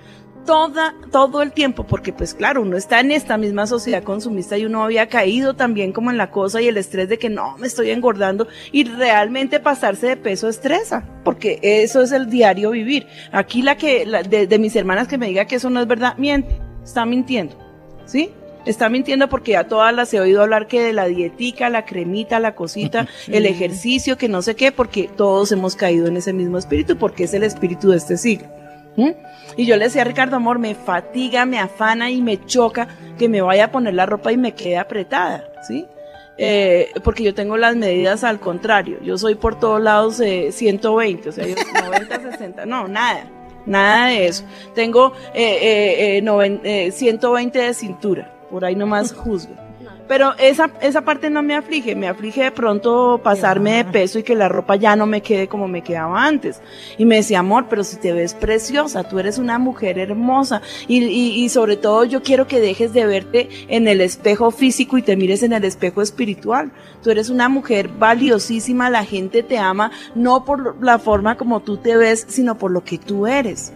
Toda, 0.46 0.94
todo 1.12 1.42
el 1.42 1.52
tiempo, 1.52 1.86
porque 1.86 2.14
pues 2.14 2.34
claro, 2.34 2.62
uno 2.62 2.78
está 2.78 3.00
en 3.00 3.12
esta 3.12 3.36
misma 3.38 3.66
sociedad 3.66 4.04
consumista 4.04 4.58
y 4.58 4.66
uno 4.66 4.84
había 4.84 5.08
caído 5.08 5.56
también 5.56 5.92
como 5.92 6.12
en 6.12 6.18
la 6.18 6.30
cosa 6.30 6.62
y 6.62 6.68
el 6.68 6.78
estrés 6.78 7.10
de 7.10 7.18
que 7.18 7.30
no, 7.30 7.58
me 7.58 7.66
estoy 7.66 7.90
engordando 7.90 8.48
y 8.72 8.84
realmente 8.84 9.60
pasarse 9.60 10.08
de 10.08 10.18
peso 10.18 10.48
estresa, 10.48 11.04
porque 11.24 11.60
eso 11.62 12.04
es 12.04 12.12
el 12.12 12.30
diario 12.30 12.72
vivir. 12.72 13.08
Aquí 13.32 13.64
la 13.64 13.76
que, 13.76 14.06
la 14.06 14.22
de, 14.22 14.46
de 14.46 14.60
mis 14.60 14.76
hermanas 14.76 15.08
que 15.08 15.18
me 15.18 15.28
diga 15.28 15.46
que 15.46 15.56
eso 15.56 15.70
no 15.70 15.82
es 15.82 15.88
verdad, 15.88 16.16
miente, 16.18 16.60
está 16.84 17.06
mintiendo, 17.06 17.56
¿sí? 18.06 18.32
Está 18.66 18.90
mintiendo 18.90 19.30
porque 19.30 19.52
ya 19.52 19.68
todas 19.68 19.94
las 19.94 20.12
he 20.14 20.20
oído 20.20 20.42
hablar 20.42 20.68
que 20.68 20.82
de 20.82 20.92
la 20.92 21.06
dietica, 21.06 21.70
la 21.70 21.86
cremita, 21.86 22.40
la 22.40 22.56
cosita, 22.56 23.08
el 23.28 23.46
ejercicio, 23.46 24.18
que 24.18 24.28
no 24.28 24.42
sé 24.42 24.56
qué, 24.56 24.72
porque 24.72 25.08
todos 25.16 25.52
hemos 25.52 25.76
caído 25.76 26.08
en 26.08 26.18
ese 26.18 26.34
mismo 26.34 26.58
espíritu, 26.58 26.98
porque 26.98 27.26
es 27.26 27.34
el 27.36 27.44
espíritu 27.44 27.90
de 27.90 27.98
este 27.98 28.18
siglo. 28.18 28.48
¿Mm? 28.98 29.10
Y 29.58 29.66
yo 29.66 29.76
le 29.78 29.86
decía 29.86 30.02
a 30.02 30.06
Ricardo, 30.06 30.36
amor, 30.38 30.60
me 30.60 30.74
fatiga, 30.76 31.46
me 31.46 31.60
afana 31.60 32.10
y 32.12 32.22
me 32.22 32.44
choca 32.46 32.88
que 33.18 33.28
me 33.30 33.42
vaya 33.42 33.66
a 33.66 33.72
poner 33.72 33.94
la 33.94 34.06
ropa 34.06 34.32
y 34.32 34.38
me 34.38 34.54
quede 34.54 34.78
apretada, 34.78 35.44
¿sí? 35.68 35.86
Eh, 36.38 36.90
porque 37.04 37.24
yo 37.24 37.34
tengo 37.34 37.56
las 37.56 37.76
medidas 37.78 38.24
al 38.26 38.40
contrario, 38.42 38.98
yo 39.02 39.18
soy 39.18 39.36
por 39.36 39.58
todos 39.58 39.82
lados 39.82 40.20
eh, 40.20 40.52
120, 40.52 41.30
o 41.30 41.32
sea, 41.32 41.46
yo 41.48 41.56
90, 41.86 42.32
60, 42.32 42.66
no, 42.66 42.88
nada, 42.90 43.26
nada 43.66 44.08
de 44.08 44.28
eso. 44.28 44.44
Tengo 44.74 45.14
eh, 45.34 45.58
eh, 45.62 46.18
eh, 46.18 46.22
noven- 46.22 46.60
eh, 46.64 46.92
120 46.92 47.58
de 47.60 47.74
cintura, 47.74 48.34
por 48.52 48.66
ahí 48.66 48.76
nomás 48.76 49.14
juzgue. 49.14 49.54
Pero 50.08 50.34
esa, 50.38 50.72
esa 50.82 51.02
parte 51.02 51.30
no 51.30 51.42
me 51.42 51.56
aflige, 51.56 51.96
me 51.96 52.08
aflige 52.08 52.44
de 52.44 52.52
pronto 52.52 53.20
pasarme 53.24 53.78
de 53.78 53.86
peso 53.86 54.20
y 54.20 54.24
que 54.24 54.36
la 54.36 54.50
ropa 54.50 54.76
ya 54.76 54.96
no 54.96 55.06
me 55.06 55.22
quede 55.22 55.48
como 55.48 55.68
me 55.68 55.82
quedaba 55.82 56.26
antes. 56.26 56.62
Y 56.98 57.06
me 57.06 57.16
decía, 57.16 57.40
amor, 57.40 57.66
pero 57.70 57.84
si 57.84 57.98
te 57.98 58.14
ves 58.14 58.34
preciosa, 58.34 59.04
tú 59.04 59.20
eres 59.20 59.38
una 59.38 59.58
mujer 59.58 59.98
hermosa. 59.98 60.62
Y, 60.88 61.04
y, 61.04 61.44
y 61.44 61.50
sobre 61.50 61.78
todo 61.78 62.06
yo 62.06 62.22
quiero 62.22 62.48
que 62.48 62.60
dejes 62.60 62.94
de 62.94 63.06
verte 63.06 63.50
en 63.68 63.88
el 63.88 64.02
espejo 64.02 64.52
físico 64.52 64.98
y 64.98 65.02
te 65.02 65.16
mires 65.16 65.42
en 65.44 65.54
el 65.54 65.64
espejo 65.64 66.02
espiritual. 66.02 66.72
Tú 67.02 67.10
eres 67.10 67.30
una 67.30 67.50
mujer 67.50 67.88
valiosísima, 67.88 68.90
la 68.90 69.06
gente 69.06 69.44
te 69.44 69.58
ama 69.58 69.92
no 70.14 70.46
por 70.46 70.84
la 70.84 71.00
forma 71.00 71.38
como 71.38 71.62
tú 71.62 71.78
te 71.78 71.98
ves, 71.98 72.26
sino 72.28 72.58
por 72.58 72.72
lo 72.72 72.84
que 72.84 72.98
tú 72.98 73.28
eres. 73.28 73.74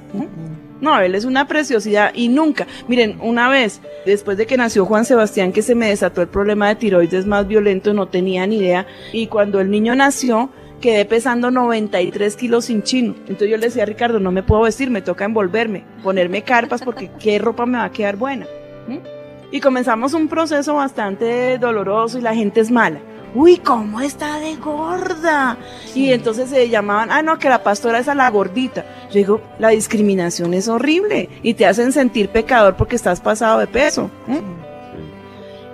No, 0.82 1.00
él 1.00 1.16
es 1.16 1.26
una 1.26 1.48
preciosidad 1.48 2.12
y 2.14 2.30
nunca. 2.30 2.68
Miren, 2.88 3.20
una 3.22 3.50
vez, 3.50 3.82
después 4.06 4.38
de 4.38 4.46
que 4.46 4.58
nació 4.58 4.86
Juan 4.86 5.06
Sebastián, 5.06 5.52
que 5.52 5.62
se 5.62 5.76
me 5.76 5.90
desató 5.90 6.22
el 6.22 6.28
problema 6.28 6.70
de 6.70 6.76
tiroides 6.76 7.26
más 7.26 7.48
violento, 7.48 7.94
no 7.94 8.08
tenía 8.08 8.48
ni 8.48 8.58
idea. 8.58 8.88
Y 9.12 9.28
cuando 9.28 9.60
el 9.60 9.70
niño 9.70 9.96
nació, 9.96 10.50
quedé 10.80 11.06
pesando 11.06 11.52
93 11.52 12.36
kilos 12.36 12.66
sin 12.66 12.84
chino. 12.84 13.16
Entonces 13.22 13.50
yo 13.50 13.58
le 13.58 13.68
decía 13.68 13.84
a 13.84 13.86
Ricardo, 13.86 14.20
no 14.20 14.32
me 14.32 14.44
puedo 14.44 14.62
vestir, 14.62 14.90
me 14.90 15.02
toca 15.02 15.26
envolverme, 15.26 15.84
ponerme 16.04 16.44
carpas 16.44 16.82
porque 16.82 17.12
qué 17.20 17.40
ropa 17.40 17.66
me 17.66 17.78
va 17.78 17.86
a 17.86 17.92
quedar 17.92 18.16
buena. 18.16 18.46
¿Mm? 18.88 18.98
Y 19.52 19.60
comenzamos 19.60 20.14
un 20.14 20.28
proceso 20.28 20.76
bastante 20.76 21.58
doloroso 21.58 22.20
y 22.20 22.22
la 22.22 22.36
gente 22.36 22.62
es 22.62 22.72
mala. 22.72 23.00
Uy, 23.36 23.58
¿cómo 23.58 24.02
está 24.02 24.40
de 24.40 24.56
gorda? 24.56 25.58
Y 25.94 26.12
entonces 26.12 26.50
se 26.50 26.70
llamaban, 26.70 27.12
ah, 27.12 27.22
no, 27.22 27.38
que 27.38 27.50
la 27.50 27.64
pastora 27.64 28.00
es 28.00 28.08
a 28.08 28.16
la 28.16 28.30
gordita. 28.30 28.86
Yo 29.10 29.16
digo, 29.16 29.42
la 29.60 29.70
discriminación 29.70 30.54
es 30.54 30.68
horrible 30.68 31.30
y 31.44 31.54
te 31.54 31.66
hacen 31.66 31.92
sentir 31.92 32.30
pecador 32.30 32.76
porque 32.76 32.96
estás 32.96 33.22
pasado 33.22 33.60
de 33.60 33.68
peso. 33.68 34.10
¿eh? 34.28 34.42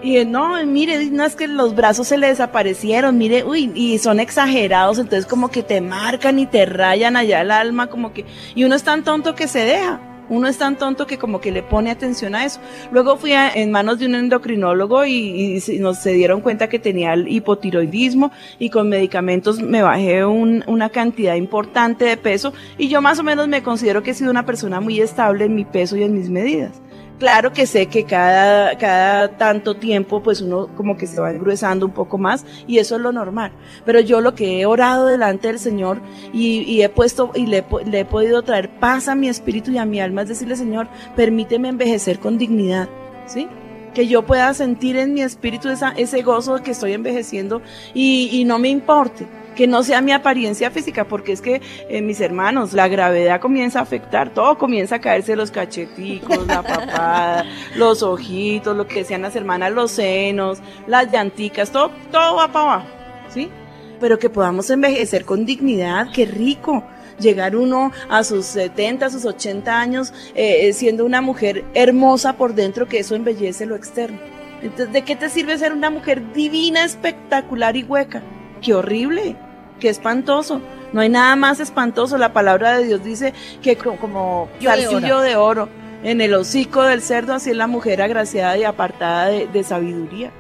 Y 0.04 0.24
no, 0.24 0.64
mire, 0.66 1.06
no 1.08 1.26
es 1.26 1.36
que 1.36 1.48
los 1.48 1.74
brazos 1.74 2.08
se 2.08 2.18
le 2.18 2.28
desaparecieron, 2.28 3.18
mire, 3.18 3.44
uy, 3.44 3.72
y 3.74 3.98
son 3.98 4.20
exagerados, 4.20 5.00
entonces 5.00 5.26
como 5.26 5.50
que 5.50 5.64
te 5.64 5.82
marcan 5.82 6.38
y 6.38 6.46
te 6.46 6.66
rayan 6.68 7.16
allá 7.16 7.42
el 7.42 7.50
alma, 7.50 7.88
como 7.88 8.14
que, 8.14 8.24
y 8.54 8.66
uno 8.66 8.76
es 8.76 8.84
tan 8.84 9.04
tonto 9.04 9.34
que 9.34 9.48
se 9.48 9.66
deja. 9.66 10.00
Uno 10.30 10.48
es 10.48 10.58
tan 10.58 10.78
tonto 10.78 11.06
que 11.08 11.18
como 11.18 11.40
que 11.42 11.52
le 11.52 11.62
pone 11.64 11.92
atención 11.92 12.36
a 12.36 12.46
eso. 12.46 12.60
Luego 12.92 13.18
fui 13.18 13.32
en 13.34 13.72
manos 13.72 14.00
de 14.00 14.08
un 14.08 14.16
endocrinólogo 14.16 15.06
y, 15.06 15.62
y 15.68 15.80
nos 15.80 16.00
se 16.00 16.14
dieron 16.14 16.42
cuenta 16.42 16.68
que 16.70 16.80
tenía 16.80 17.14
el 17.14 17.28
hipotiroidismo 17.28 18.32
y 18.60 18.70
con 18.70 18.90
medicamentos 18.90 19.62
me 19.62 19.82
bajé 19.82 20.26
un- 20.26 20.64
una 20.68 20.90
cantidad 20.90 21.36
importante 21.36 22.06
de 22.06 22.18
peso 22.18 22.54
y 22.78 22.88
yo 22.88 23.02
más 23.02 23.20
o 23.20 23.24
menos 23.24 23.48
me 23.48 23.64
considero 23.64 24.04
que 24.04 24.12
he 24.12 24.14
sido 24.14 24.32
una 24.32 24.46
persona 24.46 24.80
muy 24.82 25.00
estable 25.00 25.46
en 25.46 25.56
mi 25.56 25.66
peso 25.66 25.96
y 25.98 26.04
en 26.04 26.14
mis 26.14 26.30
medidas. 26.30 26.82
Claro 27.20 27.54
que 27.54 27.66
sé 27.66 27.86
que 27.86 28.04
cada, 28.04 28.78
cada 28.78 29.38
tanto 29.38 29.76
tiempo 29.76 30.22
pues 30.22 30.42
uno 30.42 30.68
como 30.76 30.98
que 30.98 31.08
se 31.08 31.22
va 31.22 31.32
engruesando 31.32 31.86
un 31.86 31.94
poco 31.94 32.18
más 32.18 32.46
y 32.68 32.80
eso 32.80 32.98
es 32.98 33.02
lo 33.02 33.14
normal. 33.14 33.54
Pero 33.86 34.02
yo 34.02 34.20
lo 34.20 34.36
que 34.36 34.60
he 34.60 34.66
orado 34.66 35.06
delante 35.06 35.48
del 35.48 35.60
Señor 35.60 36.02
y, 36.34 36.82
he 36.82 36.90
puesto 36.90 37.32
y 37.34 37.46
le, 37.46 37.64
le 37.86 38.02
he 38.02 38.06
podido 38.06 38.42
traer 38.42 38.70
paz 38.70 39.08
a 39.08 39.16
mi 39.16 39.30
espíritu 39.30 39.72
y 39.72 39.78
a 39.78 39.86
mi 39.86 40.02
alma 40.02 40.24
es 40.24 40.30
decirle 40.30 40.58
Señor, 40.58 40.88
permíteme 41.16 41.70
envejecer 41.70 42.20
con 42.20 42.38
dignidad, 42.38 42.90
¿sí? 43.28 43.48
Que 43.94 44.08
yo 44.08 44.26
pueda 44.26 44.54
sentir 44.54 44.98
en 44.98 45.14
mi 45.14 45.22
espíritu 45.22 45.70
esa, 45.70 45.92
ese 45.92 46.22
gozo 46.22 46.56
de 46.56 46.64
que 46.64 46.72
estoy 46.72 46.92
envejeciendo 46.92 47.62
y 47.94 48.44
no 48.46 48.60
me 48.60 48.68
importe 48.68 49.26
que 49.56 49.68
no 49.68 49.84
sea 49.84 50.02
mi 50.02 50.12
apariencia 50.12 50.70
física, 50.70 51.06
porque 51.06 51.32
es 51.32 51.42
que 51.42 51.62
eh, 51.90 52.02
mis 52.02 52.22
hermanos, 52.22 52.74
la 52.74 52.88
gravedad 52.88 53.40
comienza 53.40 53.80
a 53.80 53.84
afectar, 53.84 54.34
todo 54.34 54.58
comienza 54.58 54.96
a 54.96 55.02
caerse 55.02 55.36
los 55.36 55.52
cacheticos, 55.52 56.46
la 56.46 56.62
papada, 56.62 57.46
los 57.76 58.04
ojitos, 58.04 58.76
lo 58.76 58.88
que 58.88 59.00
decían 59.00 59.22
las 59.22 59.36
hermanas, 59.36 59.72
los 59.72 59.92
senos, 59.92 60.60
las 60.88 61.12
llanticas, 61.12 61.72
todo, 61.72 61.92
todo 62.12 62.36
va 62.36 62.52
para 62.52 62.74
abajo, 62.74 62.88
¿sí? 63.30 63.50
Pero 64.00 64.20
que 64.20 64.30
podamos 64.30 64.70
envejecer 64.70 65.26
con 65.26 65.46
dignidad, 65.46 66.10
qué 66.14 66.26
rico. 66.26 66.84
Llegar 67.18 67.56
uno 67.56 67.94
a 68.10 68.26
sus 68.26 68.46
70, 68.46 69.06
a 69.06 69.10
sus 69.10 69.24
80 69.24 69.80
años 69.80 70.14
eh, 70.36 70.68
eh, 70.68 70.74
siendo 70.74 71.06
una 71.06 71.22
mujer 71.22 71.64
hermosa 71.74 72.34
por 72.34 72.56
dentro, 72.56 72.90
que 72.90 73.00
eso 73.00 73.16
embellece 73.16 73.66
lo 73.66 73.78
externo. 73.78 74.20
Entonces, 74.62 74.92
¿de 74.92 75.04
qué 75.04 75.16
te 75.16 75.30
sirve 75.30 75.58
ser 75.58 75.72
una 75.72 75.90
mujer 75.90 76.34
divina, 76.34 76.84
espectacular 76.84 77.78
y 77.78 77.84
hueca? 77.84 78.22
¡Qué 78.66 78.74
horrible! 78.74 79.36
¡Qué 79.80 79.90
espantoso! 79.90 80.60
No 80.92 81.02
hay 81.02 81.10
nada 81.10 81.36
más 81.36 81.60
espantoso. 81.60 82.18
La 82.18 82.34
palabra 82.34 82.78
de 82.78 82.86
Dios 82.86 83.04
dice 83.04 83.34
que 83.62 83.76
co- 83.76 83.98
como 83.98 84.48
zarcillo 84.62 85.18
oro. 85.18 85.22
de 85.22 85.36
oro 85.36 85.70
en 86.04 86.22
el 86.22 86.34
hocico 86.34 86.82
del 86.84 87.02
cerdo, 87.02 87.34
así 87.34 87.52
es 87.52 87.56
la 87.58 87.68
mujer 87.68 88.02
agraciada 88.02 88.58
y 88.58 88.64
apartada 88.64 89.28
de, 89.28 89.48
de 89.48 89.64
sabiduría. 89.64 90.32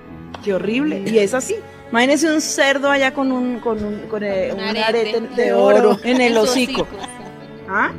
¡Qué 0.43 0.53
horrible! 0.53 1.03
Y 1.05 1.19
es 1.19 1.33
así. 1.33 1.55
Imagínense 1.91 2.33
un 2.33 2.41
cerdo 2.41 2.89
allá 2.89 3.13
con 3.13 3.31
un, 3.31 3.59
con 3.59 3.83
un, 3.83 3.99
con, 4.09 4.23
eh, 4.23 4.51
un 4.53 4.59
arete, 4.59 5.21
de 5.35 5.53
oro 5.53 5.97
en 6.03 6.19
el 6.21 6.37
hocico. 6.37 6.87
¿Ah? 7.69 7.91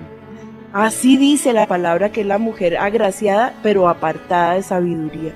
Así 0.72 1.16
dice 1.16 1.52
la 1.52 1.66
palabra 1.66 2.10
que 2.10 2.20
es 2.22 2.26
la 2.26 2.38
mujer 2.38 2.76
agraciada, 2.78 3.54
pero 3.62 3.88
apartada 3.88 4.54
de 4.54 4.62
sabiduría. 4.62 5.32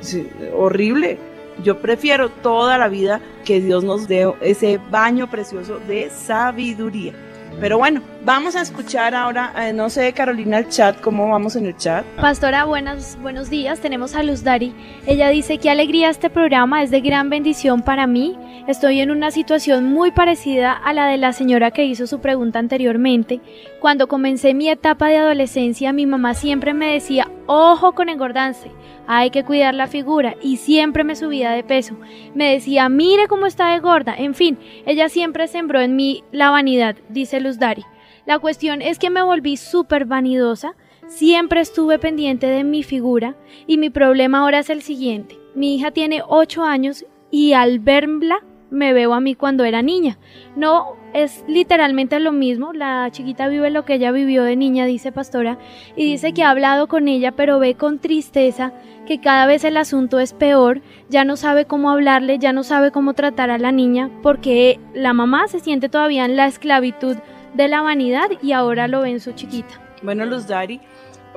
Sí, 0.00 0.28
horrible. 0.54 1.18
Yo 1.62 1.78
prefiero 1.78 2.28
toda 2.28 2.78
la 2.78 2.88
vida 2.88 3.20
que 3.44 3.60
Dios 3.60 3.84
nos 3.84 4.08
dé 4.08 4.32
ese 4.40 4.78
baño 4.90 5.30
precioso 5.30 5.78
de 5.80 6.10
sabiduría. 6.10 7.14
Pero 7.58 7.78
bueno, 7.78 8.02
vamos 8.22 8.54
a 8.54 8.60
escuchar 8.60 9.14
ahora, 9.14 9.52
eh, 9.56 9.72
no 9.72 9.88
sé, 9.88 10.12
Carolina, 10.12 10.58
el 10.58 10.68
chat, 10.68 11.00
¿cómo 11.00 11.30
vamos 11.30 11.56
en 11.56 11.64
el 11.64 11.76
chat? 11.76 12.04
Pastora, 12.20 12.66
buenos, 12.66 13.16
buenos 13.22 13.48
días. 13.48 13.80
Tenemos 13.80 14.14
a 14.14 14.22
Luz 14.22 14.44
Dari. 14.44 14.74
Ella 15.06 15.30
dice 15.30 15.56
que 15.56 15.70
alegría 15.70 16.10
este 16.10 16.28
programa 16.28 16.82
es 16.82 16.90
de 16.90 17.00
gran 17.00 17.30
bendición 17.30 17.80
para 17.80 18.06
mí. 18.06 18.36
Estoy 18.68 19.00
en 19.00 19.10
una 19.10 19.30
situación 19.30 19.86
muy 19.86 20.10
parecida 20.10 20.72
a 20.72 20.92
la 20.92 21.06
de 21.06 21.16
la 21.16 21.32
señora 21.32 21.70
que 21.70 21.86
hizo 21.86 22.06
su 22.06 22.20
pregunta 22.20 22.58
anteriormente. 22.58 23.40
Cuando 23.80 24.06
comencé 24.06 24.52
mi 24.52 24.68
etapa 24.68 25.08
de 25.08 25.16
adolescencia, 25.16 25.94
mi 25.94 26.04
mamá 26.04 26.34
siempre 26.34 26.74
me 26.74 26.92
decía, 26.92 27.26
ojo 27.46 27.92
con 27.92 28.08
engordarse, 28.08 28.70
hay 29.06 29.30
que 29.30 29.44
cuidar 29.44 29.74
la 29.74 29.86
figura 29.86 30.34
y 30.42 30.56
siempre 30.56 31.04
me 31.04 31.16
subía 31.16 31.50
de 31.50 31.64
peso. 31.64 31.96
Me 32.34 32.52
decía, 32.52 32.88
mire 32.88 33.28
cómo 33.28 33.46
está 33.46 33.72
de 33.72 33.80
gorda. 33.80 34.14
En 34.16 34.34
fin, 34.34 34.58
ella 34.84 35.08
siempre 35.08 35.48
sembró 35.48 35.80
en 35.80 35.96
mí 35.96 36.24
la 36.32 36.50
vanidad, 36.50 36.96
dice 37.08 37.40
Luz 37.40 37.58
Dari. 37.58 37.84
La 38.26 38.38
cuestión 38.38 38.82
es 38.82 38.98
que 38.98 39.10
me 39.10 39.22
volví 39.22 39.56
súper 39.56 40.04
vanidosa, 40.04 40.74
siempre 41.06 41.60
estuve 41.60 41.98
pendiente 41.98 42.48
de 42.48 42.64
mi 42.64 42.82
figura 42.82 43.36
y 43.66 43.78
mi 43.78 43.90
problema 43.90 44.40
ahora 44.40 44.58
es 44.58 44.70
el 44.70 44.82
siguiente. 44.82 45.38
Mi 45.54 45.76
hija 45.76 45.92
tiene 45.92 46.22
8 46.26 46.64
años 46.64 47.06
y 47.30 47.52
al 47.52 47.78
verla 47.78 48.40
me 48.70 48.92
veo 48.92 49.14
a 49.14 49.20
mí 49.20 49.34
cuando 49.34 49.64
era 49.64 49.82
niña. 49.82 50.18
No 50.56 50.96
es 51.16 51.42
literalmente 51.48 52.20
lo 52.20 52.30
mismo, 52.30 52.74
la 52.74 53.08
chiquita 53.10 53.48
vive 53.48 53.70
lo 53.70 53.86
que 53.86 53.94
ella 53.94 54.12
vivió 54.12 54.42
de 54.42 54.54
niña, 54.54 54.84
dice 54.84 55.12
pastora, 55.12 55.58
y 55.96 56.04
dice 56.04 56.34
que 56.34 56.42
ha 56.42 56.50
hablado 56.50 56.88
con 56.88 57.08
ella, 57.08 57.32
pero 57.32 57.58
ve 57.58 57.74
con 57.74 57.98
tristeza 57.98 58.72
que 59.06 59.18
cada 59.18 59.46
vez 59.46 59.64
el 59.64 59.78
asunto 59.78 60.20
es 60.20 60.34
peor, 60.34 60.82
ya 61.08 61.24
no 61.24 61.36
sabe 61.36 61.64
cómo 61.64 61.90
hablarle, 61.90 62.38
ya 62.38 62.52
no 62.52 62.64
sabe 62.64 62.90
cómo 62.90 63.14
tratar 63.14 63.50
a 63.50 63.56
la 63.56 63.72
niña, 63.72 64.10
porque 64.22 64.78
la 64.92 65.14
mamá 65.14 65.48
se 65.48 65.60
siente 65.60 65.88
todavía 65.88 66.26
en 66.26 66.36
la 66.36 66.46
esclavitud 66.46 67.16
de 67.54 67.68
la 67.68 67.80
vanidad 67.80 68.28
y 68.42 68.52
ahora 68.52 68.86
lo 68.86 69.00
ve 69.00 69.10
en 69.10 69.20
su 69.20 69.32
chiquita. 69.32 69.80
Bueno, 70.02 70.26
Luz 70.26 70.46
Dari, 70.46 70.80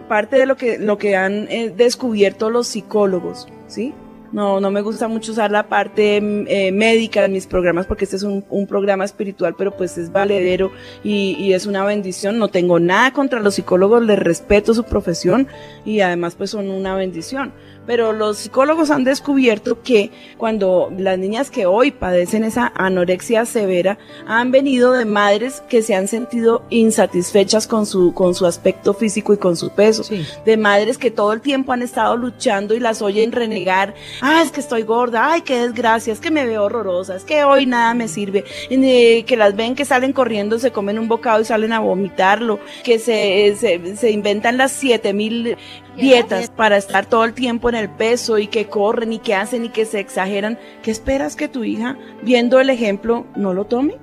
parte 0.10 0.36
de 0.36 0.46
lo 0.46 0.58
que, 0.58 0.78
lo 0.78 0.98
que 0.98 1.16
han 1.16 1.48
eh, 1.50 1.70
descubierto 1.70 2.50
los 2.50 2.68
psicólogos, 2.68 3.48
¿sí? 3.68 3.94
No, 4.32 4.60
no 4.60 4.70
me 4.70 4.82
gusta 4.82 5.08
mucho 5.08 5.32
usar 5.32 5.50
la 5.50 5.68
parte 5.68 6.18
eh, 6.18 6.72
médica 6.72 7.24
de 7.24 7.30
mis 7.30 7.48
programas 7.48 7.86
porque 7.86 8.04
este 8.06 8.16
es 8.16 8.24
un, 8.24 8.46
un 8.50 8.68
programa 8.68 9.04
espiritual, 9.04 9.56
pero 9.58 9.76
pues 9.76 9.98
es 9.98 10.12
valedero 10.12 10.72
y, 11.04 11.36
y 11.40 11.54
es 11.54 11.66
una 11.66 11.84
bendición. 11.84 12.38
No 12.38 12.50
tengo 12.50 12.80
nada 12.80 13.12
contra 13.12 13.40
los 13.40 13.56
psicólogos, 13.56 14.04
les 14.04 14.20
respeto 14.20 14.74
su 14.74 14.84
profesión 14.84 15.48
y 15.86 16.02
además 16.02 16.36
pues 16.36 16.52
son 16.52 16.70
una 16.70 16.96
bendición. 16.96 17.54
Pero 17.90 18.14
los 18.14 18.38
psicólogos 18.38 18.92
han 18.92 19.04
descubierto 19.04 19.82
que 19.82 20.12
cuando 20.38 20.94
las 20.96 21.18
niñas 21.18 21.50
que 21.50 21.66
hoy 21.66 21.90
padecen 21.90 22.44
esa 22.44 22.72
anorexia 22.76 23.48
severa 23.48 23.98
han 24.28 24.52
venido 24.52 24.92
de 24.92 25.06
madres 25.06 25.64
que 25.68 25.82
se 25.82 25.96
han 25.96 26.08
sentido 26.08 26.62
insatisfechas 26.70 27.66
con 27.66 27.88
su, 27.88 28.14
con 28.14 28.36
su 28.36 28.46
aspecto 28.46 28.94
físico 28.94 29.34
y 29.34 29.38
con 29.38 29.58
su 29.58 29.72
peso. 29.72 30.04
De 30.46 30.56
madres 30.56 31.00
que 31.00 31.10
todo 31.10 31.34
el 31.34 31.42
tiempo 31.42 31.74
han 31.74 31.82
estado 31.82 32.16
luchando 32.16 32.76
y 32.76 32.80
las 32.80 33.02
oyen 33.02 33.32
renegar. 33.32 33.96
Ah, 34.22 34.44
es 34.46 34.52
que 34.52 34.60
estoy 34.60 34.84
gorda. 34.84 35.32
Ay, 35.32 35.42
qué 35.42 35.60
desgracia. 35.60 36.14
Es 36.14 36.20
que 36.20 36.30
me 36.30 36.46
veo 36.46 36.66
horrorosa. 36.66 37.16
Es 37.16 37.24
que 37.24 37.44
hoy 37.44 37.66
nada 37.66 37.96
me 37.96 38.08
sirve. 38.08 38.46
Eh, 38.70 39.24
Que 39.26 39.36
las 39.36 39.56
ven 39.56 39.74
que 39.74 39.84
salen 39.84 40.14
corriendo, 40.14 40.60
se 40.60 40.72
comen 40.72 41.00
un 41.00 41.08
bocado 41.08 41.42
y 41.42 41.46
salen 41.46 41.74
a 41.74 41.80
vomitarlo. 41.80 42.60
Que 42.84 43.00
se, 43.00 43.56
se, 43.60 43.96
se 43.96 44.12
inventan 44.12 44.58
las 44.58 44.74
siete 44.74 45.12
mil 45.12 45.58
dietas 46.00 46.50
para 46.50 46.78
estar 46.78 47.06
todo 47.06 47.24
el 47.24 47.34
tiempo 47.34 47.70
en 47.70 47.76
el 47.76 47.90
peso 47.90 48.38
y 48.38 48.48
que 48.48 48.68
corren 48.68 49.14
y 49.14 49.20
que 49.20 49.36
hacen 49.36 49.66
y 49.66 49.70
que 49.70 49.86
se 49.86 50.00
exageran. 50.00 50.58
¿Qué 50.82 50.92
esperas 50.92 51.36
que 51.36 51.48
tu 51.48 51.64
hija, 51.64 51.98
viendo 52.24 52.60
el 52.60 52.70
ejemplo, 52.70 53.26
no 53.36 53.54
lo 53.54 53.66
tome? 53.66 53.96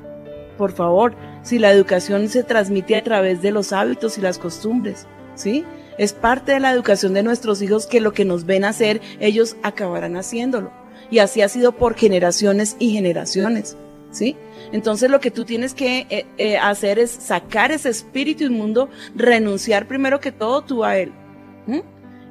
Por 0.56 0.72
favor, 0.72 1.14
si 1.42 1.58
la 1.58 1.70
educación 1.70 2.28
se 2.28 2.42
transmite 2.42 2.96
a 2.96 3.04
través 3.04 3.42
de 3.42 3.50
los 3.50 3.72
hábitos 3.72 4.18
y 4.18 4.20
las 4.20 4.38
costumbres, 4.38 5.06
¿sí? 5.34 5.64
Es 5.98 6.12
parte 6.12 6.52
de 6.52 6.60
la 6.60 6.72
educación 6.72 7.14
de 7.14 7.22
nuestros 7.22 7.62
hijos 7.62 7.86
que 7.86 8.00
lo 8.00 8.12
que 8.12 8.24
nos 8.24 8.44
ven 8.44 8.64
hacer, 8.64 9.00
ellos 9.20 9.56
acabarán 9.62 10.16
haciéndolo. 10.16 10.70
Y 11.10 11.18
así 11.20 11.42
ha 11.42 11.48
sido 11.48 11.72
por 11.72 11.94
generaciones 11.94 12.76
y 12.78 12.90
generaciones, 12.90 13.76
¿sí? 14.10 14.36
Entonces 14.72 15.10
lo 15.10 15.20
que 15.20 15.30
tú 15.30 15.44
tienes 15.44 15.72
que 15.72 16.06
eh, 16.10 16.26
eh, 16.38 16.56
hacer 16.58 16.98
es 16.98 17.10
sacar 17.10 17.70
ese 17.70 17.90
espíritu 17.90 18.44
inmundo, 18.44 18.88
renunciar 19.14 19.86
primero 19.86 20.20
que 20.20 20.32
todo 20.32 20.62
tú 20.62 20.84
a 20.84 20.98
él, 20.98 21.12
¿m? 21.66 21.82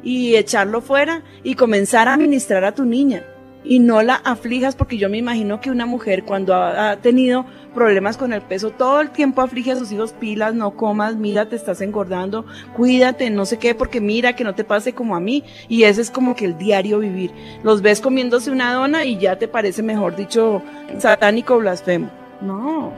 y 0.04 0.36
echarlo 0.36 0.82
fuera 0.82 1.24
y 1.44 1.56
comenzar 1.56 2.08
a 2.08 2.18
ministrar 2.18 2.64
a 2.64 2.74
tu 2.74 2.86
niña 2.86 3.24
y 3.68 3.80
no 3.80 4.02
la 4.02 4.16
aflijas 4.16 4.76
porque 4.76 4.98
yo 4.98 5.10
me 5.10 5.18
imagino 5.18 5.60
que 5.60 5.72
una 5.72 5.86
mujer 5.86 6.24
cuando 6.24 6.54
ha, 6.54 6.92
ha, 6.92 6.98
tenido 6.98 7.46
problemas 7.74 8.16
con 8.16 8.32
el 8.32 8.42
peso 8.42 8.70
todo 8.70 9.02
el 9.02 9.10
tiempo 9.10 9.42
aflige 9.42 9.72
a 9.72 9.76
sus 9.76 9.92
hijos 9.92 10.14
pilas, 10.14 10.54
no 10.54 10.76
comas, 10.76 11.16
mira, 11.16 11.50
te 11.50 11.56
estás 11.56 11.82
engordando, 11.82 12.46
cuídate, 12.76 13.30
no 13.30 13.46
sé 13.46 13.58
qué, 13.58 13.76
porque 13.76 14.00
mira 14.00 14.36
que 14.36 14.44
no 14.44 14.56
te 14.56 14.64
pase 14.64 14.94
como 14.94 15.16
a 15.16 15.20
mí 15.20 15.44
y 15.68 15.84
ese 15.84 16.02
es 16.02 16.12
como 16.12 16.36
que 16.36 16.46
el 16.46 16.58
diario 16.58 17.00
vivir. 17.00 17.32
Los 17.64 17.82
ves 17.82 18.00
comiéndose 18.00 18.52
una 18.52 18.74
dona 18.74 19.04
y 19.04 19.18
ya 19.18 19.38
te 19.38 19.48
parece, 19.48 19.82
mejor 19.82 20.16
dicho, 20.16 20.62
satánico 21.00 21.58
blasfemo. 21.58 22.10
No, 22.42 22.94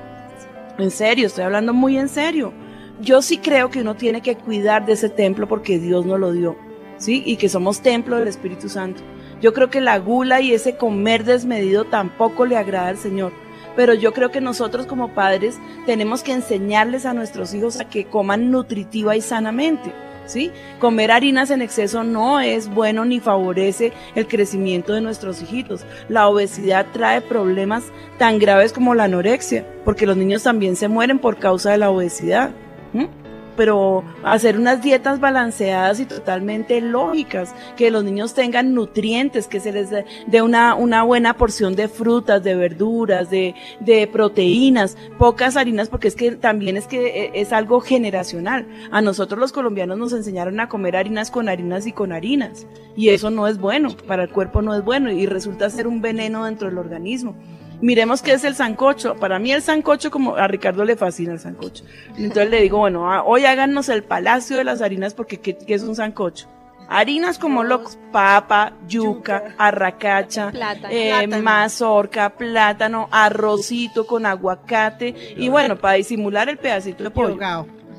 en 0.78 0.92
serio, 0.92 1.28
estoy 1.28 1.46
hablando 1.46 1.74
muy 1.74 1.98
en 1.98 2.10
serio. 2.10 2.54
Yo 3.00 3.22
sí 3.22 3.38
creo 3.38 3.70
que 3.70 3.82
uno 3.82 3.96
tiene 3.96 4.22
que 4.22 4.36
cuidar 4.36 4.86
de 4.88 4.94
ese 4.94 5.10
templo 5.10 5.48
porque 5.48 5.78
Dios 5.78 6.06
nos 6.08 6.20
lo 6.20 6.32
dio, 6.32 6.58
¿sí? 6.98 7.22
Y 7.28 7.38
que 7.38 7.48
somos 7.48 7.82
templo 7.82 8.18
del 8.18 8.28
Espíritu 8.28 8.70
Santo. 8.70 9.04
Yo 9.40 9.54
creo 9.54 9.70
que 9.70 9.82
la 9.82 10.00
gula 10.00 10.42
y 10.42 10.52
ese 10.52 10.78
comer 10.78 11.24
desmedido 11.24 11.86
tampoco 11.86 12.48
le 12.48 12.58
agrada 12.58 12.88
al 12.88 12.98
Señor. 12.98 13.34
Pero 13.76 13.94
yo 13.94 14.14
creo 14.14 14.32
que 14.32 14.42
nosotros 14.42 14.88
como 14.88 15.14
padres 15.14 15.60
tenemos 15.86 16.24
que 16.24 16.32
enseñarles 16.32 17.06
a 17.06 17.14
nuestros 17.14 17.54
hijos 17.54 17.80
a 17.80 17.88
que 17.88 18.06
coman 18.06 18.50
nutritiva 18.50 19.16
y 19.16 19.22
sanamente. 19.22 19.94
¿Sí? 20.26 20.52
Comer 20.80 21.12
harinas 21.12 21.52
en 21.52 21.62
exceso 21.62 22.04
no 22.04 22.42
es 22.42 22.68
bueno 22.68 23.06
ni 23.06 23.22
favorece 23.22 23.94
el 24.16 24.28
crecimiento 24.28 24.92
de 24.92 25.00
nuestros 25.00 25.42
hijitos. 25.42 25.86
La 26.10 26.28
obesidad 26.28 26.88
trae 26.92 27.22
problemas 27.22 27.84
tan 28.18 28.38
graves 28.38 28.74
como 28.74 28.94
la 28.94 29.06
anorexia, 29.06 29.66
porque 29.86 30.06
los 30.06 30.18
niños 30.18 30.44
también 30.44 30.76
se 30.76 30.90
mueren 30.90 31.20
por 31.20 31.38
causa 31.38 31.72
de 31.72 31.78
la 31.78 31.92
obesidad. 31.92 32.52
¿Mm? 32.94 33.28
pero 33.58 34.06
hacer 34.24 34.58
unas 34.58 34.82
dietas 34.82 35.20
balanceadas 35.20 36.00
y 36.00 36.06
totalmente 36.06 36.80
lógicas, 36.80 37.54
que 37.76 37.92
los 37.92 38.06
niños 38.06 38.34
tengan 38.34 38.74
nutrientes, 38.74 39.48
que 39.48 39.60
se 39.60 39.74
les 39.74 39.90
dé 39.90 40.42
una, 40.42 41.04
buena 41.04 41.36
porción 41.36 41.76
de 41.76 41.90
frutas, 41.90 42.44
de 42.44 42.56
verduras, 42.56 43.30
de, 43.30 43.56
de 43.82 44.08
proteínas, 44.08 44.96
pocas 45.18 45.58
harinas, 45.58 45.90
porque 45.90 46.08
es 46.08 46.16
que 46.16 46.32
también 46.34 46.78
es 46.78 46.88
que 46.88 47.32
es 47.34 47.52
algo 47.52 47.82
generacional. 47.82 48.68
A 48.92 49.02
nosotros 49.02 49.40
los 49.40 49.52
colombianos 49.52 49.98
nos 49.98 50.14
enseñaron 50.14 50.60
a 50.60 50.70
comer 50.70 50.96
harinas 50.96 51.32
con 51.32 51.50
harinas 51.50 51.88
y 51.88 51.92
con 51.92 52.14
harinas, 52.14 52.68
y 52.96 53.10
eso 53.10 53.32
no 53.32 53.48
es 53.48 53.58
bueno, 53.58 53.90
para 54.08 54.24
el 54.24 54.30
cuerpo 54.30 54.62
no 54.62 54.76
es 54.76 54.84
bueno, 54.84 55.12
y 55.12 55.26
resulta 55.26 55.70
ser 55.72 55.88
un 55.88 56.02
veneno 56.02 56.46
dentro 56.46 56.70
del 56.70 56.78
organismo. 56.78 57.36
Miremos 57.82 58.22
qué 58.22 58.34
es 58.34 58.44
el 58.44 58.56
sancocho. 58.56 59.16
Para 59.16 59.38
mí 59.40 59.52
el 59.52 59.62
sancocho, 59.62 60.10
como 60.12 60.36
a 60.36 60.48
Ricardo 60.48 60.84
le 60.84 60.96
fascina 60.96 61.34
el 61.34 61.40
sancocho. 61.40 61.84
Entonces 62.18 62.50
le 62.50 62.62
digo, 62.62 62.80
bueno, 62.80 63.08
hoy 63.26 63.46
háganos 63.46 63.90
el 63.90 64.04
palacio 64.04 64.58
de 64.58 64.64
las 64.64 64.82
harinas 64.82 65.14
porque 65.14 65.40
¿qué, 65.40 65.56
qué 65.58 65.74
es 65.76 65.84
un 65.84 65.96
sancocho? 65.96 66.48
Harinas 66.90 67.38
como 67.38 67.64
locos, 67.64 68.00
papa, 68.14 68.72
yuca, 68.88 69.54
arracacha, 69.58 70.52
Plátano. 70.52 70.88
eh, 70.90 71.10
Plátano. 71.18 71.44
mazorca, 71.44 72.30
plátano, 72.30 73.10
arrocito 73.12 74.08
con 74.08 74.26
aguacate 74.26 75.14
y 75.36 75.50
bueno, 75.50 75.78
para 75.78 75.96
disimular 75.96 76.48
el 76.50 76.58
pedacito 76.58 77.04
de 77.04 77.12
pollo. 77.12 77.38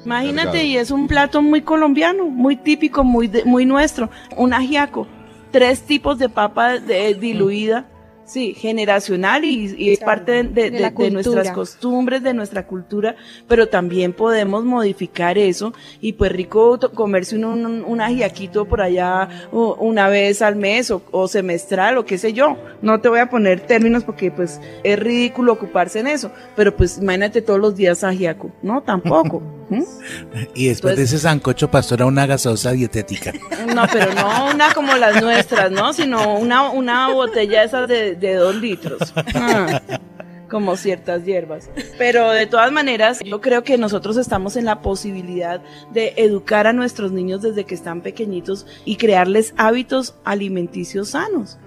Imagínate, 0.07 0.65
y 0.65 0.77
es 0.79 0.91
un 0.91 1.07
plato 1.07 1.43
muy 1.43 1.61
colombiano, 1.63 2.25
muy 2.27 2.57
típico, 2.57 3.05
muy, 3.05 3.29
de- 3.29 3.45
muy 3.45 3.67
nuestro. 3.67 4.09
Un 4.37 4.55
ajiaco, 4.55 5.07
tres 5.51 5.83
tipos 5.83 6.19
de 6.19 6.29
papa 6.31 6.79
de- 6.79 7.15
diluida, 7.15 7.85
sí, 8.29 8.55
generacional 8.55 9.45
y, 9.45 9.75
y 9.77 9.91
es 9.91 9.99
parte 10.01 10.33
de, 10.33 10.43
de- 10.45 10.71
De 10.71 10.81
la 10.81 10.91
de- 10.91 11.05
de 11.05 11.11
nuestras 11.11 11.47
costumbres, 11.55 12.23
de 12.23 12.35
nuestra 12.35 12.67
cultura, 12.67 13.17
pero 13.49 13.69
también 13.69 14.13
podemos 14.13 14.65
modificar 14.65 15.39
eso 15.39 15.73
y 16.01 16.13
pues 16.13 16.31
rico 16.31 16.79
comerse 16.95 17.37
un, 17.37 17.45
un, 17.45 17.85
un 17.85 18.01
ajiaquito 18.01 18.67
por 18.67 18.81
allá 18.83 19.29
una 19.51 20.09
vez 20.09 20.43
al 20.43 20.57
mes 20.57 20.91
o, 20.91 21.03
o 21.11 21.27
semestral 21.27 21.99
o 21.99 22.05
qué 22.05 22.19
sé 22.19 22.33
yo. 22.33 22.57
No 22.83 23.01
te 23.01 23.09
voy 23.09 23.21
a 23.21 23.31
poner 23.31 23.61
términos 23.61 24.05
porque 24.05 24.31
pues 24.31 24.61
es 24.85 24.99
ridículo 24.99 25.55
ocuparse 25.55 26.01
en 26.01 26.07
eso, 26.07 26.31
pero 26.55 26.77
pues 26.77 26.99
imagínate 26.99 27.43
todos 27.43 27.59
los 27.59 27.75
días 27.77 28.05
ajiaco, 28.05 28.51
no, 28.63 28.83
tampoco. 28.83 29.43
¿Mm? 29.71 29.83
Y 30.55 30.69
después 30.69 30.97
de 30.97 31.03
ese 31.03 31.19
sancocho, 31.19 31.71
pastora, 31.71 32.07
una 32.07 32.27
gaseosa 32.27 32.73
dietética. 32.73 33.33
No, 33.75 33.87
pero 33.93 34.15
no 34.15 34.51
una 34.51 34.73
como 34.73 34.95
las 34.97 35.23
nuestras, 35.23 35.71
¿no? 35.71 35.93
Sino 35.93 36.39
una, 36.39 36.71
una 36.71 37.09
botella 37.09 37.63
esas 37.63 37.87
de, 37.87 38.17
de 38.17 38.35
dos 38.35 38.57
litros. 38.57 39.13
Ah, 39.35 39.81
como 40.49 40.77
ciertas 40.77 41.25
hierbas. 41.25 41.71
Pero 41.99 42.31
de 42.31 42.47
todas 42.47 42.73
maneras, 42.73 43.21
yo 43.25 43.41
creo 43.41 43.63
que 43.63 43.79
nosotros 43.79 44.17
estamos 44.17 44.57
en 44.57 44.65
la 44.65 44.81
posibilidad 44.81 45.61
de 45.93 46.15
educar 46.17 46.67
a 46.67 46.73
nuestros 46.73 47.13
niños 47.13 47.43
desde 47.43 47.65
que 47.65 47.75
están 47.75 48.01
pequeñitos 48.01 48.67
y 48.85 48.97
crearles 48.97 49.55
hábitos 49.57 50.15
alimenticios 50.25 51.11
sanos. 51.11 51.59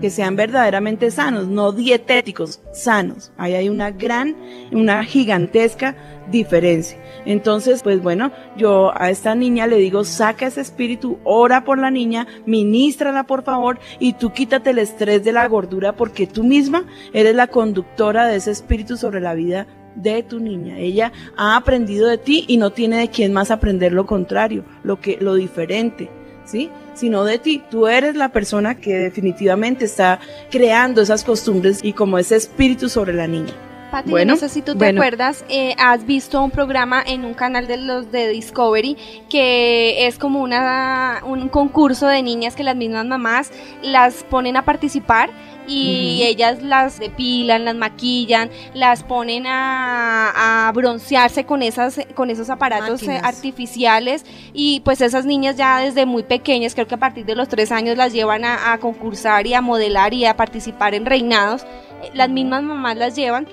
Que 0.00 0.10
sean 0.10 0.36
verdaderamente 0.36 1.10
sanos, 1.10 1.46
no 1.48 1.72
dietéticos, 1.72 2.60
sanos. 2.72 3.32
Ahí 3.36 3.54
hay 3.54 3.68
una 3.68 3.90
gran, 3.90 4.34
una 4.72 5.04
gigantesca 5.04 5.96
diferencia. 6.30 6.98
Entonces, 7.24 7.82
pues 7.82 8.02
bueno, 8.02 8.32
yo 8.56 8.92
a 8.94 9.10
esta 9.10 9.34
niña 9.34 9.66
le 9.66 9.76
digo, 9.76 10.04
saca 10.04 10.46
ese 10.46 10.60
espíritu, 10.60 11.18
ora 11.24 11.64
por 11.64 11.78
la 11.78 11.90
niña, 11.90 12.26
ministrala 12.46 13.24
por 13.24 13.42
favor 13.42 13.78
y 13.98 14.14
tú 14.14 14.32
quítate 14.32 14.70
el 14.70 14.78
estrés 14.78 15.22
de 15.24 15.32
la 15.32 15.46
gordura 15.48 15.94
porque 15.94 16.26
tú 16.26 16.44
misma 16.44 16.86
eres 17.12 17.34
la 17.34 17.48
conductora 17.48 18.26
de 18.26 18.36
ese 18.36 18.52
espíritu 18.52 18.96
sobre 18.96 19.20
la 19.20 19.34
vida 19.34 19.66
de 19.94 20.22
tu 20.22 20.40
niña. 20.40 20.78
Ella 20.78 21.12
ha 21.36 21.56
aprendido 21.56 22.08
de 22.08 22.18
ti 22.18 22.44
y 22.48 22.56
no 22.56 22.70
tiene 22.70 22.98
de 22.98 23.08
quién 23.08 23.32
más 23.32 23.50
aprender 23.50 23.92
lo 23.92 24.06
contrario, 24.06 24.64
lo 24.82 25.00
que 25.00 25.18
lo 25.20 25.34
diferente. 25.34 26.10
¿Sí? 26.44 26.68
Sino 27.00 27.24
de 27.24 27.38
ti. 27.38 27.62
Tú 27.70 27.86
eres 27.86 28.14
la 28.14 28.28
persona 28.28 28.74
que 28.74 28.92
definitivamente 28.92 29.86
está 29.86 30.20
creando 30.50 31.00
esas 31.00 31.24
costumbres 31.24 31.80
y 31.82 31.94
como 31.94 32.18
ese 32.18 32.36
espíritu 32.36 32.90
sobre 32.90 33.14
la 33.14 33.26
niña. 33.26 33.54
Pati, 33.90 34.10
Bueno, 34.10 34.34
yo 34.34 34.34
no 34.34 34.46
sé 34.46 34.50
si 34.50 34.60
tú 34.60 34.72
te 34.72 34.78
bueno. 34.78 35.00
acuerdas, 35.00 35.42
eh, 35.48 35.74
has 35.78 36.04
visto 36.04 36.42
un 36.42 36.50
programa 36.50 37.02
en 37.04 37.24
un 37.24 37.32
canal 37.32 37.66
de 37.66 37.78
los 37.78 38.12
de 38.12 38.28
Discovery 38.28 38.98
que 39.30 40.06
es 40.06 40.18
como 40.18 40.42
una, 40.42 41.22
un 41.26 41.48
concurso 41.48 42.06
de 42.06 42.22
niñas 42.22 42.54
que 42.54 42.64
las 42.64 42.76
mismas 42.76 43.06
mamás 43.06 43.50
las 43.82 44.22
ponen 44.24 44.58
a 44.58 44.66
participar 44.66 45.30
y 45.70 46.22
ellas 46.24 46.62
las 46.62 46.98
depilan, 46.98 47.64
las 47.64 47.74
maquillan, 47.74 48.50
las 48.74 49.02
ponen 49.04 49.46
a, 49.46 50.68
a 50.68 50.72
broncearse 50.72 51.44
con 51.44 51.62
esas 51.62 52.00
con 52.14 52.30
esos 52.30 52.50
aparatos 52.50 53.02
eh, 53.02 53.06
Máquinas. 53.06 53.24
artificiales 53.36 54.24
y 54.52 54.80
pues 54.80 55.00
esas 55.00 55.24
niñas 55.26 55.56
ya 55.56 55.78
desde 55.78 56.06
muy 56.06 56.22
pequeñas, 56.24 56.74
creo 56.74 56.86
que 56.86 56.96
a 56.96 56.98
partir 56.98 57.24
de 57.24 57.34
los 57.36 57.48
tres 57.48 57.70
años 57.72 57.96
las 57.96 58.12
llevan 58.12 58.44
a, 58.44 58.72
a 58.72 58.78
concursar 58.78 59.46
y 59.46 59.54
a 59.54 59.60
modelar 59.60 60.12
y 60.14 60.24
a 60.24 60.36
participar 60.36 60.94
en 60.94 61.06
reinados. 61.06 61.62
Eh, 62.02 62.10
Las 62.14 62.28
mismas 62.30 62.62
mamás 62.62 62.96
las 62.96 63.14
llevan 63.14 63.46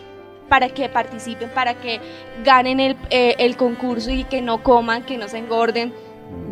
para 0.50 0.70
que 0.70 0.88
participen, 0.88 1.50
para 1.50 1.74
que 1.74 2.00
ganen 2.46 2.80
el, 2.80 2.96
eh, 3.10 3.36
el 3.40 3.58
concurso 3.58 4.12
y 4.12 4.24
que 4.24 4.42
no 4.42 4.64
coman, 4.64 5.04
que 5.04 5.18
no 5.18 5.28
se 5.28 5.38
engorden. 5.40 5.94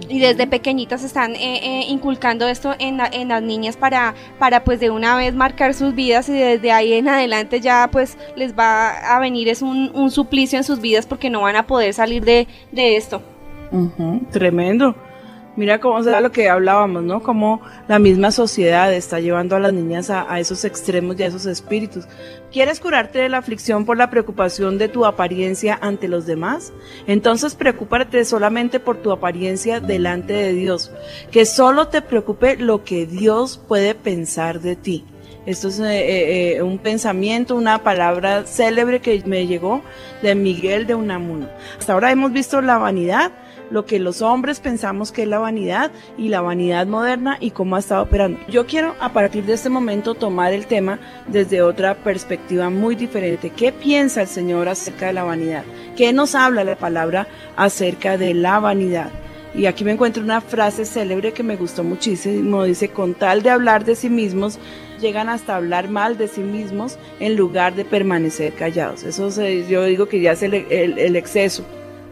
Y 0.07 0.19
desde 0.19 0.45
pequeñitas 0.45 1.03
están 1.03 1.35
eh, 1.35 1.37
eh, 1.63 1.85
inculcando 1.87 2.47
esto 2.47 2.75
en, 2.77 2.99
en 3.11 3.29
las 3.29 3.41
niñas 3.41 3.75
para, 3.75 4.13
para 4.37 4.63
pues 4.63 4.79
de 4.79 4.89
una 4.89 5.17
vez 5.17 5.33
marcar 5.33 5.73
sus 5.73 5.95
vidas 5.95 6.29
y 6.29 6.33
desde 6.33 6.71
ahí 6.71 6.93
en 6.93 7.09
adelante 7.09 7.59
ya 7.59 7.89
pues 7.91 8.17
les 8.35 8.57
va 8.57 8.89
a 8.89 9.19
venir 9.19 9.49
es 9.49 9.61
un, 9.61 9.91
un 9.95 10.11
suplicio 10.11 10.57
en 10.57 10.63
sus 10.63 10.79
vidas 10.79 11.07
porque 11.07 11.29
no 11.29 11.41
van 11.41 11.55
a 11.55 11.65
poder 11.65 11.93
salir 11.93 12.23
de, 12.23 12.47
de 12.71 12.97
esto. 12.97 13.21
Tremendo. 14.31 14.95
Mira 15.55 15.79
cómo 15.79 16.03
será 16.03 16.19
lo 16.19 16.31
que 16.31 16.49
hablábamos, 16.49 17.03
¿no? 17.03 17.23
Cómo 17.23 17.61
la 17.87 17.97
misma 17.97 18.31
sociedad 18.31 18.93
está 18.93 19.21
llevando 19.21 19.55
a 19.55 19.59
las 19.59 19.71
niñas 19.71 20.09
a, 20.09 20.39
esos 20.39 20.65
extremos 20.65 21.17
y 21.17 21.23
a 21.23 21.27
esos 21.27 21.45
espíritus. 21.45 22.05
¿Quieres 22.51 22.81
curarte 22.81 23.19
de 23.19 23.29
la 23.29 23.37
aflicción 23.37 23.85
por 23.85 23.97
la 23.97 24.09
preocupación 24.09 24.77
de 24.77 24.89
tu 24.89 25.05
apariencia 25.05 25.79
ante 25.81 26.09
los 26.09 26.25
demás? 26.25 26.73
Entonces 27.07 27.55
preocúpate 27.55 28.25
solamente 28.25 28.81
por 28.81 28.97
tu 28.97 29.11
apariencia 29.11 29.79
delante 29.79 30.33
de 30.33 30.53
Dios. 30.53 30.91
Que 31.31 31.45
solo 31.45 31.87
te 31.87 32.01
preocupe 32.01 32.57
lo 32.57 32.83
que 32.83 33.05
Dios 33.05 33.57
puede 33.57 33.95
pensar 33.95 34.59
de 34.59 34.75
ti. 34.75 35.05
Esto 35.45 35.67
es 35.67 35.79
eh, 35.79 35.83
eh, 35.85 36.57
eh, 36.57 36.61
un 36.63 36.79
pensamiento, 36.79 37.55
una 37.55 37.83
palabra 37.83 38.45
célebre 38.45 38.99
que 38.99 39.21
me 39.25 39.45
llegó 39.45 39.83
de 40.23 40.33
Miguel 40.33 40.87
de 40.87 40.95
Unamuno. 40.95 41.47
Hasta 41.77 41.93
ahora 41.93 42.11
hemos 42.11 42.31
visto 42.31 42.61
la 42.61 42.79
vanidad, 42.79 43.31
lo 43.75 43.85
que 43.85 43.99
los 43.99 44.21
hombres 44.21 44.61
pensamos 44.61 45.11
que 45.11 45.23
es 45.23 45.27
la 45.27 45.37
vanidad 45.37 45.91
y 46.17 46.29
la 46.29 46.39
vanidad 46.39 46.87
moderna 46.87 47.35
y 47.41 47.51
cómo 47.51 47.75
ha 47.75 47.79
estado 47.79 48.03
operando. 48.03 48.39
Yo 48.47 48.65
quiero 48.65 48.95
a 49.01 49.11
partir 49.11 49.43
de 49.43 49.51
este 49.53 49.67
momento 49.69 50.13
tomar 50.15 50.53
el 50.53 50.65
tema 50.65 50.97
desde 51.27 51.61
otra 51.61 51.93
perspectiva 51.95 52.69
muy 52.69 52.95
diferente. 52.95 53.49
¿Qué 53.49 53.73
piensa 53.73 54.21
el 54.21 54.29
Señor 54.29 54.69
acerca 54.69 55.07
de 55.07 55.13
la 55.13 55.25
vanidad? 55.25 55.65
¿Qué 55.97 56.13
nos 56.13 56.35
habla 56.35 56.63
la 56.63 56.77
palabra 56.77 57.27
acerca 57.57 58.17
de 58.17 58.33
la 58.33 58.59
vanidad? 58.61 59.09
Y 59.53 59.65
aquí 59.65 59.83
me 59.83 59.91
encuentro 59.91 60.23
una 60.23 60.39
frase 60.39 60.85
célebre 60.85 61.33
que 61.33 61.43
me 61.43 61.57
gustó 61.57 61.83
muchísimo. 61.83 62.63
Dice, 62.63 62.89
con 62.89 63.13
tal 63.13 63.43
de 63.43 63.49
hablar 63.49 63.83
de 63.83 63.95
sí 63.97 64.09
mismos, 64.09 64.57
llegan 65.01 65.27
hasta 65.27 65.57
hablar 65.57 65.89
mal 65.89 66.17
de 66.17 66.29
sí 66.29 66.41
mismos 66.41 66.97
en 67.19 67.35
lugar 67.35 67.75
de 67.75 67.83
permanecer 67.83 68.53
callados. 68.53 69.03
Eso 69.03 69.31
se- 69.31 69.67
yo 69.67 69.83
digo 69.83 70.07
que 70.07 70.21
ya 70.21 70.31
es 70.31 70.43
el, 70.43 70.53
exceso 71.17 71.65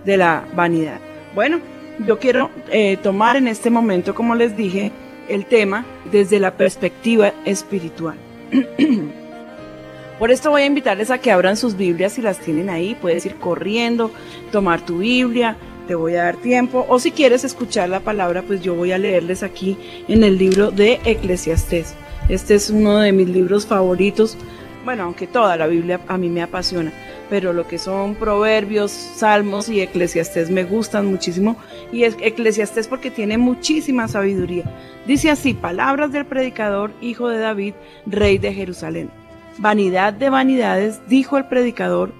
de 0.03 0.18
la 0.18 0.43
vanidad. 0.53 0.99
Bueno, 1.34 1.60
yo 2.06 2.20
quiero 2.20 2.52
eh, 2.72 2.98
tomar 2.98 3.36
en 3.36 3.48
este 3.48 3.70
momento, 3.70 4.14
como 4.14 4.36
les 4.36 4.56
dije, 4.56 4.92
el 5.28 5.46
tema 5.46 5.86
desde 6.12 6.40
la 6.40 6.52
perspectiva 6.58 7.34
espiritual. 7.46 8.18
Por 10.20 10.32
esto 10.32 10.52
voy 10.52 10.62
a 10.62 10.66
invitarles 10.66 11.10
a 11.10 11.18
que 11.18 11.32
abran 11.32 11.58
sus 11.58 11.76
Biblias 11.76 12.14
si 12.14 12.22
las 12.22 12.40
tienen 12.40 12.70
ahí. 12.70 12.96
Puedes 12.96 13.26
ir 13.26 13.36
corriendo, 13.36 14.12
tomar 14.52 14.82
tu 14.82 15.00
Biblia, 15.00 15.58
te 15.88 15.96
voy 15.96 16.16
a 16.16 16.26
dar 16.26 16.38
tiempo. 16.38 16.86
O 16.88 17.00
si 17.00 17.12
quieres 17.12 17.44
escuchar 17.44 17.90
la 17.90 18.00
palabra, 18.00 18.44
pues 18.44 18.62
yo 18.62 18.76
voy 18.76 18.92
a 18.92 18.98
leerles 18.98 19.42
aquí 19.44 19.78
en 20.08 20.24
el 20.24 20.38
libro 20.38 20.72
de 20.72 21.00
Eclesiastés. 21.04 21.96
Este 22.30 22.56
es 22.56 22.70
uno 22.70 23.00
de 23.00 23.12
mis 23.12 23.28
libros 23.28 23.66
favoritos. 23.66 24.38
Bueno, 24.86 25.04
aunque 25.04 25.28
toda 25.28 25.58
la 25.58 25.68
Biblia 25.68 26.00
a 26.08 26.18
mí 26.18 26.30
me 26.30 26.42
apasiona, 26.42 26.94
pero 27.34 27.52
lo 27.52 27.66
que 27.66 27.80
son 27.80 28.14
proverbios, 28.14 28.92
salmos 28.92 29.68
y 29.68 29.82
eclesiastés 29.82 30.52
me 30.52 30.66
gustan 30.66 31.08
muchísimo. 31.08 31.56
Y 31.92 32.04
es 32.04 32.16
eclesiastés 32.22 32.88
porque 32.88 33.10
tiene 33.10 33.40
muchísima 33.40 34.08
sabiduría. 34.08 34.66
Dice 35.08 35.32
así, 35.32 35.56
palabras 35.56 36.12
del 36.12 36.28
predicador, 36.28 36.92
hijo 37.02 37.30
de 37.30 37.40
David, 37.40 37.74
rey 38.06 38.38
de 38.38 38.54
Jerusalén. 38.54 39.10
Vanidad 39.58 40.14
de 40.14 40.30
vanidades, 40.30 41.02
dijo 41.08 41.40
el 41.40 41.46
predicador, 41.46 42.14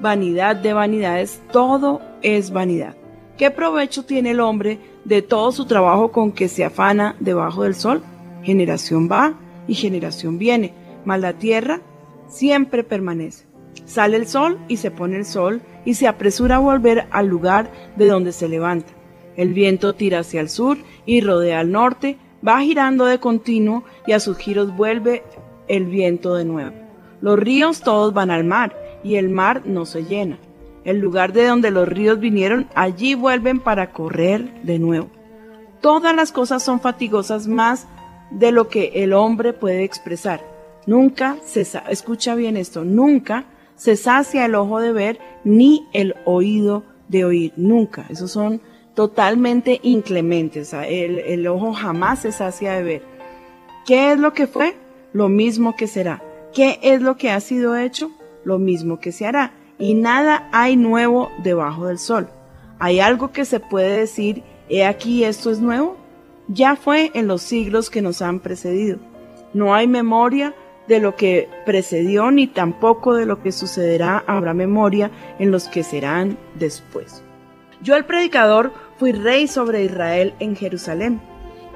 vanidad 0.00 0.54
de 0.54 0.72
vanidades, 0.72 1.42
todo 1.50 2.00
es 2.22 2.52
vanidad. 2.52 2.94
¿Qué 3.38 3.50
provecho 3.50 4.04
tiene 4.04 4.30
el 4.30 4.38
hombre 4.38 4.78
de 5.04 5.20
todo 5.20 5.50
su 5.50 5.64
trabajo 5.64 6.12
con 6.12 6.30
que 6.30 6.46
se 6.46 6.64
afana 6.64 7.16
debajo 7.18 7.64
del 7.64 7.74
sol? 7.74 8.04
Generación 8.44 9.08
va 9.10 9.34
y 9.66 9.74
generación 9.74 10.38
viene, 10.38 10.74
mas 11.04 11.18
la 11.18 11.32
tierra 11.32 11.80
siempre 12.28 12.84
permanece. 12.84 13.49
Sale 13.90 14.18
el 14.18 14.28
sol 14.28 14.60
y 14.68 14.76
se 14.76 14.92
pone 14.92 15.16
el 15.16 15.24
sol 15.24 15.62
y 15.84 15.94
se 15.94 16.06
apresura 16.06 16.56
a 16.56 16.60
volver 16.60 17.08
al 17.10 17.26
lugar 17.26 17.72
de 17.96 18.06
donde 18.06 18.30
se 18.30 18.48
levanta. 18.48 18.92
El 19.36 19.52
viento 19.52 19.96
tira 19.96 20.20
hacia 20.20 20.40
el 20.40 20.48
sur 20.48 20.78
y 21.06 21.22
rodea 21.22 21.58
al 21.58 21.72
norte, 21.72 22.16
va 22.46 22.60
girando 22.60 23.06
de 23.06 23.18
continuo 23.18 23.82
y 24.06 24.12
a 24.12 24.20
sus 24.20 24.38
giros 24.38 24.76
vuelve 24.76 25.24
el 25.66 25.86
viento 25.86 26.36
de 26.36 26.44
nuevo. 26.44 26.70
Los 27.20 27.36
ríos 27.36 27.80
todos 27.80 28.14
van 28.14 28.30
al 28.30 28.44
mar 28.44 28.76
y 29.02 29.16
el 29.16 29.28
mar 29.28 29.62
no 29.64 29.84
se 29.86 30.04
llena. 30.04 30.38
El 30.84 31.00
lugar 31.00 31.32
de 31.32 31.46
donde 31.46 31.72
los 31.72 31.88
ríos 31.88 32.20
vinieron, 32.20 32.68
allí 32.76 33.16
vuelven 33.16 33.58
para 33.58 33.90
correr 33.90 34.62
de 34.62 34.78
nuevo. 34.78 35.08
Todas 35.80 36.14
las 36.14 36.30
cosas 36.30 36.62
son 36.62 36.78
fatigosas 36.78 37.48
más 37.48 37.88
de 38.30 38.52
lo 38.52 38.68
que 38.68 38.92
el 39.02 39.14
hombre 39.14 39.52
puede 39.52 39.82
expresar. 39.82 40.44
Nunca 40.86 41.38
se 41.44 41.66
escucha 41.88 42.36
bien 42.36 42.56
esto, 42.56 42.84
nunca 42.84 43.46
se 43.80 43.96
sacia 43.96 44.44
el 44.44 44.56
ojo 44.56 44.78
de 44.78 44.92
ver 44.92 45.18
ni 45.42 45.88
el 45.94 46.14
oído 46.26 46.84
de 47.08 47.24
oír, 47.24 47.54
nunca. 47.56 48.04
Esos 48.10 48.30
son 48.30 48.60
totalmente 48.94 49.80
inclementes. 49.82 50.74
El, 50.74 51.18
el 51.20 51.46
ojo 51.46 51.72
jamás 51.72 52.18
se 52.18 52.30
sacia 52.30 52.72
de 52.72 52.82
ver. 52.82 53.02
¿Qué 53.86 54.12
es 54.12 54.18
lo 54.18 54.34
que 54.34 54.46
fue? 54.46 54.76
Lo 55.14 55.30
mismo 55.30 55.76
que 55.76 55.86
será. 55.86 56.22
¿Qué 56.52 56.78
es 56.82 57.00
lo 57.00 57.16
que 57.16 57.30
ha 57.30 57.40
sido 57.40 57.74
hecho? 57.74 58.10
Lo 58.44 58.58
mismo 58.58 59.00
que 59.00 59.12
se 59.12 59.24
hará. 59.24 59.54
Y 59.78 59.94
nada 59.94 60.50
hay 60.52 60.76
nuevo 60.76 61.30
debajo 61.42 61.86
del 61.86 61.98
sol. 61.98 62.28
¿Hay 62.78 63.00
algo 63.00 63.32
que 63.32 63.46
se 63.46 63.60
puede 63.60 63.96
decir, 63.96 64.42
he 64.68 64.84
aquí 64.84 65.24
esto 65.24 65.50
es 65.50 65.60
nuevo? 65.60 65.96
Ya 66.48 66.76
fue 66.76 67.12
en 67.14 67.26
los 67.26 67.40
siglos 67.40 67.88
que 67.88 68.02
nos 68.02 68.20
han 68.20 68.40
precedido. 68.40 68.98
No 69.54 69.74
hay 69.74 69.86
memoria 69.86 70.54
de 70.90 70.98
lo 70.98 71.14
que 71.14 71.48
precedió 71.64 72.32
ni 72.32 72.48
tampoco 72.48 73.14
de 73.14 73.24
lo 73.24 73.40
que 73.40 73.52
sucederá 73.52 74.24
habrá 74.26 74.54
memoria 74.54 75.12
en 75.38 75.52
los 75.52 75.68
que 75.68 75.84
serán 75.84 76.36
después. 76.56 77.22
Yo 77.80 77.94
el 77.94 78.04
predicador 78.04 78.72
fui 78.98 79.12
rey 79.12 79.46
sobre 79.46 79.84
Israel 79.84 80.34
en 80.40 80.56
Jerusalén 80.56 81.20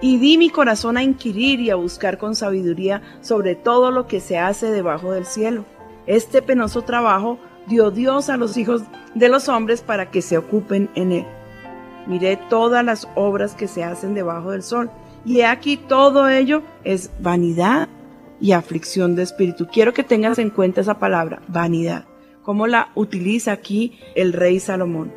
y 0.01 0.19
di 0.19 0.37
mi 0.37 0.51
corazón 0.51 0.97
a 0.97 1.05
inquirir 1.05 1.61
y 1.61 1.71
a 1.71 1.77
buscar 1.77 2.19
con 2.19 2.35
sabiduría 2.35 3.03
sobre 3.21 3.55
todo 3.55 3.93
lo 3.93 4.09
que 4.09 4.19
se 4.19 4.37
hace 4.37 4.73
debajo 4.73 5.12
del 5.12 5.27
cielo. 5.27 5.65
Este 6.09 6.43
penoso 6.43 6.83
trabajo 6.83 7.39
dio 7.69 7.93
Dios 7.93 8.29
a 8.29 8.37
los 8.37 8.57
hijos 8.57 8.83
de 9.15 9.29
los 9.29 9.49
hombres 9.49 9.81
para 9.81 10.11
que 10.11 10.23
se 10.23 10.39
ocupen 10.39 10.91
en 10.97 11.12
él. 11.12 11.27
Miré 12.09 12.37
todas 12.51 12.85
las 12.85 13.09
obras 13.15 13.55
que 13.55 13.69
se 13.69 13.85
hacen 13.85 14.12
debajo 14.12 14.51
del 14.51 14.65
sol, 14.65 14.91
y 15.25 15.39
he 15.39 15.47
aquí 15.47 15.77
todo 15.77 16.29
ello 16.29 16.62
es 16.83 17.11
vanidad 17.21 17.89
y 18.41 18.53
aflicción 18.53 19.16
de 19.16 19.22
espíritu. 19.22 19.66
Quiero 19.72 19.93
que 19.93 20.05
tengas 20.05 20.39
en 20.39 20.51
cuenta 20.51 20.80
esa 20.80 20.99
palabra, 20.99 21.43
vanidad, 21.49 22.05
cómo 22.43 22.66
la 22.66 22.91
utiliza 22.95 23.53
aquí 23.53 23.99
el 24.14 24.32
rey 24.32 24.61
Salomón. 24.61 25.12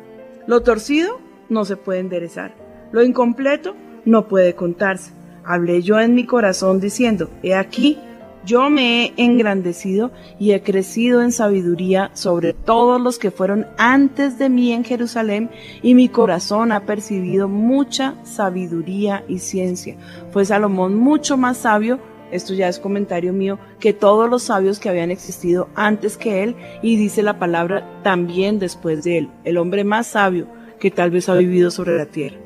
Lo 0.46 0.62
torcido 0.62 1.20
no 1.48 1.64
se 1.64 1.76
puede 1.76 2.00
enderezar, 2.00 2.54
lo 2.92 3.02
incompleto 3.02 3.74
no 4.04 4.28
puede 4.28 4.54
contarse. 4.54 5.12
Hablé 5.44 5.82
yo 5.82 5.98
en 6.00 6.14
mi 6.14 6.26
corazón 6.26 6.80
diciendo, 6.80 7.30
he 7.42 7.54
aquí, 7.54 7.98
yo 8.44 8.70
me 8.70 9.04
he 9.04 9.12
engrandecido 9.16 10.10
y 10.38 10.52
he 10.52 10.62
crecido 10.62 11.22
en 11.22 11.32
sabiduría 11.32 12.10
sobre 12.14 12.54
todos 12.54 13.00
los 13.00 13.18
que 13.18 13.30
fueron 13.30 13.66
antes 13.76 14.38
de 14.38 14.48
mí 14.48 14.72
en 14.72 14.84
Jerusalén, 14.84 15.50
y 15.82 15.94
mi 15.94 16.08
corazón 16.08 16.72
ha 16.72 16.86
percibido 16.86 17.48
mucha 17.48 18.14
sabiduría 18.24 19.24
y 19.28 19.38
ciencia. 19.40 19.96
Fue 20.30 20.44
Salomón 20.46 20.96
mucho 20.96 21.36
más 21.36 21.58
sabio, 21.58 21.98
esto 22.32 22.54
ya 22.54 22.68
es 22.68 22.78
comentario 22.78 23.32
mío, 23.32 23.58
que 23.80 23.92
todos 23.92 24.28
los 24.28 24.44
sabios 24.44 24.78
que 24.78 24.88
habían 24.88 25.10
existido 25.10 25.68
antes 25.74 26.16
que 26.16 26.42
él, 26.42 26.56
y 26.82 26.96
dice 26.96 27.22
la 27.22 27.38
palabra 27.38 28.00
también 28.02 28.58
después 28.58 29.04
de 29.04 29.18
él, 29.18 29.30
el 29.44 29.56
hombre 29.56 29.84
más 29.84 30.08
sabio 30.08 30.46
que 30.78 30.90
tal 30.90 31.10
vez 31.10 31.28
ha 31.28 31.34
vivido 31.34 31.70
sobre 31.70 31.96
la 31.96 32.06
tierra. 32.06 32.36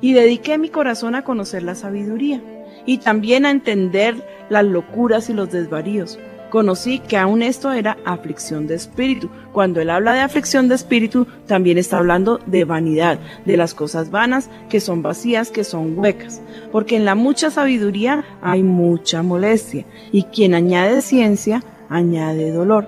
Y 0.00 0.12
dediqué 0.12 0.58
mi 0.58 0.68
corazón 0.68 1.14
a 1.14 1.22
conocer 1.22 1.62
la 1.62 1.74
sabiduría 1.74 2.42
y 2.86 2.98
también 2.98 3.46
a 3.46 3.50
entender 3.50 4.26
las 4.48 4.64
locuras 4.64 5.30
y 5.30 5.32
los 5.32 5.50
desvaríos. 5.50 6.18
Conocí 6.54 7.00
que 7.00 7.16
aún 7.16 7.42
esto 7.42 7.72
era 7.72 7.98
aflicción 8.04 8.68
de 8.68 8.76
espíritu. 8.76 9.28
Cuando 9.52 9.80
él 9.80 9.90
habla 9.90 10.12
de 10.12 10.20
aflicción 10.20 10.68
de 10.68 10.76
espíritu, 10.76 11.26
también 11.48 11.78
está 11.78 11.98
hablando 11.98 12.38
de 12.46 12.64
vanidad, 12.64 13.18
de 13.44 13.56
las 13.56 13.74
cosas 13.74 14.12
vanas 14.12 14.48
que 14.68 14.78
son 14.78 15.02
vacías, 15.02 15.50
que 15.50 15.64
son 15.64 15.98
huecas. 15.98 16.40
Porque 16.70 16.94
en 16.94 17.04
la 17.04 17.16
mucha 17.16 17.50
sabiduría 17.50 18.24
hay 18.40 18.62
mucha 18.62 19.24
molestia, 19.24 19.84
y 20.12 20.22
quien 20.22 20.54
añade 20.54 21.02
ciencia, 21.02 21.64
añade 21.88 22.52
dolor. 22.52 22.86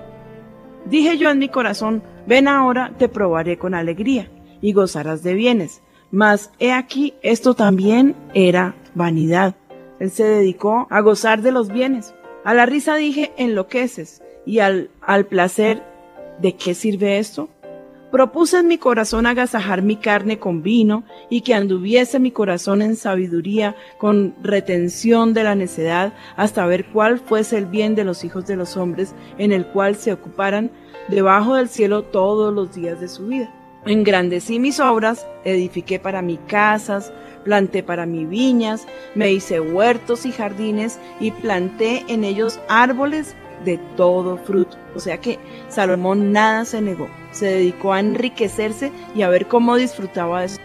Dije 0.85 1.17
yo 1.17 1.29
en 1.29 1.39
mi 1.39 1.49
corazón, 1.49 2.01
ven 2.25 2.47
ahora, 2.47 2.93
te 2.97 3.09
probaré 3.09 3.57
con 3.57 3.73
alegría, 3.73 4.31
y 4.61 4.71
gozarás 4.71 5.23
de 5.23 5.33
bienes. 5.33 5.81
Mas 6.09 6.51
he 6.57 6.71
aquí, 6.71 7.15
esto 7.21 7.53
también 7.53 8.15
era 8.33 8.75
vanidad. 8.95 9.55
Él 9.99 10.11
se 10.11 10.23
dedicó 10.23 10.87
a 10.89 11.01
gozar 11.01 11.41
de 11.41 11.51
los 11.51 11.69
bienes. 11.69 12.13
A 12.47 12.53
la 12.53 12.65
risa 12.65 12.95
dije, 12.95 13.33
enloqueces, 13.35 14.23
y 14.45 14.59
al, 14.59 14.89
al 15.01 15.25
placer, 15.25 15.83
¿de 16.39 16.55
qué 16.55 16.75
sirve 16.75 17.17
esto? 17.19 17.49
Propuse 18.09 18.59
en 18.59 18.69
mi 18.69 18.77
corazón 18.77 19.25
agasajar 19.25 19.81
mi 19.81 19.97
carne 19.97 20.39
con 20.39 20.63
vino 20.63 21.03
y 21.29 21.41
que 21.41 21.53
anduviese 21.53 22.21
mi 22.21 22.31
corazón 22.31 22.81
en 22.81 22.95
sabiduría 22.95 23.75
con 23.97 24.33
retención 24.41 25.33
de 25.33 25.43
la 25.43 25.55
necedad 25.55 26.13
hasta 26.37 26.65
ver 26.65 26.85
cuál 26.85 27.19
fuese 27.19 27.57
el 27.57 27.65
bien 27.65 27.95
de 27.95 28.05
los 28.05 28.23
hijos 28.23 28.47
de 28.47 28.55
los 28.55 28.77
hombres 28.77 29.13
en 29.37 29.51
el 29.51 29.67
cual 29.67 29.97
se 29.97 30.13
ocuparan 30.13 30.71
debajo 31.09 31.55
del 31.55 31.67
cielo 31.67 32.03
todos 32.03 32.53
los 32.53 32.73
días 32.73 33.01
de 33.01 33.09
su 33.09 33.27
vida. 33.27 33.56
Engrandecí 33.87 34.59
mis 34.59 34.81
obras, 34.81 35.25
edifiqué 35.45 35.97
para 35.97 36.21
mí 36.21 36.37
casas, 36.47 37.13
planté 37.45 37.83
para 37.83 38.05
mí 38.05 38.25
viñas, 38.25 38.85
me 39.15 39.31
hice 39.31 39.61
huertos 39.61 40.25
y 40.25 40.33
jardines 40.33 40.99
y 41.21 41.31
planté 41.31 42.03
en 42.09 42.25
ellos 42.25 42.59
árboles 42.67 43.33
de 43.63 43.77
todo 43.95 44.37
fruto. 44.37 44.77
O 44.93 44.99
sea 44.99 45.19
que 45.19 45.39
Salomón 45.69 46.33
nada 46.33 46.65
se 46.65 46.81
negó, 46.81 47.07
se 47.31 47.45
dedicó 47.45 47.93
a 47.93 48.01
enriquecerse 48.01 48.91
y 49.15 49.21
a 49.21 49.29
ver 49.29 49.47
cómo 49.47 49.77
disfrutaba 49.77 50.41
de 50.41 50.49
sus. 50.49 50.59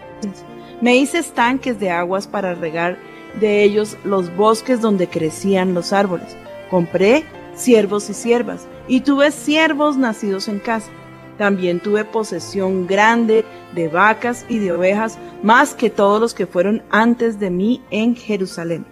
Me 0.81 0.97
hice 0.97 1.19
estanques 1.19 1.79
de 1.79 1.91
aguas 1.91 2.27
para 2.27 2.55
regar 2.55 2.97
de 3.39 3.63
ellos 3.63 3.97
los 4.03 4.35
bosques 4.35 4.81
donde 4.81 5.07
crecían 5.07 5.73
los 5.73 5.93
árboles. 5.93 6.35
Compré 6.69 7.23
siervos 7.55 8.09
y 8.09 8.13
siervas 8.13 8.67
y 8.89 8.99
tuve 8.99 9.31
siervos 9.31 9.95
nacidos 9.95 10.49
en 10.49 10.59
casa. 10.59 10.91
También 11.37 11.79
tuve 11.79 12.05
posesión 12.05 12.87
grande 12.87 13.43
de 13.73 13.87
vacas 13.87 14.45
y 14.49 14.59
de 14.59 14.71
ovejas, 14.71 15.17
más 15.41 15.73
que 15.73 15.89
todos 15.89 16.21
los 16.21 16.33
que 16.33 16.45
fueron 16.45 16.83
antes 16.89 17.39
de 17.39 17.49
mí 17.49 17.81
en 17.89 18.15
Jerusalén. 18.15 18.85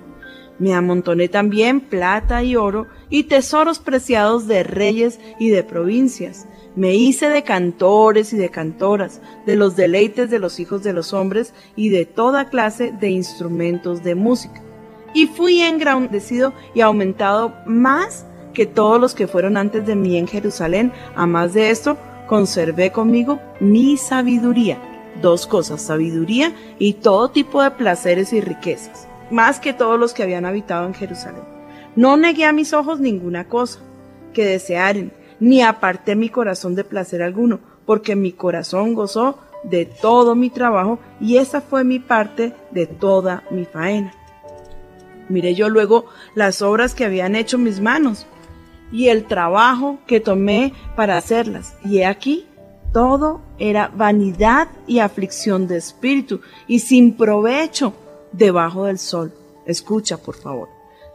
Me 0.61 0.75
amontoné 0.75 1.27
también 1.27 1.81
plata 1.81 2.43
y 2.43 2.55
oro 2.55 2.85
y 3.09 3.23
tesoros 3.23 3.79
preciados 3.79 4.47
de 4.47 4.63
reyes 4.63 5.19
y 5.39 5.49
de 5.49 5.63
provincias. 5.63 6.47
Me 6.75 6.93
hice 6.93 7.29
de 7.29 7.43
cantores 7.43 8.31
y 8.31 8.37
de 8.37 8.49
cantoras, 8.49 9.21
de 9.45 9.55
los 9.55 9.75
deleites 9.75 10.29
de 10.29 10.39
los 10.39 10.59
hijos 10.59 10.83
de 10.83 10.93
los 10.93 11.13
hombres 11.13 11.53
y 11.75 11.89
de 11.89 12.05
toda 12.05 12.49
clase 12.49 12.91
de 12.91 13.09
instrumentos 13.09 14.03
de 14.03 14.13
música. 14.13 14.61
Y 15.13 15.27
fui 15.27 15.61
engrandecido 15.61 16.53
y 16.73 16.81
aumentado 16.81 17.55
más 17.65 18.25
que 18.53 18.65
todos 18.65 19.01
los 19.01 19.15
que 19.15 19.27
fueron 19.27 19.57
antes 19.57 19.85
de 19.85 19.95
mí 19.95 20.17
en 20.17 20.27
Jerusalén. 20.27 20.93
A 21.15 21.25
más 21.25 21.53
de 21.53 21.71
esto, 21.71 21.97
conservé 22.31 22.93
conmigo 22.93 23.41
mi 23.59 23.97
sabiduría. 23.97 24.77
Dos 25.21 25.45
cosas, 25.45 25.81
sabiduría 25.81 26.53
y 26.79 26.93
todo 26.93 27.29
tipo 27.29 27.61
de 27.61 27.71
placeres 27.71 28.31
y 28.31 28.39
riquezas, 28.39 29.05
más 29.29 29.59
que 29.59 29.73
todos 29.73 29.99
los 29.99 30.13
que 30.13 30.23
habían 30.23 30.45
habitado 30.45 30.87
en 30.87 30.93
Jerusalén. 30.93 31.43
No 31.97 32.15
negué 32.15 32.45
a 32.45 32.53
mis 32.53 32.71
ojos 32.71 33.01
ninguna 33.01 33.49
cosa 33.49 33.81
que 34.31 34.45
desearen, 34.45 35.11
ni 35.41 35.61
aparté 35.61 36.15
mi 36.15 36.29
corazón 36.29 36.73
de 36.73 36.85
placer 36.85 37.21
alguno, 37.21 37.59
porque 37.85 38.15
mi 38.15 38.31
corazón 38.31 38.93
gozó 38.93 39.37
de 39.65 39.85
todo 39.85 40.33
mi 40.33 40.49
trabajo 40.49 40.99
y 41.19 41.35
esa 41.35 41.59
fue 41.59 41.83
mi 41.83 41.99
parte 41.99 42.55
de 42.71 42.87
toda 42.87 43.43
mi 43.51 43.65
faena. 43.65 44.13
Miré 45.27 45.53
yo 45.53 45.67
luego 45.67 46.05
las 46.33 46.61
obras 46.61 46.95
que 46.95 47.03
habían 47.03 47.35
hecho 47.35 47.57
mis 47.57 47.81
manos 47.81 48.25
y 48.91 49.07
el 49.07 49.25
trabajo 49.25 49.99
que 50.07 50.19
tomé 50.19 50.73
para 50.95 51.17
hacerlas. 51.17 51.75
Y 51.83 51.99
he 51.99 52.05
aquí, 52.05 52.45
todo 52.93 53.41
era 53.57 53.91
vanidad 53.95 54.67
y 54.87 54.99
aflicción 54.99 55.67
de 55.67 55.77
espíritu 55.77 56.41
y 56.67 56.79
sin 56.79 57.13
provecho 57.13 57.93
debajo 58.31 58.85
del 58.85 58.99
sol. 58.99 59.33
Escucha, 59.65 60.17
por 60.17 60.35
favor. 60.35 60.69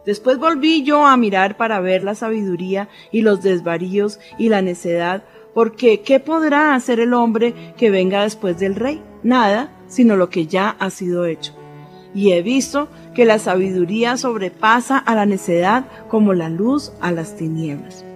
Después 0.06 0.38
volví 0.38 0.84
yo 0.84 1.04
a 1.04 1.16
mirar 1.16 1.56
para 1.56 1.80
ver 1.80 2.04
la 2.04 2.14
sabiduría 2.14 2.88
y 3.10 3.22
los 3.22 3.42
desvaríos 3.42 4.20
y 4.38 4.48
la 4.48 4.62
necedad, 4.62 5.24
porque 5.52 6.00
¿qué 6.02 6.20
podrá 6.20 6.74
hacer 6.74 7.00
el 7.00 7.12
hombre 7.12 7.74
que 7.76 7.90
venga 7.90 8.22
después 8.22 8.58
del 8.58 8.76
rey? 8.76 9.02
Nada, 9.24 9.72
sino 9.88 10.14
lo 10.14 10.30
que 10.30 10.46
ya 10.46 10.76
ha 10.78 10.90
sido 10.90 11.26
hecho. 11.26 11.55
Y 12.16 12.32
he 12.32 12.40
visto 12.40 12.88
que 13.14 13.26
la 13.26 13.38
sabiduría 13.38 14.16
sobrepasa 14.16 14.96
a 14.96 15.14
la 15.14 15.26
necedad 15.26 15.84
como 16.08 16.32
la 16.32 16.48
luz 16.48 16.92
a 17.02 17.12
las 17.12 17.36
tinieblas. 17.36 18.06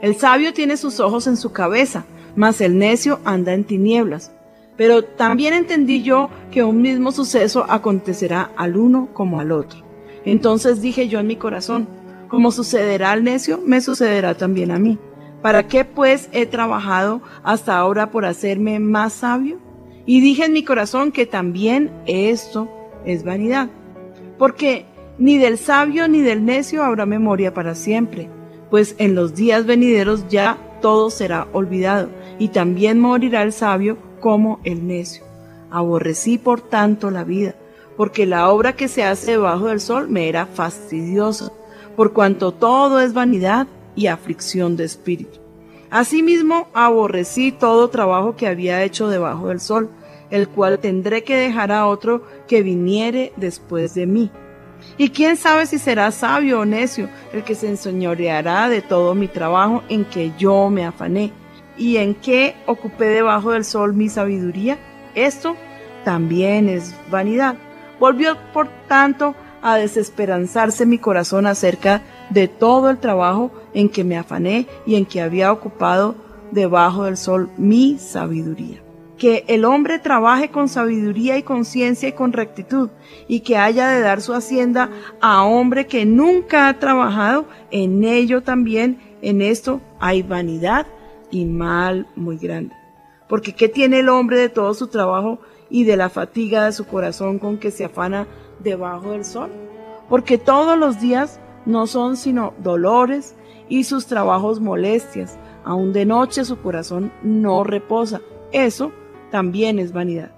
El 0.00 0.16
sabio 0.16 0.54
tiene 0.54 0.78
sus 0.78 0.98
ojos 0.98 1.26
en 1.26 1.36
su 1.36 1.52
cabeza, 1.52 2.06
mas 2.36 2.62
el 2.62 2.78
necio 2.78 3.20
anda 3.26 3.52
en 3.52 3.64
tinieblas. 3.64 4.32
Pero 4.78 5.04
también 5.04 5.52
entendí 5.52 6.02
yo 6.02 6.30
que 6.50 6.64
un 6.64 6.80
mismo 6.80 7.12
suceso 7.12 7.66
acontecerá 7.68 8.50
al 8.56 8.78
uno 8.78 9.10
como 9.12 9.40
al 9.40 9.52
otro. 9.52 9.84
Entonces 10.24 10.80
dije 10.80 11.08
yo 11.08 11.20
en 11.20 11.26
mi 11.26 11.36
corazón, 11.36 11.86
como 12.28 12.52
sucederá 12.52 13.12
al 13.12 13.24
necio, 13.24 13.60
me 13.62 13.82
sucederá 13.82 14.38
también 14.38 14.70
a 14.70 14.78
mí. 14.78 14.98
¿Para 15.42 15.66
qué 15.66 15.84
pues 15.84 16.30
he 16.32 16.46
trabajado 16.46 17.20
hasta 17.42 17.76
ahora 17.76 18.10
por 18.10 18.24
hacerme 18.24 18.78
más 18.78 19.12
sabio? 19.12 19.58
Y 20.06 20.22
dije 20.22 20.46
en 20.46 20.54
mi 20.54 20.64
corazón 20.64 21.12
que 21.12 21.26
también 21.26 21.92
esto 22.06 22.79
es 23.04 23.24
vanidad. 23.24 23.68
Porque 24.38 24.86
ni 25.18 25.38
del 25.38 25.58
sabio 25.58 26.08
ni 26.08 26.22
del 26.22 26.44
necio 26.44 26.82
habrá 26.82 27.06
memoria 27.06 27.52
para 27.52 27.74
siempre, 27.74 28.30
pues 28.70 28.94
en 28.98 29.14
los 29.14 29.34
días 29.34 29.66
venideros 29.66 30.28
ya 30.28 30.56
todo 30.80 31.10
será 31.10 31.46
olvidado, 31.52 32.08
y 32.38 32.48
también 32.48 32.98
morirá 32.98 33.42
el 33.42 33.52
sabio 33.52 33.98
como 34.20 34.60
el 34.64 34.86
necio. 34.86 35.24
Aborrecí 35.70 36.38
por 36.38 36.62
tanto 36.62 37.10
la 37.10 37.24
vida, 37.24 37.54
porque 37.96 38.24
la 38.24 38.48
obra 38.48 38.74
que 38.74 38.88
se 38.88 39.04
hace 39.04 39.32
debajo 39.32 39.66
del 39.66 39.80
sol 39.80 40.08
me 40.08 40.28
era 40.28 40.46
fastidiosa, 40.46 41.52
por 41.96 42.12
cuanto 42.12 42.52
todo 42.52 43.00
es 43.00 43.12
vanidad 43.12 43.66
y 43.94 44.06
aflicción 44.06 44.76
de 44.76 44.84
espíritu. 44.84 45.38
Asimismo, 45.90 46.68
aborrecí 46.72 47.52
todo 47.52 47.90
trabajo 47.90 48.36
que 48.36 48.46
había 48.46 48.82
hecho 48.84 49.08
debajo 49.08 49.48
del 49.48 49.60
sol, 49.60 49.90
el 50.30 50.48
cual 50.48 50.78
tendré 50.78 51.24
que 51.24 51.36
dejar 51.36 51.72
a 51.72 51.86
otro 51.86 52.22
que 52.46 52.62
viniere 52.62 53.32
después 53.36 53.94
de 53.94 54.06
mí. 54.06 54.30
Y 54.96 55.10
quién 55.10 55.36
sabe 55.36 55.66
si 55.66 55.78
será 55.78 56.10
sabio 56.10 56.60
o 56.60 56.64
necio 56.64 57.08
el 57.32 57.44
que 57.44 57.54
se 57.54 57.68
enseñoreará 57.68 58.68
de 58.68 58.82
todo 58.82 59.14
mi 59.14 59.28
trabajo 59.28 59.82
en 59.88 60.04
que 60.04 60.32
yo 60.38 60.70
me 60.70 60.84
afané 60.84 61.32
y 61.76 61.96
en 61.96 62.14
que 62.14 62.54
ocupé 62.66 63.06
debajo 63.06 63.52
del 63.52 63.64
sol 63.64 63.94
mi 63.94 64.08
sabiduría. 64.08 64.78
Esto 65.14 65.56
también 66.04 66.68
es 66.68 66.94
vanidad. 67.10 67.56
Volvió, 67.98 68.36
por 68.52 68.68
tanto, 68.88 69.34
a 69.62 69.76
desesperanzarse 69.76 70.86
mi 70.86 70.98
corazón 70.98 71.46
acerca 71.46 72.02
de 72.30 72.48
todo 72.48 72.90
el 72.90 72.98
trabajo 72.98 73.50
en 73.74 73.88
que 73.88 74.04
me 74.04 74.16
afané 74.16 74.66
y 74.86 74.94
en 74.94 75.04
que 75.04 75.20
había 75.20 75.52
ocupado 75.52 76.14
debajo 76.50 77.04
del 77.04 77.16
sol 77.16 77.50
mi 77.58 77.98
sabiduría. 77.98 78.82
Que 79.20 79.44
el 79.48 79.66
hombre 79.66 79.98
trabaje 79.98 80.50
con 80.50 80.70
sabiduría 80.70 81.36
y 81.36 81.42
conciencia 81.42 82.08
y 82.08 82.12
con 82.12 82.32
rectitud, 82.32 82.88
y 83.28 83.40
que 83.40 83.58
haya 83.58 83.88
de 83.88 84.00
dar 84.00 84.22
su 84.22 84.32
hacienda 84.32 84.88
a 85.20 85.44
hombre 85.44 85.86
que 85.86 86.06
nunca 86.06 86.68
ha 86.68 86.78
trabajado, 86.78 87.44
en 87.70 88.02
ello 88.02 88.42
también, 88.42 88.98
en 89.20 89.42
esto 89.42 89.82
hay 89.98 90.22
vanidad 90.22 90.86
y 91.30 91.44
mal 91.44 92.06
muy 92.16 92.38
grande. 92.38 92.74
Porque 93.28 93.54
¿qué 93.54 93.68
tiene 93.68 94.00
el 94.00 94.08
hombre 94.08 94.38
de 94.38 94.48
todo 94.48 94.72
su 94.72 94.86
trabajo 94.86 95.38
y 95.68 95.84
de 95.84 95.98
la 95.98 96.08
fatiga 96.08 96.64
de 96.64 96.72
su 96.72 96.86
corazón 96.86 97.38
con 97.38 97.58
que 97.58 97.70
se 97.70 97.84
afana 97.84 98.26
debajo 98.58 99.10
del 99.10 99.26
sol? 99.26 99.50
Porque 100.08 100.38
todos 100.38 100.78
los 100.78 100.98
días 100.98 101.40
no 101.66 101.86
son 101.86 102.16
sino 102.16 102.54
dolores 102.62 103.36
y 103.68 103.84
sus 103.84 104.06
trabajos 104.06 104.60
molestias. 104.60 105.38
Aún 105.62 105.92
de 105.92 106.06
noche 106.06 106.46
su 106.46 106.56
corazón 106.56 107.12
no 107.22 107.64
reposa. 107.64 108.22
Eso 108.50 108.92
también 109.30 109.78
es 109.78 109.92
vanidad. 109.92 110.30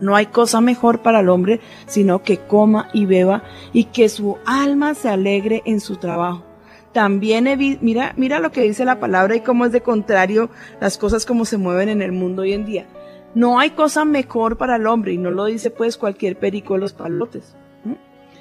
No 0.00 0.14
hay 0.14 0.26
cosa 0.26 0.60
mejor 0.60 1.00
para 1.00 1.20
el 1.20 1.28
hombre 1.28 1.60
sino 1.86 2.22
que 2.22 2.38
coma 2.38 2.88
y 2.92 3.06
beba 3.06 3.44
y 3.72 3.84
que 3.84 4.08
su 4.08 4.36
alma 4.44 4.94
se 4.94 5.08
alegre 5.08 5.62
en 5.64 5.80
su 5.80 5.96
trabajo. 5.96 6.44
También 6.92 7.44
mira, 7.82 8.14
mira 8.16 8.38
lo 8.38 8.52
que 8.52 8.62
dice 8.62 8.84
la 8.84 9.00
palabra 9.00 9.36
y 9.36 9.40
cómo 9.40 9.66
es 9.66 9.72
de 9.72 9.82
contrario 9.82 10.50
las 10.80 10.96
cosas 10.96 11.26
como 11.26 11.44
se 11.44 11.58
mueven 11.58 11.88
en 11.88 12.02
el 12.02 12.12
mundo 12.12 12.42
hoy 12.42 12.52
en 12.52 12.64
día. 12.64 12.86
No 13.34 13.58
hay 13.58 13.70
cosa 13.70 14.06
mejor 14.06 14.56
para 14.56 14.76
el 14.76 14.86
hombre 14.86 15.12
y 15.12 15.18
no 15.18 15.30
lo 15.30 15.44
dice 15.44 15.70
pues 15.70 15.98
cualquier 15.98 16.38
perico 16.38 16.74
de 16.74 16.80
los 16.80 16.94
palotes, 16.94 17.54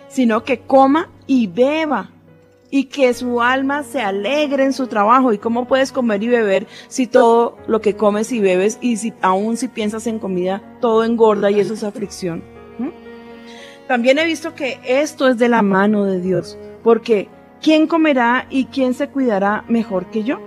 sino 0.08 0.44
que 0.44 0.60
coma 0.60 1.10
y 1.28 1.48
beba 1.48 2.12
y 2.70 2.86
que 2.86 3.14
su 3.14 3.42
alma 3.42 3.84
se 3.84 4.02
alegre 4.02 4.64
en 4.64 4.74
su 4.74 4.88
trabajo. 4.88 5.34
¿Y 5.34 5.38
cómo 5.38 5.66
puedes 5.68 5.92
comer 5.92 6.24
y 6.24 6.28
beber 6.28 6.68
si 6.88 7.08
todo 7.08 7.58
lo 7.68 7.82
que 7.82 7.96
comes 7.96 8.32
y 8.32 8.40
bebes 8.40 8.78
y 8.82 8.98
si 8.98 9.14
aún 9.22 9.58
si 9.58 9.68
piensas 9.68 10.08
en 10.08 10.20
comida, 10.20 10.62
todo 10.82 11.04
engorda 11.04 11.52
y 11.52 11.60
eso 11.60 11.74
es 11.74 11.84
aflicción? 11.84 12.44
¿Mm? 12.80 12.90
También 13.88 14.20
he 14.20 14.26
visto 14.26 14.56
que 14.56 14.80
esto 14.86 15.28
es 15.28 15.38
de 15.38 15.50
la 15.50 15.62
mano 15.62 16.06
de 16.06 16.20
Dios, 16.20 16.58
porque 16.84 17.30
¿quién 17.62 17.88
comerá 17.88 18.48
y 18.50 18.66
quién 18.66 18.94
se 18.94 19.10
cuidará 19.10 19.64
mejor 19.68 20.08
que 20.08 20.24
yo? 20.24 20.40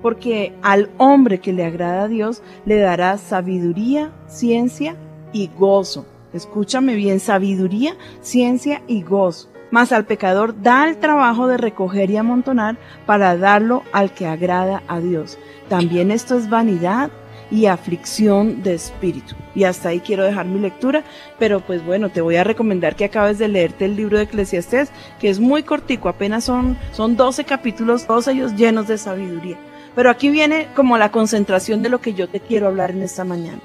Porque 0.00 0.54
al 0.62 0.90
hombre 0.98 1.40
que 1.40 1.52
le 1.52 1.64
agrada 1.64 2.04
a 2.04 2.08
Dios 2.08 2.42
le 2.66 2.78
dará 2.78 3.18
sabiduría, 3.18 4.12
ciencia 4.26 4.96
y 5.32 5.50
gozo. 5.56 6.06
Escúchame 6.32 6.94
bien, 6.94 7.20
sabiduría, 7.20 7.96
ciencia 8.20 8.82
y 8.86 9.02
gozo. 9.02 9.53
Mas 9.74 9.90
al 9.90 10.04
pecador 10.04 10.62
da 10.62 10.88
el 10.88 10.98
trabajo 10.98 11.48
de 11.48 11.56
recoger 11.56 12.08
y 12.08 12.16
amontonar 12.16 12.76
para 13.06 13.36
darlo 13.36 13.82
al 13.90 14.12
que 14.12 14.24
agrada 14.24 14.84
a 14.86 15.00
Dios. 15.00 15.36
También 15.68 16.12
esto 16.12 16.38
es 16.38 16.48
vanidad 16.48 17.10
y 17.50 17.66
aflicción 17.66 18.62
de 18.62 18.74
espíritu. 18.74 19.34
Y 19.52 19.64
hasta 19.64 19.88
ahí 19.88 19.98
quiero 19.98 20.22
dejar 20.22 20.46
mi 20.46 20.60
lectura, 20.60 21.02
pero 21.40 21.58
pues 21.58 21.84
bueno, 21.84 22.08
te 22.08 22.20
voy 22.20 22.36
a 22.36 22.44
recomendar 22.44 22.94
que 22.94 23.06
acabes 23.06 23.40
de 23.40 23.48
leerte 23.48 23.86
el 23.86 23.96
libro 23.96 24.16
de 24.16 24.22
Eclesiastés, 24.22 24.92
que 25.18 25.28
es 25.28 25.40
muy 25.40 25.64
cortico, 25.64 26.08
apenas 26.08 26.44
son, 26.44 26.78
son 26.92 27.16
12 27.16 27.42
capítulos, 27.42 28.06
todos 28.06 28.28
ellos 28.28 28.54
llenos 28.54 28.86
de 28.86 28.96
sabiduría. 28.96 29.58
Pero 29.96 30.08
aquí 30.08 30.30
viene 30.30 30.68
como 30.76 30.98
la 30.98 31.10
concentración 31.10 31.82
de 31.82 31.88
lo 31.88 32.00
que 32.00 32.14
yo 32.14 32.28
te 32.28 32.38
quiero 32.38 32.68
hablar 32.68 32.92
en 32.92 33.02
esta 33.02 33.24
mañana. 33.24 33.58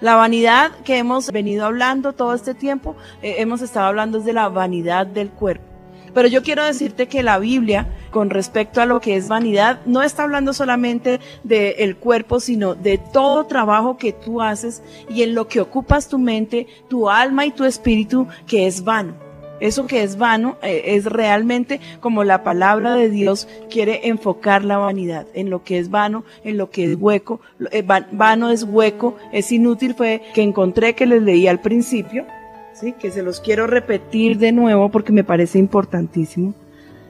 La 0.00 0.14
vanidad 0.14 0.72
que 0.84 0.98
hemos 0.98 1.32
venido 1.32 1.64
hablando 1.64 2.12
todo 2.12 2.34
este 2.34 2.52
tiempo, 2.52 2.96
eh, 3.22 3.36
hemos 3.38 3.62
estado 3.62 3.86
hablando 3.86 4.18
es 4.18 4.26
de 4.26 4.34
la 4.34 4.48
vanidad 4.48 5.06
del 5.06 5.30
cuerpo. 5.30 5.64
Pero 6.12 6.28
yo 6.28 6.42
quiero 6.42 6.64
decirte 6.64 7.08
que 7.08 7.22
la 7.22 7.38
Biblia, 7.38 7.88
con 8.10 8.30
respecto 8.30 8.80
a 8.80 8.86
lo 8.86 9.00
que 9.00 9.16
es 9.16 9.28
vanidad, 9.28 9.80
no 9.84 10.02
está 10.02 10.22
hablando 10.22 10.52
solamente 10.52 11.20
del 11.44 11.96
cuerpo, 11.96 12.40
sino 12.40 12.74
de 12.74 12.98
todo 12.98 13.44
trabajo 13.44 13.98
que 13.98 14.12
tú 14.12 14.40
haces 14.40 14.82
y 15.10 15.22
en 15.22 15.34
lo 15.34 15.46
que 15.48 15.60
ocupas 15.60 16.08
tu 16.08 16.18
mente, 16.18 16.66
tu 16.88 17.10
alma 17.10 17.44
y 17.44 17.50
tu 17.50 17.64
espíritu, 17.64 18.26
que 18.46 18.66
es 18.66 18.82
vano. 18.82 19.25
Eso 19.60 19.86
que 19.86 20.02
es 20.02 20.18
vano 20.18 20.56
eh, 20.62 20.82
es 20.96 21.06
realmente 21.06 21.80
como 22.00 22.24
la 22.24 22.42
palabra 22.42 22.94
de 22.94 23.08
Dios 23.08 23.48
quiere 23.70 24.08
enfocar 24.08 24.64
la 24.64 24.76
vanidad, 24.78 25.26
en 25.34 25.48
lo 25.50 25.64
que 25.64 25.78
es 25.78 25.90
vano, 25.90 26.24
en 26.44 26.58
lo 26.58 26.70
que 26.70 26.84
es 26.84 26.96
hueco. 27.00 27.40
Eh, 27.72 27.82
van- 27.82 28.06
vano 28.12 28.50
es 28.50 28.64
hueco, 28.64 29.16
es 29.32 29.50
inútil, 29.52 29.94
fue 29.94 30.20
que 30.34 30.42
encontré 30.42 30.94
que 30.94 31.06
les 31.06 31.22
leí 31.22 31.46
al 31.48 31.60
principio, 31.60 32.26
¿sí? 32.74 32.92
que 32.92 33.10
se 33.10 33.22
los 33.22 33.40
quiero 33.40 33.66
repetir 33.66 34.38
de 34.38 34.52
nuevo 34.52 34.90
porque 34.90 35.12
me 35.12 35.24
parece 35.24 35.58
importantísimo. 35.58 36.54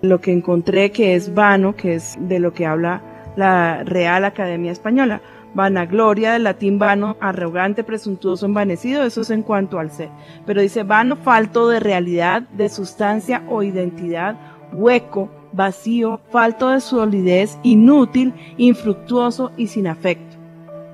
Lo 0.02 0.20
que 0.20 0.30
encontré 0.30 0.92
que 0.92 1.14
es 1.14 1.34
vano, 1.34 1.74
que 1.74 1.94
es 1.94 2.16
de 2.20 2.38
lo 2.38 2.52
que 2.52 2.66
habla 2.66 3.02
la 3.36 3.82
Real 3.84 4.24
Academia 4.24 4.70
Española. 4.72 5.20
Vanagloria, 5.56 6.34
del 6.34 6.44
latín 6.44 6.78
vano, 6.78 7.16
arrogante, 7.18 7.82
presuntuoso, 7.82 8.44
envanecido, 8.44 9.04
eso 9.04 9.22
es 9.22 9.30
en 9.30 9.42
cuanto 9.42 9.78
al 9.78 9.90
ser. 9.90 10.10
Pero 10.44 10.60
dice 10.60 10.82
vano, 10.82 11.16
falto 11.16 11.68
de 11.68 11.80
realidad, 11.80 12.42
de 12.42 12.68
sustancia 12.68 13.42
o 13.48 13.62
identidad, 13.62 14.36
hueco, 14.72 15.30
vacío, 15.52 16.20
falto 16.30 16.68
de 16.68 16.80
solidez, 16.80 17.58
inútil, 17.62 18.34
infructuoso 18.58 19.50
y 19.56 19.68
sin 19.68 19.86
afecto. 19.86 20.36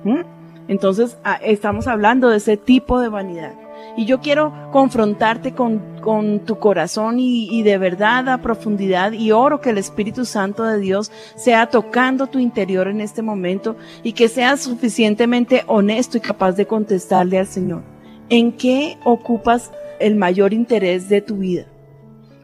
¿Mm? 0.05 0.21
Entonces, 0.69 1.17
ah, 1.25 1.39
estamos 1.43 1.87
hablando 1.87 2.29
de 2.29 2.37
ese 2.37 2.55
tipo 2.55 3.01
de 3.01 3.09
vanidad. 3.09 3.53
Y 3.95 4.05
yo 4.05 4.19
quiero 4.21 4.51
confrontarte 4.71 5.53
con, 5.53 5.99
con 6.01 6.39
tu 6.39 6.57
corazón 6.59 7.17
y, 7.19 7.61
de 7.63 7.77
verdad 7.77 8.27
a 8.29 8.41
profundidad 8.41 9.11
y 9.11 9.31
oro 9.31 9.61
que 9.61 9.69
el 9.69 9.77
Espíritu 9.77 10.25
Santo 10.25 10.63
de 10.63 10.79
Dios 10.79 11.11
sea 11.35 11.67
tocando 11.69 12.27
tu 12.27 12.39
interior 12.39 12.87
en 12.87 13.01
este 13.01 13.21
momento 13.21 13.75
y 14.01 14.13
que 14.13 14.29
seas 14.29 14.61
suficientemente 14.61 15.63
honesto 15.67 16.17
y 16.17 16.21
capaz 16.21 16.53
de 16.53 16.65
contestarle 16.65 17.37
al 17.39 17.47
Señor. 17.47 17.83
¿En 18.29 18.51
qué 18.51 18.97
ocupas 19.03 19.71
el 19.99 20.15
mayor 20.15 20.53
interés 20.53 21.09
de 21.09 21.21
tu 21.21 21.37
vida? 21.37 21.65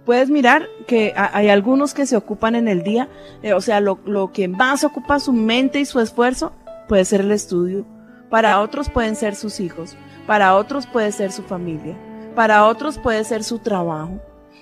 Puedes 0.05 0.30
mirar 0.30 0.67
que 0.88 1.13
ha- 1.15 1.36
hay 1.38 1.49
algunos 1.49 1.93
que 1.93 2.05
se 2.05 2.15
ocupan 2.17 2.55
en 2.55 2.67
el 2.67 2.84
día, 2.84 3.09
eh, 3.43 3.53
o 3.53 3.61
sea, 3.61 3.80
lo, 3.80 3.99
lo 4.05 4.32
que 4.32 4.47
más 4.47 4.84
ocupa 4.84 5.19
su 5.19 5.34
mente 5.34 5.80
y 5.80 5.86
su 5.86 5.99
esfuerzo 5.99 6.51
puede 6.88 7.05
ser 7.05 7.21
el 7.21 7.32
estudio. 7.32 7.86
Para 8.30 8.59
otros 8.61 8.89
pueden 8.89 9.15
ser 9.15 9.36
sus 9.36 9.59
hijos, 9.59 9.95
para 10.30 10.55
otros 10.55 10.86
puede 10.86 11.11
ser 11.11 11.32
su 11.32 11.41
familia, 11.41 11.97
para 12.36 12.67
otros 12.67 12.99
puede 12.99 13.23
ser 13.23 13.43
su 13.43 13.57
trabajo, 13.57 14.19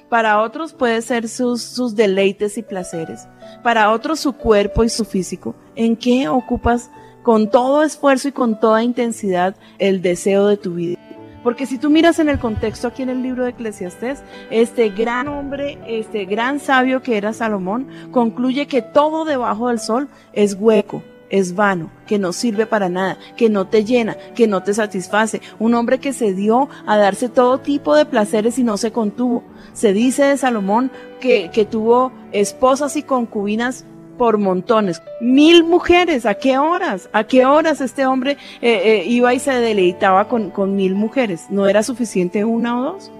para 0.07 0.41
otros 0.41 0.71
puede 0.71 1.01
ser 1.01 1.27
sus, 1.27 1.61
sus 1.61 1.93
deleites 1.93 2.57
y 2.57 2.63
placeres, 2.63 3.27
para 3.63 3.91
otros 3.91 4.21
su 4.21 4.31
cuerpo 4.31 4.85
y 4.85 4.89
su 4.89 5.03
físico. 5.03 5.55
¿En 5.75 5.97
qué 5.97 6.29
ocupas 6.29 6.89
con 7.21 7.49
todo 7.49 7.83
esfuerzo 7.83 8.29
y 8.29 8.31
con 8.31 8.57
toda 8.61 8.81
intensidad 8.81 9.57
el 9.77 10.01
deseo 10.01 10.47
de 10.47 10.55
tu 10.55 10.75
vida? 10.75 10.97
Porque 11.43 11.65
si 11.65 11.77
tú 11.77 11.89
miras 11.89 12.17
en 12.19 12.29
el 12.29 12.39
contexto 12.39 12.87
aquí 12.87 13.03
en 13.03 13.09
el 13.09 13.21
libro 13.21 13.43
de 13.43 13.49
Eclesiastés, 13.49 14.23
este 14.49 14.87
gran 14.87 15.27
hombre, 15.27 15.77
este 15.85 16.23
gran 16.23 16.61
sabio 16.61 17.01
que 17.01 17.17
era 17.17 17.33
Salomón, 17.33 17.89
concluye 18.11 18.67
que 18.67 18.81
todo 18.81 19.25
debajo 19.25 19.67
del 19.67 19.81
sol 19.81 20.07
es 20.31 20.53
hueco, 20.53 21.03
es 21.29 21.55
vano, 21.55 21.89
que 22.05 22.19
no 22.19 22.33
sirve 22.33 22.65
para 22.65 22.89
nada, 22.89 23.17
que 23.35 23.49
no 23.49 23.67
te 23.67 23.83
llena, 23.83 24.15
que 24.35 24.47
no 24.47 24.63
te 24.63 24.73
satisface. 24.73 25.41
Un 25.59 25.75
hombre 25.75 25.99
que 25.99 26.13
se 26.13 26.33
dio 26.33 26.69
a 26.85 26.97
darse 26.97 27.29
todo 27.29 27.59
tipo 27.59 27.95
de 27.95 28.05
placeres 28.05 28.57
y 28.59 28.63
no 28.63 28.77
se 28.77 28.91
contuvo. 28.91 29.43
Se 29.73 29.93
dice 29.93 30.23
de 30.23 30.37
Salomón 30.37 30.91
que, 31.19 31.49
que 31.51 31.65
tuvo 31.65 32.11
esposas 32.31 32.95
y 32.95 33.03
concubinas 33.03 33.85
por 34.17 34.37
montones. 34.37 35.01
Mil 35.21 35.63
mujeres, 35.63 36.25
¿a 36.25 36.35
qué 36.35 36.57
horas? 36.57 37.09
¿A 37.13 37.23
qué 37.23 37.45
horas 37.45 37.81
este 37.81 38.05
hombre 38.05 38.37
eh, 38.61 38.81
eh, 38.83 39.03
iba 39.05 39.33
y 39.33 39.39
se 39.39 39.51
deleitaba 39.51 40.27
con, 40.27 40.49
con 40.49 40.75
mil 40.75 40.95
mujeres? 40.95 41.45
¿No 41.49 41.67
era 41.67 41.83
suficiente 41.83 42.43
una 42.43 42.79
o 42.79 42.93
dos? 42.93 43.11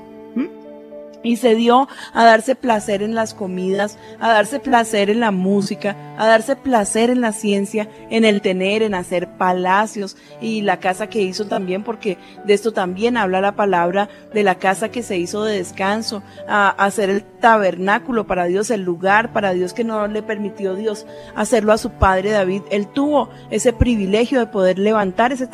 Y 1.24 1.38
se 1.38 1.55
dio 1.55 1.88
a 2.13 2.26
darse 2.26 2.55
placer 2.55 3.01
en 3.01 3.15
las 3.15 3.34
comidas, 3.34 3.97
a 4.20 4.30
darse 4.30 4.59
placer 4.59 5.09
en 5.09 5.20
la 5.20 5.32
música, 5.32 5.95
a 6.18 6.28
darse 6.28 6.55
placer 6.55 7.09
en 7.09 7.22
la 7.22 7.32
ciencia, 7.32 7.88
en 8.09 8.26
el 8.26 8.41
tener, 8.41 8.82
en 8.82 8.93
hacer 8.93 9.38
palacios 9.38 10.15
y 10.41 10.61
la 10.61 10.80
casa 10.80 11.07
que 11.07 11.22
hizo 11.22 11.45
también, 11.47 11.84
porque 11.84 12.18
de 12.45 12.53
esto 12.53 12.72
también 12.72 13.18
habla 13.18 13.41
la 13.41 13.55
palabra 13.55 14.09
de 14.34 14.43
la 14.43 14.55
casa 14.55 14.89
que 14.89 15.03
se 15.03 15.18
hizo 15.18 15.43
de 15.43 15.57
descanso, 15.57 16.24
a 16.47 16.70
hacer 16.70 17.09
el 17.09 17.24
tabernáculo 17.24 18.28
para 18.28 18.45
Dios, 18.45 18.72
el 18.72 18.82
lugar 18.82 19.34
para 19.34 19.53
Dios 19.53 19.74
que 19.74 19.84
no 19.84 20.07
le 20.07 20.22
permitió 20.22 20.76
Dios 20.76 21.05
hacerlo 21.36 21.74
a 21.74 21.78
su 21.78 21.91
padre 21.91 22.32
David. 22.32 22.61
Él 22.72 22.88
tuvo 22.88 23.30
ese 23.49 23.74
privilegio 23.74 24.39
de 24.39 24.47
poder 24.47 24.80
levantar 24.80 25.32
ese, 25.32 25.47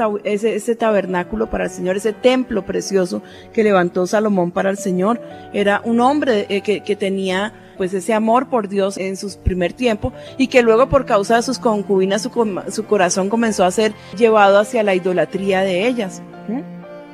ese 0.55 0.76
tabernáculo 0.76 1.49
para 1.49 1.66
el 1.66 1.70
Señor, 1.70 1.97
ese 1.97 2.14
templo 2.14 2.66
precioso 2.66 3.22
que 3.53 3.64
levantó 3.64 4.07
Salomón 4.07 4.51
para 4.51 4.70
el 4.70 4.78
Señor. 4.78 5.22
Era 5.54 5.82
un 5.84 6.01
hombre 6.01 6.45
eh, 6.49 6.62
que, 6.62 6.82
que 6.82 6.95
tenía 6.95 7.54
pues 7.78 7.93
ese 7.93 8.14
amor 8.14 8.49
por 8.49 8.68
Dios 8.68 8.97
en 8.97 9.18
su 9.18 9.38
primer 9.39 9.74
tiempo 9.74 10.14
y 10.38 10.47
que 10.47 10.62
luego 10.62 10.89
por 10.89 11.06
causa 11.06 11.38
de 11.38 11.43
sus 11.43 11.60
concubinas 11.60 12.22
su, 12.22 12.62
su 12.70 12.86
corazón 12.86 13.30
comenzó 13.30 13.64
a 13.64 13.72
ser 13.72 13.93
llevado 14.18 14.60
hacia 14.60 14.84
la 14.84 14.95
idolatría 14.95 15.62
de 15.62 15.88
ellas. 15.88 16.22
¿Mm? 16.47 16.62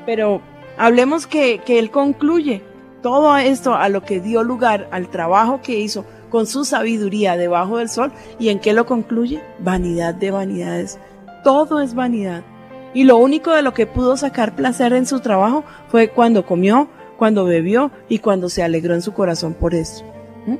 Pero 0.05 0.41
hablemos 0.77 1.27
que, 1.27 1.59
que 1.65 1.79
él 1.79 1.91
concluye 1.91 2.61
todo 3.01 3.37
esto 3.37 3.75
a 3.75 3.89
lo 3.89 4.03
que 4.03 4.19
dio 4.19 4.43
lugar 4.43 4.87
al 4.91 5.09
trabajo 5.09 5.61
que 5.61 5.79
hizo 5.79 6.05
con 6.29 6.47
su 6.47 6.65
sabiduría 6.65 7.37
debajo 7.37 7.77
del 7.77 7.89
sol 7.89 8.11
y 8.37 8.49
en 8.49 8.59
qué 8.59 8.73
lo 8.73 8.85
concluye 8.85 9.41
vanidad 9.59 10.13
de 10.13 10.31
vanidades 10.31 10.99
todo 11.43 11.79
es 11.79 11.95
vanidad 11.95 12.43
y 12.93 13.03
lo 13.03 13.17
único 13.17 13.51
de 13.51 13.61
lo 13.61 13.73
que 13.73 13.87
pudo 13.87 14.17
sacar 14.17 14.55
placer 14.55 14.93
en 14.93 15.05
su 15.05 15.19
trabajo 15.19 15.63
fue 15.87 16.09
cuando 16.09 16.45
comió 16.45 16.89
cuando 17.19 17.45
bebió 17.45 17.91
y 18.07 18.17
cuando 18.19 18.49
se 18.49 18.63
alegró 18.63 18.95
en 18.95 19.03
su 19.03 19.13
corazón 19.13 19.53
por 19.53 19.75
eso 19.75 20.03
¿Mm? 20.47 20.55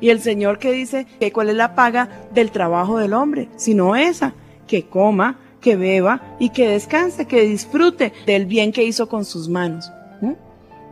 y 0.00 0.10
el 0.10 0.20
Señor 0.20 0.60
que 0.60 0.70
dice 0.70 1.06
que 1.18 1.32
cuál 1.32 1.48
es 1.48 1.56
la 1.56 1.74
paga 1.74 2.08
del 2.32 2.52
trabajo 2.52 2.98
del 2.98 3.14
hombre 3.14 3.48
sino 3.56 3.96
esa 3.96 4.34
que 4.68 4.86
coma 4.86 5.40
que 5.60 5.74
beba 5.74 6.36
y 6.38 6.50
que 6.50 6.68
descanse 6.68 7.26
que 7.26 7.42
disfrute 7.42 8.12
del 8.26 8.46
bien 8.46 8.70
que 8.70 8.84
hizo 8.84 9.08
con 9.08 9.24
sus 9.24 9.48
manos 9.48 9.90
¿Mm? 10.20 10.34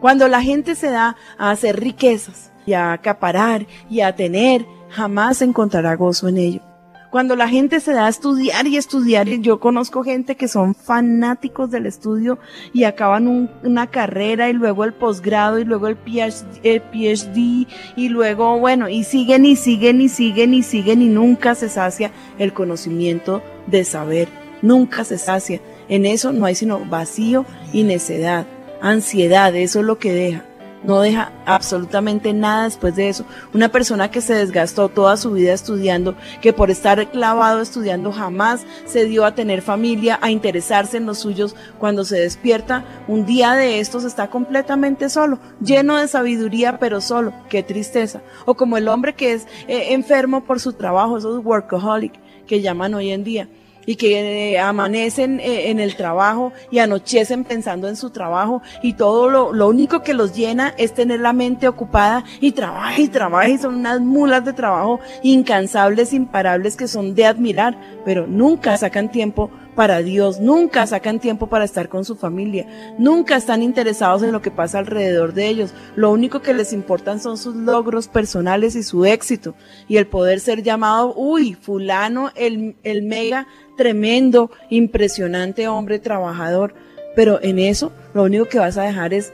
Cuando 0.00 0.28
la 0.28 0.42
gente 0.42 0.74
se 0.74 0.90
da 0.90 1.16
a 1.38 1.50
hacer 1.50 1.78
riquezas 1.78 2.50
y 2.66 2.72
a 2.72 2.92
acaparar 2.92 3.66
y 3.90 4.00
a 4.00 4.16
tener, 4.16 4.64
jamás 4.88 5.42
encontrará 5.42 5.94
gozo 5.94 6.28
en 6.28 6.38
ello. 6.38 6.69
Cuando 7.10 7.34
la 7.34 7.48
gente 7.48 7.80
se 7.80 7.92
da 7.92 8.06
a 8.06 8.08
estudiar 8.08 8.68
y 8.68 8.76
estudiar, 8.76 9.26
yo 9.28 9.58
conozco 9.58 10.04
gente 10.04 10.36
que 10.36 10.46
son 10.46 10.76
fanáticos 10.76 11.68
del 11.70 11.86
estudio 11.86 12.38
y 12.72 12.84
acaban 12.84 13.26
un- 13.26 13.50
una 13.64 13.88
carrera 13.88 14.48
y 14.48 14.52
luego 14.52 14.84
el 14.84 14.92
posgrado 14.92 15.58
y 15.58 15.64
luego 15.64 15.88
el 15.88 15.96
PhD, 15.96 16.60
el 16.62 16.80
PhD 16.82 17.66
y 17.96 18.08
luego, 18.10 18.58
bueno, 18.60 18.88
y 18.88 19.02
siguen 19.02 19.44
y 19.44 19.56
siguen 19.56 20.00
y 20.00 20.08
siguen 20.08 20.54
y 20.54 20.62
siguen 20.62 21.02
y 21.02 21.08
nunca 21.08 21.56
se 21.56 21.68
sacia 21.68 22.12
el 22.38 22.52
conocimiento 22.52 23.42
de 23.66 23.84
saber, 23.84 24.28
nunca 24.62 25.02
se 25.02 25.18
sacia. 25.18 25.60
En 25.88 26.06
eso 26.06 26.32
no 26.32 26.46
hay 26.46 26.54
sino 26.54 26.78
vacío 26.84 27.44
y 27.72 27.82
necedad 27.82 28.46
ansiedad, 28.82 29.54
eso 29.56 29.80
es 29.80 29.84
lo 29.84 29.98
que 29.98 30.12
deja. 30.12 30.44
No 30.82 31.00
deja 31.00 31.32
absolutamente 31.46 32.32
nada 32.32 32.64
después 32.64 32.96
de 32.96 33.08
eso. 33.08 33.24
Una 33.52 33.68
persona 33.68 34.10
que 34.10 34.20
se 34.20 34.34
desgastó 34.34 34.88
toda 34.88 35.16
su 35.16 35.32
vida 35.32 35.52
estudiando, 35.52 36.14
que 36.40 36.52
por 36.52 36.70
estar 36.70 37.10
clavado 37.10 37.60
estudiando 37.60 38.12
jamás 38.12 38.64
se 38.86 39.04
dio 39.04 39.24
a 39.24 39.34
tener 39.34 39.62
familia, 39.62 40.18
a 40.22 40.30
interesarse 40.30 40.96
en 40.96 41.06
los 41.06 41.18
suyos, 41.18 41.54
cuando 41.78 42.04
se 42.04 42.20
despierta, 42.20 42.84
un 43.08 43.26
día 43.26 43.52
de 43.52 43.80
estos 43.80 44.04
está 44.04 44.30
completamente 44.30 45.08
solo, 45.08 45.38
lleno 45.60 45.96
de 45.96 46.08
sabiduría, 46.08 46.78
pero 46.78 47.00
solo. 47.00 47.32
Qué 47.48 47.62
tristeza. 47.62 48.22
O 48.46 48.54
como 48.54 48.76
el 48.76 48.88
hombre 48.88 49.14
que 49.14 49.32
es 49.32 49.46
eh, 49.68 49.92
enfermo 49.92 50.44
por 50.44 50.60
su 50.60 50.72
trabajo, 50.72 51.18
esos 51.18 51.44
workaholic 51.44 52.12
que 52.46 52.60
llaman 52.60 52.94
hoy 52.94 53.10
en 53.10 53.24
día 53.24 53.48
y 53.86 53.96
que 53.96 54.52
eh, 54.52 54.58
amanecen 54.58 55.40
eh, 55.40 55.70
en 55.70 55.80
el 55.80 55.96
trabajo 55.96 56.52
y 56.70 56.78
anochecen 56.78 57.44
pensando 57.44 57.88
en 57.88 57.96
su 57.96 58.10
trabajo 58.10 58.62
y 58.82 58.94
todo 58.94 59.28
lo, 59.28 59.52
lo 59.52 59.68
único 59.68 60.02
que 60.02 60.14
los 60.14 60.34
llena 60.34 60.74
es 60.76 60.94
tener 60.94 61.20
la 61.20 61.32
mente 61.32 61.68
ocupada 61.68 62.24
y 62.40 62.52
trabaja 62.52 63.00
y 63.00 63.08
trabaja 63.08 63.48
y 63.48 63.58
son 63.58 63.76
unas 63.76 64.00
mulas 64.00 64.44
de 64.44 64.52
trabajo 64.52 65.00
incansables, 65.22 66.12
imparables 66.12 66.76
que 66.76 66.88
son 66.88 67.14
de 67.14 67.26
admirar, 67.26 67.78
pero 68.04 68.26
nunca 68.26 68.76
sacan 68.76 69.10
tiempo 69.10 69.50
para 69.74 70.02
Dios, 70.02 70.40
nunca 70.40 70.86
sacan 70.86 71.20
tiempo 71.20 71.46
para 71.46 71.64
estar 71.64 71.88
con 71.88 72.04
su 72.04 72.16
familia, 72.16 72.66
nunca 72.98 73.36
están 73.36 73.62
interesados 73.62 74.22
en 74.22 74.32
lo 74.32 74.42
que 74.42 74.50
pasa 74.50 74.78
alrededor 74.78 75.32
de 75.32 75.48
ellos. 75.48 75.72
Lo 75.96 76.10
único 76.10 76.42
que 76.42 76.54
les 76.54 76.72
importan 76.72 77.20
son 77.20 77.38
sus 77.38 77.54
logros 77.54 78.08
personales 78.08 78.76
y 78.76 78.82
su 78.82 79.04
éxito 79.04 79.54
y 79.88 79.96
el 79.96 80.06
poder 80.06 80.40
ser 80.40 80.62
llamado, 80.62 81.14
uy, 81.16 81.54
fulano, 81.54 82.30
el, 82.34 82.76
el 82.82 83.02
mega 83.02 83.46
tremendo, 83.80 84.50
impresionante 84.68 85.66
hombre 85.66 85.98
trabajador. 85.98 86.74
Pero 87.16 87.42
en 87.42 87.58
eso 87.58 87.92
lo 88.12 88.24
único 88.24 88.44
que 88.44 88.58
vas 88.58 88.76
a 88.76 88.82
dejar 88.82 89.14
es 89.14 89.32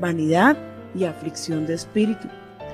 vanidad 0.00 0.56
y 0.94 1.04
aflicción 1.04 1.66
de 1.66 1.74
espíritu. 1.74 2.26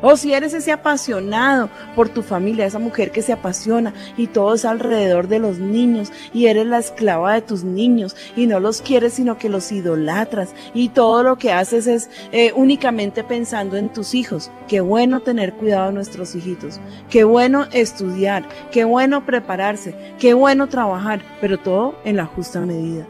O 0.02 0.16
si 0.16 0.32
eres 0.32 0.54
ese 0.54 0.72
apasionado 0.72 1.68
por 1.96 2.08
tu 2.08 2.22
familia, 2.22 2.66
esa 2.66 2.78
mujer 2.78 3.10
que 3.10 3.22
se 3.22 3.32
apasiona 3.32 3.92
y 4.16 4.28
todo 4.28 4.54
es 4.54 4.64
alrededor 4.64 5.28
de 5.28 5.38
los 5.38 5.58
niños 5.58 6.12
y 6.32 6.46
eres 6.46 6.66
la 6.66 6.78
esclava 6.78 7.34
de 7.34 7.42
tus 7.42 7.64
niños 7.64 8.16
y 8.36 8.46
no 8.46 8.60
los 8.60 8.80
quieres 8.80 9.14
sino 9.14 9.38
que 9.38 9.48
los 9.48 9.72
idolatras 9.72 10.54
y 10.74 10.90
todo 10.90 11.22
lo 11.22 11.36
que 11.36 11.52
haces 11.52 11.86
es 11.86 12.10
eh, 12.32 12.52
únicamente 12.54 13.24
pensando 13.24 13.76
en 13.76 13.88
tus 13.88 14.14
hijos. 14.14 14.50
Qué 14.68 14.80
bueno 14.80 15.20
tener 15.20 15.54
cuidado 15.54 15.88
de 15.88 15.94
nuestros 15.94 16.34
hijitos, 16.34 16.80
qué 17.10 17.24
bueno 17.24 17.66
estudiar, 17.72 18.48
qué 18.70 18.84
bueno 18.84 19.24
prepararse, 19.26 19.94
qué 20.18 20.34
bueno 20.34 20.68
trabajar, 20.68 21.22
pero 21.40 21.58
todo 21.58 21.94
en 22.04 22.16
la 22.16 22.26
justa 22.26 22.60
medida. 22.60 23.06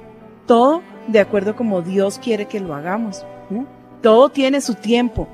Todo 0.47 0.83
de 1.09 1.21
acuerdo 1.21 1.57
como 1.57 1.83
Dios 1.83 2.19
quiere 2.19 2.47
que 2.47 2.61
lo 2.61 2.75
hagamos. 2.75 3.25
Todo 4.03 4.29
tiene 4.29 4.61
su 4.61 4.75
tiempo. 4.75 5.29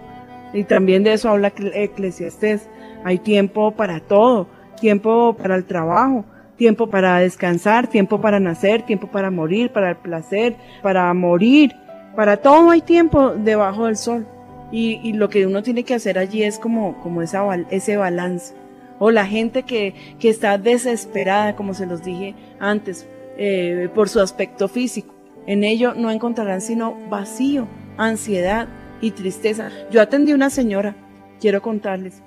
Y 0.54 0.64
también 0.64 1.02
de 1.02 1.12
eso 1.12 1.28
habla 1.28 1.52
Eclesiastés. 1.56 2.68
Hay 3.04 3.18
tiempo 3.18 3.72
para 3.72 4.00
todo, 4.00 4.46
tiempo 4.80 5.36
para 5.36 5.56
el 5.56 5.64
trabajo, 5.64 6.24
tiempo 6.56 6.88
para 6.88 7.18
descansar, 7.18 7.88
tiempo 7.88 8.20
para 8.20 8.40
nacer, 8.40 8.82
tiempo 8.82 9.08
para 9.08 9.30
morir, 9.30 9.70
para 9.70 9.90
el 9.90 9.96
placer, 9.96 10.56
para 10.82 11.12
morir. 11.12 11.72
Para 12.16 12.36
todo 12.36 12.70
hay 12.70 12.80
tiempo 12.80 13.34
debajo 13.34 13.86
del 13.86 13.96
sol. 13.96 14.26
Y, 14.70 15.12
lo 15.12 15.28
que 15.28 15.46
uno 15.46 15.62
tiene 15.62 15.84
que 15.84 15.94
hacer 15.94 16.18
allí 16.18 16.42
es 16.42 16.58
como, 16.58 17.00
como 17.00 17.22
ese 17.22 17.96
balance. 17.96 18.54
O 18.98 19.10
la 19.10 19.26
gente 19.26 19.62
que, 19.64 19.94
que 20.18 20.28
está 20.28 20.58
desesperada, 20.58 21.54
como 21.54 21.74
se 21.74 21.86
los 21.86 22.02
dije 22.02 22.34
antes, 22.58 23.06
eh, 23.36 23.88
por 23.94 24.08
su 24.08 24.20
aspecto 24.20 24.68
físico. 24.68 25.14
En 25.46 25.62
ello 25.62 25.94
no 25.94 26.10
encontrarán 26.10 26.60
sino 26.60 26.96
vacío, 27.08 27.66
ansiedad, 27.96 28.68
y 29.04 29.10
tristeza. 29.10 29.70
Yo 29.90 30.00
atendí 30.00 30.32
una 30.32 30.48
señora, 30.48 30.96
quiero 31.38 31.60
contarles, 31.60 32.22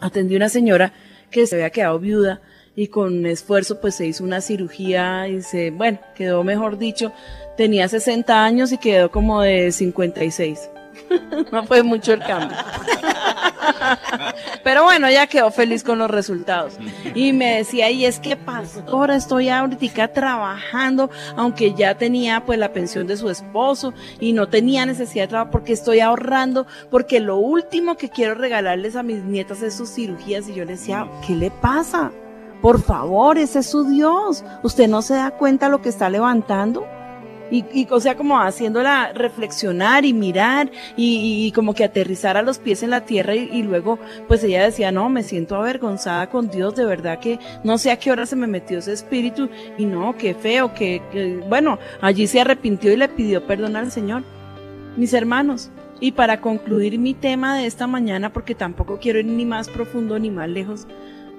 atendí 0.00 0.34
una 0.34 0.48
señora 0.48 0.92
que 1.30 1.46
se 1.46 1.54
había 1.54 1.70
quedado 1.70 2.00
viuda 2.00 2.40
y 2.74 2.88
con 2.88 3.26
esfuerzo 3.26 3.80
pues 3.80 3.94
se 3.94 4.06
hizo 4.06 4.24
una 4.24 4.40
cirugía 4.40 5.28
y 5.28 5.42
se, 5.42 5.70
bueno, 5.70 6.00
quedó 6.16 6.42
mejor 6.42 6.78
dicho, 6.78 7.12
tenía 7.56 7.86
60 7.88 8.44
años 8.44 8.72
y 8.72 8.78
quedó 8.78 9.10
como 9.10 9.42
de 9.42 9.70
56. 9.70 10.68
no 11.52 11.64
fue 11.64 11.84
mucho 11.84 12.12
el 12.12 12.20
cambio. 12.20 12.56
Pero 14.64 14.84
bueno, 14.84 15.06
ella 15.06 15.26
quedó 15.26 15.50
feliz 15.50 15.82
con 15.82 15.98
los 15.98 16.10
resultados. 16.10 16.78
Y 17.14 17.32
me 17.32 17.56
decía, 17.56 17.90
y 17.90 18.04
es 18.04 18.18
que 18.18 18.36
pastora, 18.36 19.16
estoy 19.16 19.48
ahorita 19.48 20.08
trabajando, 20.08 21.10
aunque 21.36 21.74
ya 21.74 21.96
tenía 21.96 22.44
pues 22.44 22.58
la 22.58 22.72
pensión 22.72 23.06
de 23.06 23.16
su 23.16 23.30
esposo 23.30 23.94
y 24.20 24.32
no 24.32 24.48
tenía 24.48 24.86
necesidad 24.86 25.24
de 25.24 25.28
trabajo 25.28 25.50
porque 25.50 25.72
estoy 25.72 26.00
ahorrando, 26.00 26.66
porque 26.90 27.20
lo 27.20 27.36
último 27.36 27.96
que 27.96 28.10
quiero 28.10 28.34
regalarles 28.34 28.96
a 28.96 29.02
mis 29.02 29.22
nietas 29.24 29.62
es 29.62 29.74
sus 29.74 29.90
cirugías. 29.90 30.48
Y 30.48 30.54
yo 30.54 30.64
le 30.64 30.72
decía, 30.72 31.08
¿qué 31.26 31.34
le 31.34 31.50
pasa? 31.50 32.12
Por 32.60 32.82
favor, 32.82 33.38
ese 33.38 33.60
es 33.60 33.70
su 33.70 33.84
Dios. 33.84 34.44
¿Usted 34.62 34.88
no 34.88 35.02
se 35.02 35.14
da 35.14 35.30
cuenta 35.30 35.68
lo 35.68 35.80
que 35.80 35.88
está 35.88 36.10
levantando? 36.10 36.84
Y, 37.50 37.64
y, 37.72 37.86
o 37.90 38.00
sea, 38.00 38.16
como 38.16 38.38
haciéndola 38.38 39.12
reflexionar 39.14 40.04
y 40.04 40.12
mirar 40.12 40.70
y, 40.96 41.46
y, 41.46 41.52
como 41.52 41.74
que 41.74 41.84
aterrizar 41.84 42.36
a 42.36 42.42
los 42.42 42.58
pies 42.58 42.82
en 42.82 42.90
la 42.90 43.04
tierra 43.04 43.34
y, 43.34 43.62
luego 43.62 43.98
pues 44.26 44.44
ella 44.44 44.64
decía, 44.64 44.92
no, 44.92 45.08
me 45.08 45.22
siento 45.22 45.56
avergonzada 45.56 46.28
con 46.28 46.50
Dios, 46.50 46.76
de 46.76 46.84
verdad 46.84 47.18
que 47.18 47.38
no 47.64 47.78
sé 47.78 47.90
a 47.90 47.98
qué 47.98 48.10
hora 48.10 48.26
se 48.26 48.36
me 48.36 48.46
metió 48.46 48.78
ese 48.78 48.92
espíritu 48.92 49.48
y 49.76 49.84
no, 49.84 50.16
qué 50.16 50.34
feo, 50.34 50.74
que, 50.74 51.00
bueno, 51.48 51.78
allí 52.00 52.26
se 52.26 52.40
arrepintió 52.40 52.92
y 52.92 52.96
le 52.96 53.08
pidió 53.08 53.46
perdón 53.46 53.76
al 53.76 53.90
Señor. 53.90 54.22
Mis 54.96 55.12
hermanos, 55.12 55.70
y 56.00 56.12
para 56.12 56.40
concluir 56.40 56.98
mi 56.98 57.14
tema 57.14 57.56
de 57.56 57.66
esta 57.66 57.86
mañana, 57.86 58.32
porque 58.32 58.54
tampoco 58.54 58.98
quiero 58.98 59.18
ir 59.18 59.26
ni 59.26 59.44
más 59.44 59.68
profundo 59.68 60.18
ni 60.18 60.30
más 60.30 60.48
lejos, 60.48 60.86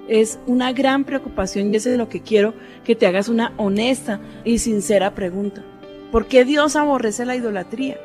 es 0.08 0.40
una 0.46 0.72
gran 0.72 1.04
preocupación 1.04 1.72
y 1.72 1.76
es 1.76 1.84
de 1.84 1.96
lo 1.96 2.08
que 2.08 2.20
quiero 2.20 2.52
que 2.84 2.96
te 2.96 3.06
hagas 3.06 3.28
una 3.28 3.52
honesta 3.56 4.20
y 4.44 4.58
sincera 4.58 5.14
pregunta. 5.14 5.62
¿Por 6.10 6.26
qué 6.26 6.44
Dios 6.44 6.76
aborrece 6.76 7.24
la 7.24 7.36
idolatría? 7.36 7.98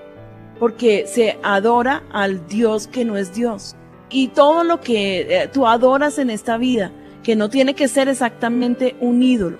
Porque 0.60 1.06
se 1.08 1.38
adora 1.44 2.04
al 2.12 2.48
Dios 2.48 2.88
que 2.88 3.04
no 3.04 3.18
es 3.18 3.34
Dios. 3.34 3.76
Y 4.10 4.30
todo 4.30 4.64
lo 4.64 4.80
que 4.80 5.22
eh, 5.22 5.50
tú 5.52 5.68
adoras 5.68 6.20
en 6.20 6.30
esta 6.30 6.58
vida, 6.58 6.92
que 7.24 7.36
no 7.36 7.50
tiene 7.50 7.74
que 7.74 7.88
ser 7.88 8.08
exactamente 8.08 8.96
un 9.00 9.24
ídolo, 9.24 9.58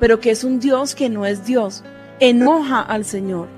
pero 0.00 0.20
que 0.20 0.30
es 0.30 0.42
un 0.42 0.58
Dios 0.58 0.94
que 0.94 1.10
no 1.10 1.26
es 1.26 1.44
Dios, 1.44 1.84
enoja 2.18 2.80
al 2.80 3.04
Señor, 3.04 3.48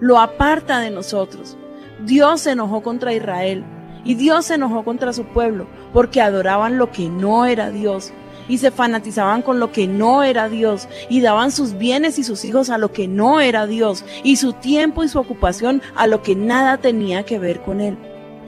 lo 0.00 0.18
aparta 0.18 0.80
de 0.80 0.90
nosotros. 0.90 1.56
Dios 2.04 2.40
se 2.42 2.50
enojó 2.50 2.82
contra 2.82 3.14
Israel 3.14 3.64
y 4.04 4.14
Dios 4.16 4.46
se 4.46 4.54
enojó 4.54 4.84
contra 4.84 5.12
su 5.12 5.24
pueblo 5.24 5.66
porque 5.92 6.20
adoraban 6.20 6.76
lo 6.76 6.90
que 6.90 7.08
no 7.08 7.46
era 7.46 7.70
Dios 7.70 8.12
y 8.48 8.58
se 8.58 8.70
fanatizaban 8.70 9.42
con 9.42 9.60
lo 9.60 9.72
que 9.72 9.86
no 9.86 10.22
era 10.22 10.48
Dios 10.48 10.88
y 11.08 11.20
daban 11.20 11.52
sus 11.52 11.76
bienes 11.76 12.18
y 12.18 12.24
sus 12.24 12.44
hijos 12.44 12.70
a 12.70 12.78
lo 12.78 12.92
que 12.92 13.08
no 13.08 13.40
era 13.40 13.66
Dios 13.66 14.04
y 14.22 14.36
su 14.36 14.52
tiempo 14.52 15.04
y 15.04 15.08
su 15.08 15.18
ocupación 15.18 15.82
a 15.94 16.06
lo 16.06 16.22
que 16.22 16.34
nada 16.34 16.78
tenía 16.78 17.24
que 17.24 17.38
ver 17.38 17.60
con 17.62 17.80
Él. 17.80 17.96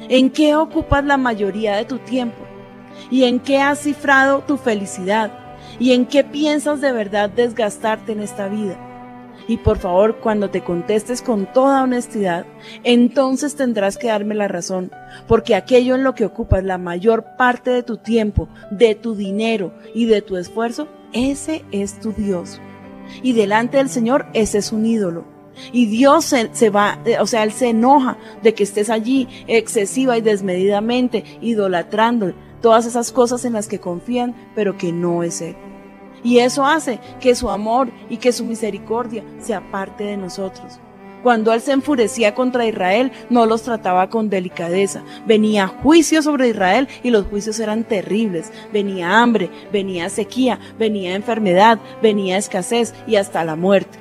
¿En 0.09 0.31
qué 0.31 0.55
ocupas 0.55 1.05
la 1.05 1.17
mayoría 1.17 1.77
de 1.77 1.85
tu 1.85 1.99
tiempo? 1.99 2.45
¿Y 3.11 3.25
en 3.25 3.41
qué 3.41 3.59
has 3.59 3.81
cifrado 3.81 4.41
tu 4.41 4.57
felicidad? 4.57 5.33
¿Y 5.79 5.93
en 5.93 6.07
qué 6.07 6.25
piensas 6.25 6.81
de 6.81 6.93
verdad 6.93 7.29
desgastarte 7.29 8.13
en 8.13 8.21
esta 8.21 8.49
vida? 8.49 8.86
Y 9.49 9.59
por 9.59 9.79
favor, 9.79 10.17
cuando 10.17 10.51
te 10.51 10.65
contestes 10.65 11.23
con 11.23 11.47
toda 11.53 11.85
honestidad, 11.85 12.47
entonces 12.83 13.55
tendrás 13.55 13.97
que 13.97 14.09
darme 14.09 14.35
la 14.35 14.49
razón, 14.49 14.91
porque 15.29 15.55
aquello 15.55 15.95
en 15.95 16.03
lo 16.03 16.15
que 16.15 16.25
ocupas 16.25 16.65
la 16.65 16.79
mayor 16.79 17.37
parte 17.37 17.71
de 17.71 17.83
tu 17.83 17.97
tiempo, 17.97 18.49
de 18.71 18.95
tu 18.95 19.15
dinero 19.15 19.73
y 19.95 20.07
de 20.07 20.21
tu 20.21 20.37
esfuerzo, 20.37 20.89
ese 21.13 21.65
es 21.71 22.01
tu 22.01 22.13
Dios. 22.13 22.61
Y 23.23 23.35
delante 23.35 23.77
del 23.77 23.89
Señor, 23.89 24.27
ese 24.33 24.59
es 24.59 24.73
un 24.73 24.85
ídolo. 24.85 25.25
Y 25.73 25.87
Dios 25.87 26.25
se, 26.25 26.71
va, 26.71 26.99
o 27.21 27.27
sea, 27.27 27.43
Él 27.45 27.53
se 27.53 27.71
enoja 27.71 28.19
de 28.43 28.53
que 28.53 28.65
estés 28.65 28.91
allí 28.91 29.29
excesiva 29.47 30.19
y 30.19 30.21
desmedidamente 30.21 31.25
idolatrando 31.41 32.35
todas 32.61 32.85
esas 32.85 33.13
cosas 33.13 33.45
en 33.45 33.55
las 33.55 33.69
que 33.69 33.81
confían, 33.81 34.35
pero 34.55 34.77
que 34.77 34.93
no 34.93 35.23
es 35.23 35.41
Él. 35.41 35.57
Y 36.27 36.41
eso 36.41 36.67
hace 36.67 36.99
que 37.21 37.37
su 37.37 37.49
amor 37.49 37.89
y 38.11 38.17
que 38.17 38.33
su 38.33 38.45
misericordia 38.45 39.23
sea 39.39 39.61
parte 39.71 40.03
de 40.03 40.17
nosotros. 40.17 40.81
Cuando 41.23 41.53
Él 41.53 41.61
se 41.61 41.71
enfurecía 41.71 42.35
contra 42.35 42.67
Israel, 42.67 43.13
no 43.31 43.47
los 43.47 43.63
trataba 43.63 44.11
con 44.11 44.29
delicadeza. 44.29 45.05
Venía 45.25 45.69
juicio 45.69 46.23
sobre 46.23 46.49
Israel 46.49 46.89
y 47.05 47.11
los 47.11 47.27
juicios 47.27 47.61
eran 47.61 47.85
terribles. 47.85 48.51
Venía 48.73 49.21
hambre, 49.23 49.51
venía 49.73 50.09
sequía, 50.09 50.59
venía 50.77 51.15
enfermedad, 51.15 51.79
venía 52.03 52.39
escasez 52.39 52.93
y 53.07 53.15
hasta 53.15 53.45
la 53.45 53.55
muerte. 53.55 53.97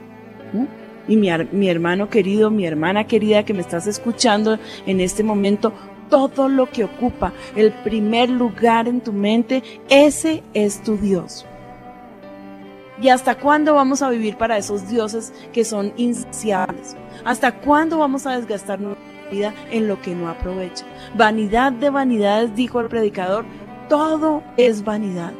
Y 1.07 1.17
mi, 1.17 1.29
mi 1.51 1.69
hermano 1.69 2.09
querido, 2.09 2.49
mi 2.49 2.65
hermana 2.65 3.05
querida 3.05 3.45
que 3.45 3.53
me 3.53 3.61
estás 3.61 3.85
escuchando 3.85 4.57
en 4.87 4.99
este 4.99 5.21
momento, 5.21 5.73
todo 6.09 6.49
lo 6.49 6.71
que 6.71 6.85
ocupa 6.85 7.33
el 7.55 7.71
primer 7.83 8.31
lugar 8.31 8.87
en 8.87 9.01
tu 9.01 9.13
mente, 9.13 9.61
ese 9.89 10.41
es 10.55 10.81
tu 10.81 10.97
Dios. 10.97 11.45
¿Y 13.01 13.09
hasta 13.09 13.35
cuándo 13.35 13.73
vamos 13.73 14.01
a 14.01 14.09
vivir 14.09 14.37
para 14.37 14.57
esos 14.57 14.87
dioses 14.87 15.33
que 15.51 15.65
son 15.65 15.93
insaciables? 15.97 16.95
¿Hasta 17.25 17.59
cuándo 17.59 17.97
vamos 17.97 18.25
a 18.25 18.37
desgastar 18.37 18.79
vida 19.31 19.53
en 19.71 19.87
lo 19.87 20.01
que 20.01 20.15
no 20.15 20.29
aprovecha. 20.29 20.85
Vanidad 21.15 21.71
de 21.71 21.89
vanidades, 21.89 22.55
dijo 22.55 22.79
el 22.79 22.87
predicador, 22.87 23.45
todo 23.89 24.43
es 24.57 24.83
vanidad. 24.83 25.33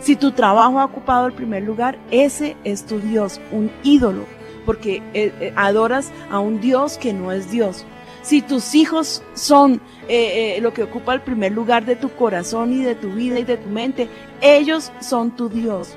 Si 0.00 0.16
tu 0.16 0.32
trabajo 0.32 0.80
ha 0.80 0.84
ocupado 0.84 1.26
el 1.26 1.32
primer 1.32 1.62
lugar, 1.62 1.98
ese 2.10 2.56
es 2.64 2.84
tu 2.86 2.98
Dios, 3.00 3.40
un 3.52 3.70
ídolo, 3.82 4.24
porque 4.66 5.02
eh, 5.14 5.32
eh, 5.40 5.52
adoras 5.56 6.10
a 6.30 6.38
un 6.38 6.60
Dios 6.60 6.98
que 6.98 7.12
no 7.12 7.32
es 7.32 7.50
Dios. 7.50 7.84
Si 8.22 8.40
tus 8.40 8.74
hijos 8.74 9.22
son 9.34 9.82
eh, 10.08 10.56
eh, 10.56 10.60
lo 10.62 10.72
que 10.72 10.82
ocupa 10.82 11.12
el 11.12 11.20
primer 11.20 11.52
lugar 11.52 11.84
de 11.84 11.94
tu 11.94 12.08
corazón 12.10 12.72
y 12.72 12.82
de 12.82 12.94
tu 12.94 13.10
vida 13.10 13.38
y 13.38 13.44
de 13.44 13.58
tu 13.58 13.68
mente, 13.68 14.08
ellos 14.40 14.92
son 15.00 15.30
tu 15.32 15.50
Dios. 15.50 15.94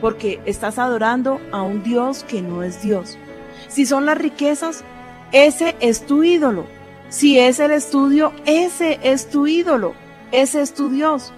Porque 0.00 0.40
estás 0.44 0.78
adorando 0.78 1.40
a 1.52 1.62
un 1.62 1.82
Dios 1.82 2.24
que 2.24 2.42
no 2.42 2.62
es 2.62 2.82
Dios. 2.82 3.16
Si 3.68 3.86
son 3.86 4.06
las 4.06 4.18
riquezas, 4.18 4.84
ese 5.32 5.76
es 5.80 6.06
tu 6.06 6.22
ídolo. 6.22 6.66
Si 7.08 7.38
es 7.38 7.60
el 7.60 7.70
estudio, 7.70 8.32
ese 8.44 8.98
es 9.02 9.30
tu 9.30 9.46
ídolo. 9.46 9.94
Ese 10.32 10.60
es 10.60 10.74
tu 10.74 10.88
Dios. 10.88 11.32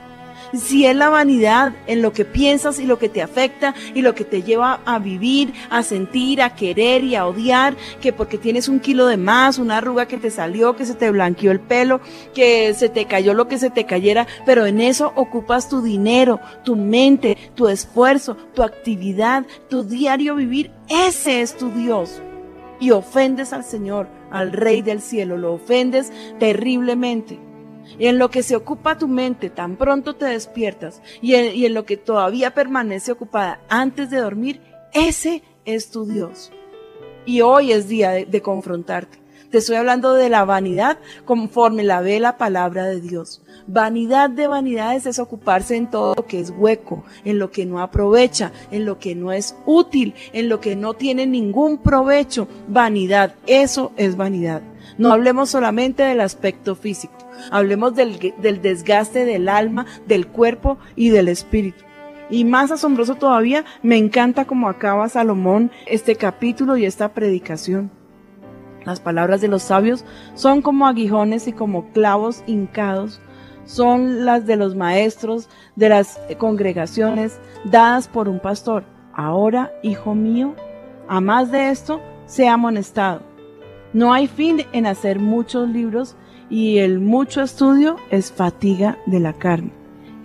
Si 0.55 0.86
es 0.86 0.96
la 0.96 1.11
vanidad 1.11 1.74
en 1.86 2.01
lo 2.01 2.12
que 2.12 2.24
piensas 2.24 2.78
y 2.78 2.86
lo 2.86 2.99
que 2.99 3.09
te 3.09 3.22
afecta 3.22 3.74
y 3.94 4.01
lo 4.01 4.14
que 4.14 4.24
te 4.24 4.42
lleva 4.42 4.80
a 4.86 4.99
vivir, 4.99 5.53
a 5.68 5.82
sentir, 5.82 6.40
a 6.40 6.55
querer 6.55 7.05
y 7.05 7.16
a 7.16 7.26
odiar, 7.26 7.76
que 8.01 8.12
porque 8.12 8.38
tienes 8.38 8.68
un 8.68 8.80
kilo 8.80 9.07
de 9.07 9.18
más, 9.18 9.59
una 9.59 9.78
arruga 9.78 10.07
que 10.07 10.16
te 10.16 10.30
salió, 10.30 10.74
que 10.74 10.86
se 10.86 10.94
te 10.94 11.11
blanqueó 11.11 11.53
el 11.53 11.61
pelo, 11.61 12.01
que 12.34 12.72
se 12.74 12.88
te 12.88 13.05
cayó 13.05 13.34
lo 13.34 13.46
que 13.46 13.59
se 13.59 13.70
te 13.70 13.84
cayera, 13.84 14.26
pero 14.46 14.64
en 14.64 14.80
eso 14.80 15.12
ocupas 15.16 15.68
tu 15.68 15.82
dinero, 15.82 16.40
tu 16.64 16.76
mente, 16.76 17.36
tu 17.55 17.68
esfuerzo, 17.68 18.36
tu 18.55 18.62
actividad, 18.62 19.44
tu 19.68 19.84
diario 19.84 20.34
vivir, 20.34 20.70
ese 20.88 21.42
es 21.42 21.57
tu 21.57 21.70
Dios. 21.70 22.22
Y 22.80 22.92
ofendes 22.92 23.53
al 23.53 23.64
Señor, 23.64 24.09
al 24.30 24.53
Rey 24.53 24.82
del 24.82 25.03
cielo, 25.03 25.36
lo 25.36 25.53
ofendes 25.55 26.12
terriblemente. 26.38 27.47
Y 27.99 28.07
en 28.07 28.18
lo 28.18 28.30
que 28.30 28.43
se 28.43 28.57
ocupa 28.57 28.99
tu 28.99 29.09
mente, 29.09 29.51
tan 29.51 29.76
pronto 29.76 30.16
te 30.16 30.26
despiertas, 30.26 31.01
y 31.22 31.34
en, 31.34 31.74
lo 31.74 31.84
que 31.84 31.97
todavía 31.97 32.55
permanece 32.55 33.12
ocupada 33.12 33.61
antes 33.68 34.11
de 34.11 34.18
dormir, 34.18 34.61
ese 34.93 35.43
es 35.64 35.91
tu 35.91 36.07
Dios. 36.07 36.51
Y 37.26 37.43
hoy 37.43 37.72
es 37.72 37.89
día 37.89 38.11
de, 38.11 38.24
de 38.24 38.43
confrontarte. 38.43 39.18
Te 39.51 39.59
estoy 39.59 39.76
hablando 39.76 40.12
de 40.12 40.28
la 40.28 40.45
vanidad 40.45 40.99
conforme 41.24 41.82
la 41.82 42.03
ve 42.03 42.20
la 42.20 42.36
palabra 42.36 42.84
de 42.84 43.01
Dios. 43.01 43.41
Vanidad 43.66 44.28
de 44.28 44.47
vanidades 44.47 45.07
es 45.07 45.18
ocuparse 45.18 45.74
en 45.76 45.91
todo 45.91 46.14
lo 46.14 46.26
que 46.26 46.39
es 46.39 46.51
hueco, 46.51 47.05
en 47.24 47.39
lo 47.39 47.51
que 47.51 47.64
no 47.64 47.80
aprovecha, 47.80 48.53
en 48.70 48.84
lo 48.84 48.99
que 48.99 49.14
no 49.14 49.32
es 49.32 49.57
útil, 49.64 50.14
en 50.34 50.51
lo 50.51 50.61
que 50.61 50.76
no 50.76 50.93
tiene 50.93 51.26
ningún 51.26 51.78
provecho. 51.78 52.47
Vanidad, 52.66 53.36
eso 53.47 53.93
es 53.97 54.16
vanidad. 54.16 54.61
No 54.99 55.12
hablemos 55.12 55.49
solamente 55.49 56.03
del 56.03 56.20
aspecto 56.20 56.74
físico, 56.74 57.14
hablemos 57.51 57.95
del, 57.95 58.18
desgaste 58.62 59.24
del 59.24 59.49
alma, 59.49 59.86
del 60.07 60.26
cuerpo 60.26 60.78
y 60.97 61.11
del 61.11 61.28
espíritu. 61.28 61.84
Y 62.30 62.45
más 62.45 62.70
asombroso 62.70 63.14
todavía, 63.14 63.64
me 63.82 63.97
encanta 63.97 64.45
cómo 64.45 64.68
acaba 64.68 65.09
Salomón 65.09 65.70
este 65.86 66.16
capítulo 66.16 66.76
y 66.76 66.84
esta 66.84 67.14
predicación. 67.14 67.91
Las 68.84 69.01
palabras 69.01 69.41
de 69.41 69.49
los 69.49 69.62
sabios 69.62 70.05
son 70.34 70.62
como 70.62 70.86
aguijones 70.86 71.49
y 71.49 71.53
como 71.53 71.91
clavos 71.93 72.43
hincados, 72.47 73.20
son 73.64 74.24
las 74.24 74.47
de 74.47 74.57
los 74.57 74.74
maestros 74.74 75.51
de 75.76 75.91
las 75.91 76.18
congregaciones 76.39 77.39
dadas 77.64 78.09
por 78.09 78.28
un 78.28 78.41
pastor. 78.41 78.84
Ahora, 79.12 79.72
hijo 79.82 80.14
mío, 80.14 80.55
a 81.07 81.20
más 81.20 81.51
de 81.51 81.68
esto, 81.70 82.01
sea 82.24 82.55
amonestado. 82.55 83.20
No 83.93 84.12
hay 84.12 84.26
fin 84.26 84.64
en 84.72 84.86
hacer 84.86 85.18
muchos 85.18 85.68
libros 85.68 86.16
y 86.51 86.78
el 86.78 87.01
mucho 87.01 87.42
estudio 87.42 87.96
es 88.11 88.32
fatiga 88.32 88.99
de 89.07 89.20
la 89.20 89.32
carne. 89.32 89.70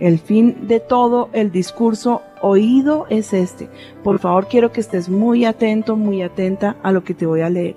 El 0.00 0.18
fin 0.18 0.66
de 0.66 0.80
todo 0.80 1.28
el 1.32 1.52
discurso 1.52 2.22
oído 2.40 3.06
es 3.10 3.32
este. 3.32 3.70
Por 4.02 4.18
favor, 4.18 4.48
quiero 4.48 4.72
que 4.72 4.80
estés 4.80 5.08
muy 5.08 5.44
atento, 5.44 5.96
muy 5.96 6.22
atenta 6.22 6.76
a 6.82 6.92
lo 6.92 7.04
que 7.04 7.14
te 7.14 7.26
voy 7.26 7.42
a 7.42 7.50
leer. 7.50 7.76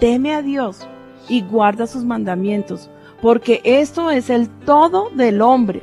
Teme 0.00 0.34
a 0.34 0.42
Dios 0.42 0.88
y 1.28 1.42
guarda 1.42 1.86
sus 1.86 2.04
mandamientos, 2.04 2.90
porque 3.20 3.60
esto 3.64 4.10
es 4.10 4.30
el 4.30 4.48
todo 4.48 5.10
del 5.10 5.42
hombre. 5.42 5.82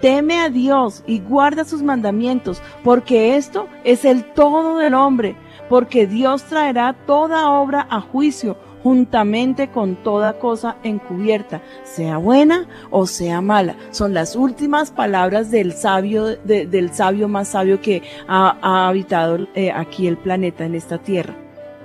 Teme 0.00 0.40
a 0.40 0.48
Dios 0.48 1.02
y 1.06 1.20
guarda 1.20 1.64
sus 1.64 1.82
mandamientos, 1.82 2.62
porque 2.82 3.36
esto 3.36 3.66
es 3.84 4.04
el 4.04 4.24
todo 4.32 4.78
del 4.78 4.94
hombre, 4.94 5.36
porque 5.68 6.06
Dios 6.06 6.44
traerá 6.44 6.94
toda 7.06 7.50
obra 7.50 7.86
a 7.90 8.00
juicio 8.00 8.56
juntamente 8.86 9.68
con 9.68 9.96
toda 9.96 10.38
cosa 10.38 10.76
encubierta, 10.84 11.60
sea 11.82 12.18
buena 12.18 12.68
o 12.90 13.06
sea 13.08 13.40
mala. 13.40 13.74
Son 13.90 14.14
las 14.14 14.36
últimas 14.36 14.92
palabras 14.92 15.50
del 15.50 15.72
sabio, 15.72 16.24
de- 16.24 16.66
del 16.66 16.92
sabio 16.94 17.26
más 17.26 17.48
sabio 17.48 17.80
que 17.80 18.02
ha, 18.28 18.56
ha 18.62 18.86
habitado 18.88 19.48
eh, 19.56 19.72
aquí 19.72 20.06
el 20.06 20.16
planeta, 20.16 20.64
en 20.64 20.76
esta 20.76 20.98
tierra. 20.98 21.34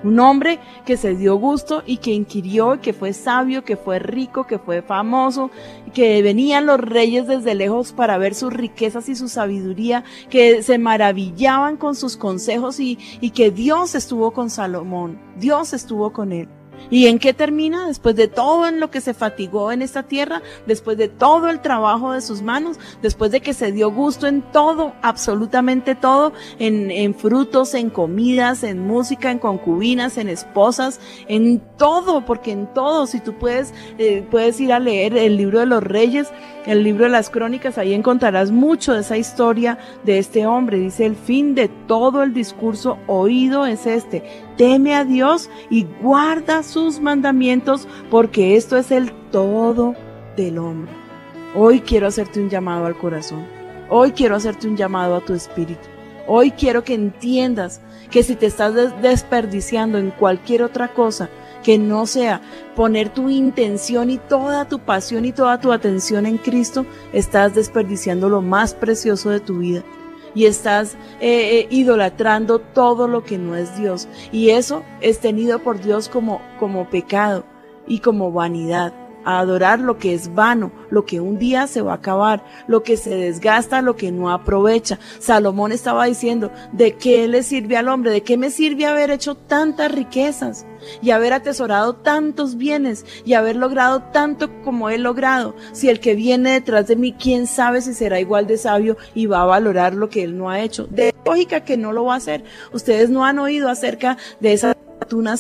Un 0.04 0.20
hombre 0.20 0.60
que 0.86 0.96
se 0.96 1.16
dio 1.16 1.36
gusto 1.38 1.82
y 1.88 1.98
que 1.98 2.12
inquirió, 2.12 2.80
que 2.82 2.94
fue 2.94 3.14
sabio, 3.14 3.64
que 3.64 3.78
fue 3.78 3.98
rico, 3.98 4.46
que 4.46 4.60
fue 4.60 4.84
famoso, 4.84 5.50
que 5.96 6.22
venían 6.22 6.68
los 6.68 6.80
reyes 6.80 7.26
desde 7.26 7.56
lejos 7.56 7.94
para 7.94 8.20
ver 8.20 8.36
sus 8.36 8.54
riquezas 8.54 9.10
y 9.10 9.16
su 9.16 9.28
sabiduría, 9.28 10.04
que 10.30 10.62
se 10.62 10.78
maravillaban 10.78 11.78
con 11.78 11.96
sus 11.96 12.16
consejos 12.16 12.80
y 12.80 12.98
que 13.34 13.50
Dios 13.50 13.96
estuvo 13.96 14.32
con 14.32 14.52
Salomón, 14.52 15.20
Dios 15.38 15.74
estuvo 15.74 16.12
con 16.14 16.32
él. 16.32 16.48
¿Y 16.90 17.08
en 17.08 17.20
qué 17.20 17.34
termina? 17.34 17.88
Después 17.88 18.16
de 18.16 18.28
todo 18.28 18.68
en 18.68 18.80
lo 18.80 18.92
que 18.92 19.02
se 19.02 19.14
fatigó 19.14 19.72
en 19.72 19.82
esta 19.82 20.04
tierra, 20.04 20.42
después 20.68 20.98
de 20.98 21.08
todo 21.08 21.50
el 21.50 21.62
trabajo 21.62 22.12
de 22.12 22.22
sus 22.22 22.42
manos, 22.42 22.80
después 23.02 23.32
de 23.32 23.42
que 23.42 23.54
se 23.54 23.72
dio 23.72 23.92
gusto 23.92 24.28
en 24.28 24.42
todo, 24.42 24.94
absolutamente 25.02 25.96
todo, 25.96 26.34
en, 26.60 26.92
en 26.92 27.16
frutos, 27.16 27.74
en 27.76 27.90
comidas, 27.90 28.64
en 28.64 28.80
música, 28.80 29.32
en 29.32 29.40
concubinas, 29.40 30.18
en 30.18 30.28
esposas, 30.28 31.00
en 31.28 31.62
todo, 31.78 32.26
porque 32.26 32.52
en 32.52 32.68
todo, 32.74 33.08
si 33.08 33.20
tú 33.20 33.34
puedes, 33.34 33.74
eh, 33.98 34.26
puedes 34.30 34.60
ir 34.60 34.74
a 34.74 34.80
leer 34.80 35.16
el 35.16 35.38
libro 35.38 35.60
de 35.60 35.66
los 35.66 35.84
reyes, 35.84 36.28
el 36.66 36.84
libro 36.84 37.06
de 37.06 37.12
las 37.12 37.30
crónicas, 37.30 37.78
ahí 37.78 37.94
encontrarás 37.94 38.52
mucho 38.52 38.94
de 38.94 39.02
esa 39.02 39.18
historia 39.18 39.78
de 40.04 40.20
este 40.20 40.46
hombre. 40.46 40.78
Dice, 40.78 41.06
el 41.06 41.16
fin 41.16 41.56
de 41.56 41.70
todo 41.88 42.24
el 42.24 42.34
discurso 42.34 42.98
oído 43.08 43.66
es 43.66 43.86
este. 43.86 44.24
Teme 44.62 44.94
a 44.94 45.06
Dios 45.06 45.50
y 45.72 45.88
guarda 46.04 46.62
sus 46.62 47.00
mandamientos, 47.00 47.88
porque 48.12 48.56
esto 48.56 48.78
es 48.78 48.92
el 48.92 49.12
todo 49.32 49.96
del 50.38 50.60
hombre. 50.60 50.92
Hoy 51.56 51.82
quiero 51.82 52.06
hacerte 52.06 52.40
un 52.40 52.48
llamado 52.48 52.86
al 52.86 52.96
corazón. 52.96 53.44
Hoy 53.90 54.12
quiero 54.12 54.36
hacerte 54.36 54.68
un 54.68 54.78
llamado 54.78 55.16
a 55.16 55.22
tu 55.22 55.34
espíritu. 55.34 55.82
Hoy 56.28 56.52
quiero 56.52 56.84
que 56.84 56.94
entiendas 56.94 57.82
que 58.12 58.22
si 58.22 58.36
te 58.36 58.46
estás 58.46 58.76
des- 58.76 59.02
desperdiciando 59.02 59.98
en 59.98 60.12
cualquier 60.12 60.62
otra 60.62 60.90
cosa, 60.90 61.28
que 61.64 61.80
no 61.80 62.06
sea 62.06 62.42
poner 62.76 63.10
tu 63.10 63.32
intención 63.32 64.12
y 64.12 64.20
toda 64.20 64.66
tu 64.66 64.78
pasión 64.78 65.26
y 65.26 65.32
toda 65.32 65.60
tu 65.60 65.72
atención 65.72 66.28
en 66.28 66.38
Cristo, 66.38 66.86
estás 67.14 67.56
desperdiciando 67.56 68.30
lo 68.30 68.44
más 68.44 68.76
precioso 68.76 69.32
de 69.32 69.40
tu 69.40 69.58
vida 69.58 69.82
y 70.34 70.46
estás 70.46 70.96
eh, 71.20 71.60
eh, 71.60 71.68
idolatrando 71.70 72.60
todo 72.60 73.08
lo 73.08 73.24
que 73.24 73.38
no 73.38 73.56
es 73.56 73.78
Dios. 73.78 74.08
Y 74.32 74.50
eso 74.50 74.84
es 75.02 75.20
tenido 75.20 75.60
por 75.60 75.82
Dios 75.82 76.10
como, 76.10 76.42
como 76.60 76.90
pecado 76.90 77.46
y 77.88 78.00
como 78.00 78.32
vanidad. 78.32 78.94
A 79.24 79.40
adorar 79.40 79.80
lo 79.80 79.98
que 79.98 80.14
es 80.14 80.34
vano, 80.34 80.72
lo 80.90 81.06
que 81.06 81.20
un 81.20 81.38
día 81.38 81.68
se 81.68 81.82
va 81.82 81.94
a 81.94 81.96
acabar, 81.96 82.44
lo 82.68 82.84
que 82.84 82.98
se 82.98 83.16
desgasta, 83.16 83.82
lo 83.82 83.96
que 83.96 84.12
no 84.12 84.32
aprovecha. 84.32 85.00
Salomón 85.20 85.72
estaba 85.72 86.06
diciendo, 86.06 86.52
¿de 86.72 86.94
qué 86.94 87.28
le 87.28 87.44
sirve 87.44 87.78
al 87.78 87.88
hombre? 87.88 88.12
¿De 88.12 88.24
qué 88.24 88.38
me 88.38 88.50
sirve 88.50 88.86
haber 88.86 89.12
hecho 89.12 89.36
tantas 89.36 89.92
riquezas? 89.92 90.66
y 91.02 91.12
haber 91.12 91.34
atesorado 91.34 91.94
tantos 91.94 92.58
bienes 92.58 93.06
y 93.26 93.34
haber 93.34 93.56
logrado 93.56 94.02
tanto 94.12 94.50
como 94.64 94.90
he 94.90 94.98
logrado. 94.98 95.56
Si 95.74 95.90
el 95.90 96.00
que 96.00 96.16
viene 96.16 96.54
detrás 96.54 96.88
de 96.88 96.96
mí, 96.96 97.14
quién 97.14 97.48
sabe 97.48 97.82
si 97.82 97.94
será 97.94 98.20
igual 98.20 98.48
de 98.48 98.58
sabio 98.58 98.98
y 99.14 99.26
va 99.26 99.42
a 99.42 99.46
valorar 99.46 99.94
lo 99.94 100.10
que 100.10 100.24
él 100.24 100.38
no 100.38 100.50
ha 100.50 100.62
hecho. 100.62 100.88
De 100.88 101.14
lógica 101.26 101.64
que 101.64 101.78
no 101.78 101.94
lo 101.94 102.06
va 102.06 102.16
a 102.16 102.18
hacer. 102.18 102.44
Ustedes 102.74 103.10
no 103.10 103.26
han 103.26 103.40
oído 103.40 103.70
acerca 103.70 104.18
de 104.40 104.54
esas 104.54 104.76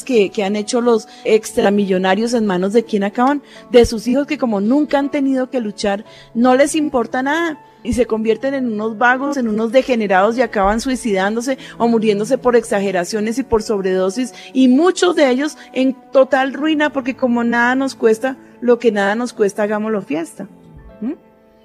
que, 0.05 0.43
han 0.43 0.55
hecho 0.55 0.81
los 0.81 1.07
extramillonarios 1.23 2.33
en 2.33 2.45
manos 2.45 2.73
de 2.73 2.83
quien 2.83 3.03
acaban, 3.03 3.41
de 3.71 3.85
sus 3.85 4.07
hijos 4.07 4.27
que 4.27 4.37
como 4.37 4.59
nunca 4.59 4.99
han 4.99 5.11
tenido 5.11 5.49
que 5.49 5.61
luchar, 5.61 6.03
no 6.33 6.55
les 6.55 6.75
importa 6.75 7.23
nada 7.23 7.59
y 7.83 7.93
se 7.93 8.05
convierten 8.05 8.53
en 8.53 8.71
unos 8.71 8.97
vagos, 8.97 9.37
en 9.37 9.47
unos 9.47 9.71
degenerados 9.71 10.37
y 10.37 10.41
acaban 10.41 10.81
suicidándose 10.81 11.57
o 11.77 11.87
muriéndose 11.87 12.37
por 12.37 12.55
exageraciones 12.55 13.37
y 13.39 13.43
por 13.43 13.63
sobredosis 13.63 14.33
y 14.53 14.67
muchos 14.67 15.15
de 15.15 15.29
ellos 15.29 15.57
en 15.73 15.95
total 16.11 16.53
ruina 16.53 16.91
porque 16.91 17.15
como 17.15 17.43
nada 17.43 17.75
nos 17.75 17.95
cuesta, 17.95 18.37
lo 18.59 18.77
que 18.77 18.91
nada 18.91 19.15
nos 19.15 19.33
cuesta, 19.33 19.63
hagámoslo 19.63 20.01
fiesta. 20.01 20.47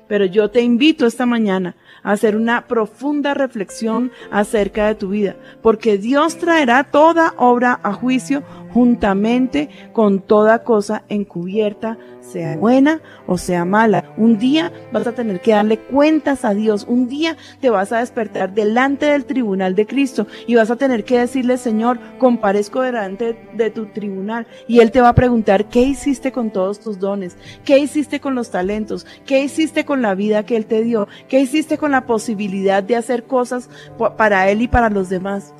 Pero 0.09 0.24
yo 0.24 0.51
te 0.51 0.61
invito 0.61 1.07
esta 1.07 1.27
mañana 1.27 1.74
a 2.03 2.12
hacer 2.12 2.37
una 2.37 2.66
profunda 2.66 3.35
reflexión 3.35 4.12
acerca 4.31 4.87
de 4.87 4.95
tu 4.95 5.09
vida, 5.09 5.37
porque 5.62 5.99
Dios 5.99 6.39
traerá 6.39 6.85
toda 6.85 7.35
obra 7.37 7.81
a 7.83 7.93
juicio 7.93 8.43
juntamente 8.77 9.70
con 9.94 10.20
toda 10.20 10.62
cosa 10.62 11.05
encubierta, 11.09 11.97
sea 12.20 12.59
buena 12.59 13.01
o 13.27 13.39
sea 13.39 13.65
mala. 13.65 14.12
Un 14.19 14.36
día 14.36 14.70
vas 14.93 15.07
a 15.07 15.15
tener 15.15 15.40
que 15.40 15.53
darle 15.53 15.78
cuentas 15.78 16.44
a 16.44 16.53
Dios, 16.53 16.85
un 16.86 17.09
día 17.09 17.39
te 17.62 17.70
vas 17.70 17.90
a 17.93 18.01
despertar 18.01 18.53
delante 18.53 19.07
del 19.07 19.24
tribunal 19.24 19.74
de 19.77 19.86
Cristo 19.86 20.27
y 20.47 20.57
vas 20.57 20.70
a 20.70 20.77
tener 20.77 21.05
que 21.05 21.19
decirle, 21.19 21.57
Señor, 21.57 21.98
comparezco 22.19 22.82
delante 22.82 23.48
de 23.55 23.70
tu 23.70 23.86
tribunal 23.86 24.47
y 24.69 24.81
Él 24.81 24.90
te 24.90 25.01
va 25.01 25.09
a 25.09 25.15
preguntar, 25.15 25.70
¿qué 25.70 25.81
hiciste 25.81 26.31
con 26.31 26.51
todos 26.51 26.78
tus 26.78 26.98
dones? 26.98 27.39
¿Qué 27.65 27.78
hiciste 27.78 28.20
con 28.20 28.35
los 28.35 28.51
talentos? 28.51 29.07
¿Qué 29.24 29.43
hiciste 29.43 29.86
con 29.86 30.03
la 30.03 30.15
vida 30.15 30.44
que 30.44 30.55
Él 30.55 30.66
te 30.66 30.82
dio? 30.82 31.09
¿Qué 31.28 31.40
hiciste 31.40 31.78
con 31.78 31.93
la 31.93 32.05
posibilidad 32.05 32.82
de 32.82 32.97
hacer 32.97 33.24
cosas 33.24 33.70
para 34.19 34.51
Él 34.51 34.61
y 34.61 34.69
para 34.69 34.90
los 34.90 35.09
demás? 35.09 35.55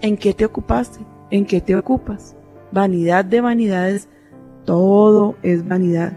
¿En 0.00 0.16
qué 0.16 0.32
te 0.32 0.46
ocupaste? 0.46 1.00
¿En 1.30 1.46
qué 1.46 1.60
te 1.60 1.76
ocupas? 1.76 2.36
Vanidad 2.72 3.24
de 3.24 3.40
vanidades, 3.40 4.08
todo 4.64 5.36
es 5.42 5.66
vanidad. 5.66 6.12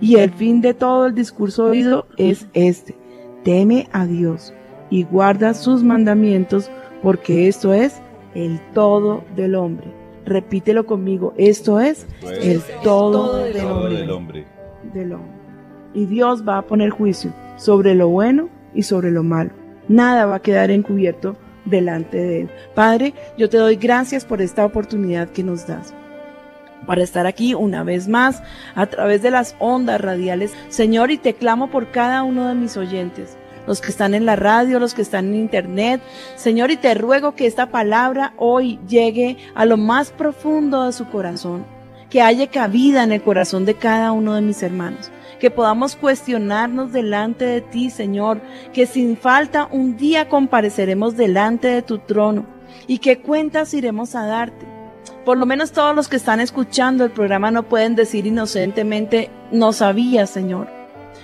Y 0.00 0.16
el 0.16 0.30
fin 0.32 0.60
de 0.60 0.74
todo 0.74 1.06
el 1.06 1.14
discurso 1.14 1.66
oído 1.66 2.06
es 2.16 2.46
este. 2.52 2.96
Teme 3.44 3.88
a 3.92 4.06
Dios 4.06 4.52
y 4.90 5.04
guarda 5.04 5.54
sus 5.54 5.84
mandamientos, 5.84 6.70
porque 7.02 7.48
esto 7.48 7.72
es 7.72 8.00
el 8.34 8.60
todo 8.74 9.22
del 9.36 9.54
hombre. 9.54 9.86
Repítelo 10.26 10.84
conmigo, 10.84 11.32
esto 11.36 11.80
es 11.80 12.06
el 12.42 12.60
todo, 12.82 13.38
del, 13.38 13.64
hombre, 13.66 13.94
del 13.94 14.10
hombre. 14.10 14.46
del 14.92 15.12
hombre. 15.12 15.32
Y 15.94 16.06
Dios 16.06 16.46
va 16.46 16.58
a 16.58 16.62
poner 16.62 16.90
juicio 16.90 17.32
sobre 17.56 17.94
lo 17.94 18.08
bueno 18.08 18.48
y 18.74 18.82
sobre 18.82 19.10
lo 19.10 19.22
malo. 19.22 19.50
Nada 19.88 20.26
va 20.26 20.36
a 20.36 20.42
quedar 20.42 20.70
encubierto 20.70 21.36
delante 21.70 22.18
de 22.18 22.40
Él. 22.42 22.50
Padre, 22.74 23.14
yo 23.38 23.48
te 23.48 23.56
doy 23.56 23.76
gracias 23.76 24.24
por 24.24 24.42
esta 24.42 24.64
oportunidad 24.64 25.28
que 25.28 25.42
nos 25.42 25.66
das 25.66 25.94
para 26.86 27.02
estar 27.02 27.26
aquí 27.26 27.54
una 27.54 27.84
vez 27.84 28.08
más 28.08 28.42
a 28.74 28.86
través 28.86 29.22
de 29.22 29.30
las 29.30 29.54
ondas 29.58 30.00
radiales. 30.00 30.52
Señor, 30.68 31.10
y 31.10 31.18
te 31.18 31.34
clamo 31.34 31.70
por 31.70 31.90
cada 31.90 32.22
uno 32.22 32.48
de 32.48 32.54
mis 32.54 32.76
oyentes, 32.76 33.36
los 33.66 33.80
que 33.80 33.90
están 33.90 34.14
en 34.14 34.26
la 34.26 34.36
radio, 34.36 34.80
los 34.80 34.94
que 34.94 35.02
están 35.02 35.26
en 35.28 35.36
internet. 35.36 36.00
Señor, 36.36 36.70
y 36.70 36.76
te 36.76 36.94
ruego 36.94 37.34
que 37.34 37.46
esta 37.46 37.66
palabra 37.66 38.32
hoy 38.36 38.78
llegue 38.88 39.36
a 39.54 39.64
lo 39.64 39.76
más 39.76 40.10
profundo 40.10 40.84
de 40.84 40.92
su 40.92 41.08
corazón, 41.08 41.64
que 42.08 42.22
haya 42.22 42.48
cabida 42.48 43.04
en 43.04 43.12
el 43.12 43.22
corazón 43.22 43.64
de 43.64 43.74
cada 43.74 44.12
uno 44.12 44.34
de 44.34 44.42
mis 44.42 44.62
hermanos 44.62 45.10
que 45.40 45.50
podamos 45.50 45.96
cuestionarnos 45.96 46.92
delante 46.92 47.44
de 47.44 47.60
ti, 47.62 47.90
Señor, 47.90 48.40
que 48.72 48.86
sin 48.86 49.16
falta 49.16 49.66
un 49.72 49.96
día 49.96 50.28
compareceremos 50.28 51.16
delante 51.16 51.68
de 51.68 51.82
tu 51.82 51.98
trono 51.98 52.46
y 52.86 52.98
qué 52.98 53.18
cuentas 53.18 53.74
iremos 53.74 54.14
a 54.14 54.26
darte. 54.26 54.66
Por 55.24 55.38
lo 55.38 55.46
menos 55.46 55.72
todos 55.72 55.96
los 55.96 56.08
que 56.08 56.16
están 56.16 56.40
escuchando 56.40 57.04
el 57.04 57.10
programa 57.10 57.50
no 57.50 57.64
pueden 57.64 57.96
decir 57.96 58.26
inocentemente, 58.26 59.30
no 59.50 59.72
sabía, 59.72 60.26
Señor. 60.26 60.68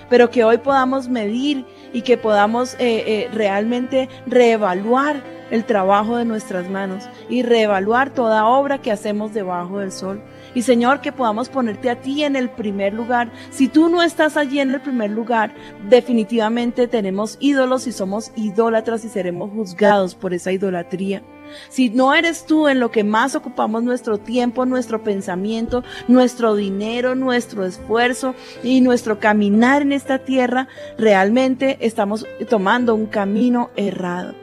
Pero 0.09 0.29
que 0.29 0.43
hoy 0.43 0.57
podamos 0.57 1.09
medir 1.09 1.65
y 1.93 2.01
que 2.01 2.17
podamos 2.17 2.75
eh, 2.75 3.03
eh, 3.07 3.29
realmente 3.33 4.09
reevaluar 4.25 5.21
el 5.51 5.63
trabajo 5.65 6.17
de 6.17 6.25
nuestras 6.25 6.69
manos 6.69 7.09
y 7.29 7.43
reevaluar 7.43 8.09
toda 8.09 8.45
obra 8.45 8.79
que 8.79 8.91
hacemos 8.91 9.33
debajo 9.33 9.79
del 9.79 9.91
sol. 9.91 10.21
Y 10.57 10.63
Señor, 10.63 11.01
que 11.01 11.11
podamos 11.11 11.49
ponerte 11.49 11.87
a 11.87 12.01
ti 12.01 12.23
en 12.23 12.35
el 12.35 12.49
primer 12.49 12.91
lugar. 12.91 13.31
Si 13.51 13.67
tú 13.67 13.89
no 13.89 14.01
estás 14.01 14.37
allí 14.37 14.59
en 14.59 14.71
el 14.71 14.81
primer 14.81 15.11
lugar, 15.11 15.53
definitivamente 15.87 16.87
tenemos 16.87 17.37
ídolos 17.39 17.85
y 17.85 17.91
somos 17.91 18.31
idólatras 18.35 19.05
y 19.05 19.09
seremos 19.09 19.51
juzgados 19.51 20.15
por 20.15 20.33
esa 20.33 20.51
idolatría. 20.51 21.21
Si 21.69 21.91
no 21.91 22.11
eres 22.15 22.47
tú 22.47 22.67
en 22.67 22.79
lo 22.79 22.89
que 22.89 23.03
más 23.03 23.35
ocupamos 23.35 23.83
nuestro 23.83 24.17
tiempo, 24.17 24.65
nuestro 24.65 25.03
pensamiento, 25.03 25.83
nuestro 26.07 26.55
dinero, 26.55 27.13
nuestro 27.13 27.63
esfuerzo 27.63 28.33
y 28.63 28.81
nuestro 28.81 29.19
caminar 29.19 29.83
en 29.83 29.91
esta 29.91 30.17
tierra, 30.17 30.67
realmente 30.97 31.77
estamos 31.81 32.25
tomando 32.49 32.95
un 32.95 33.05
camino 33.05 33.69
errado. 33.75 34.33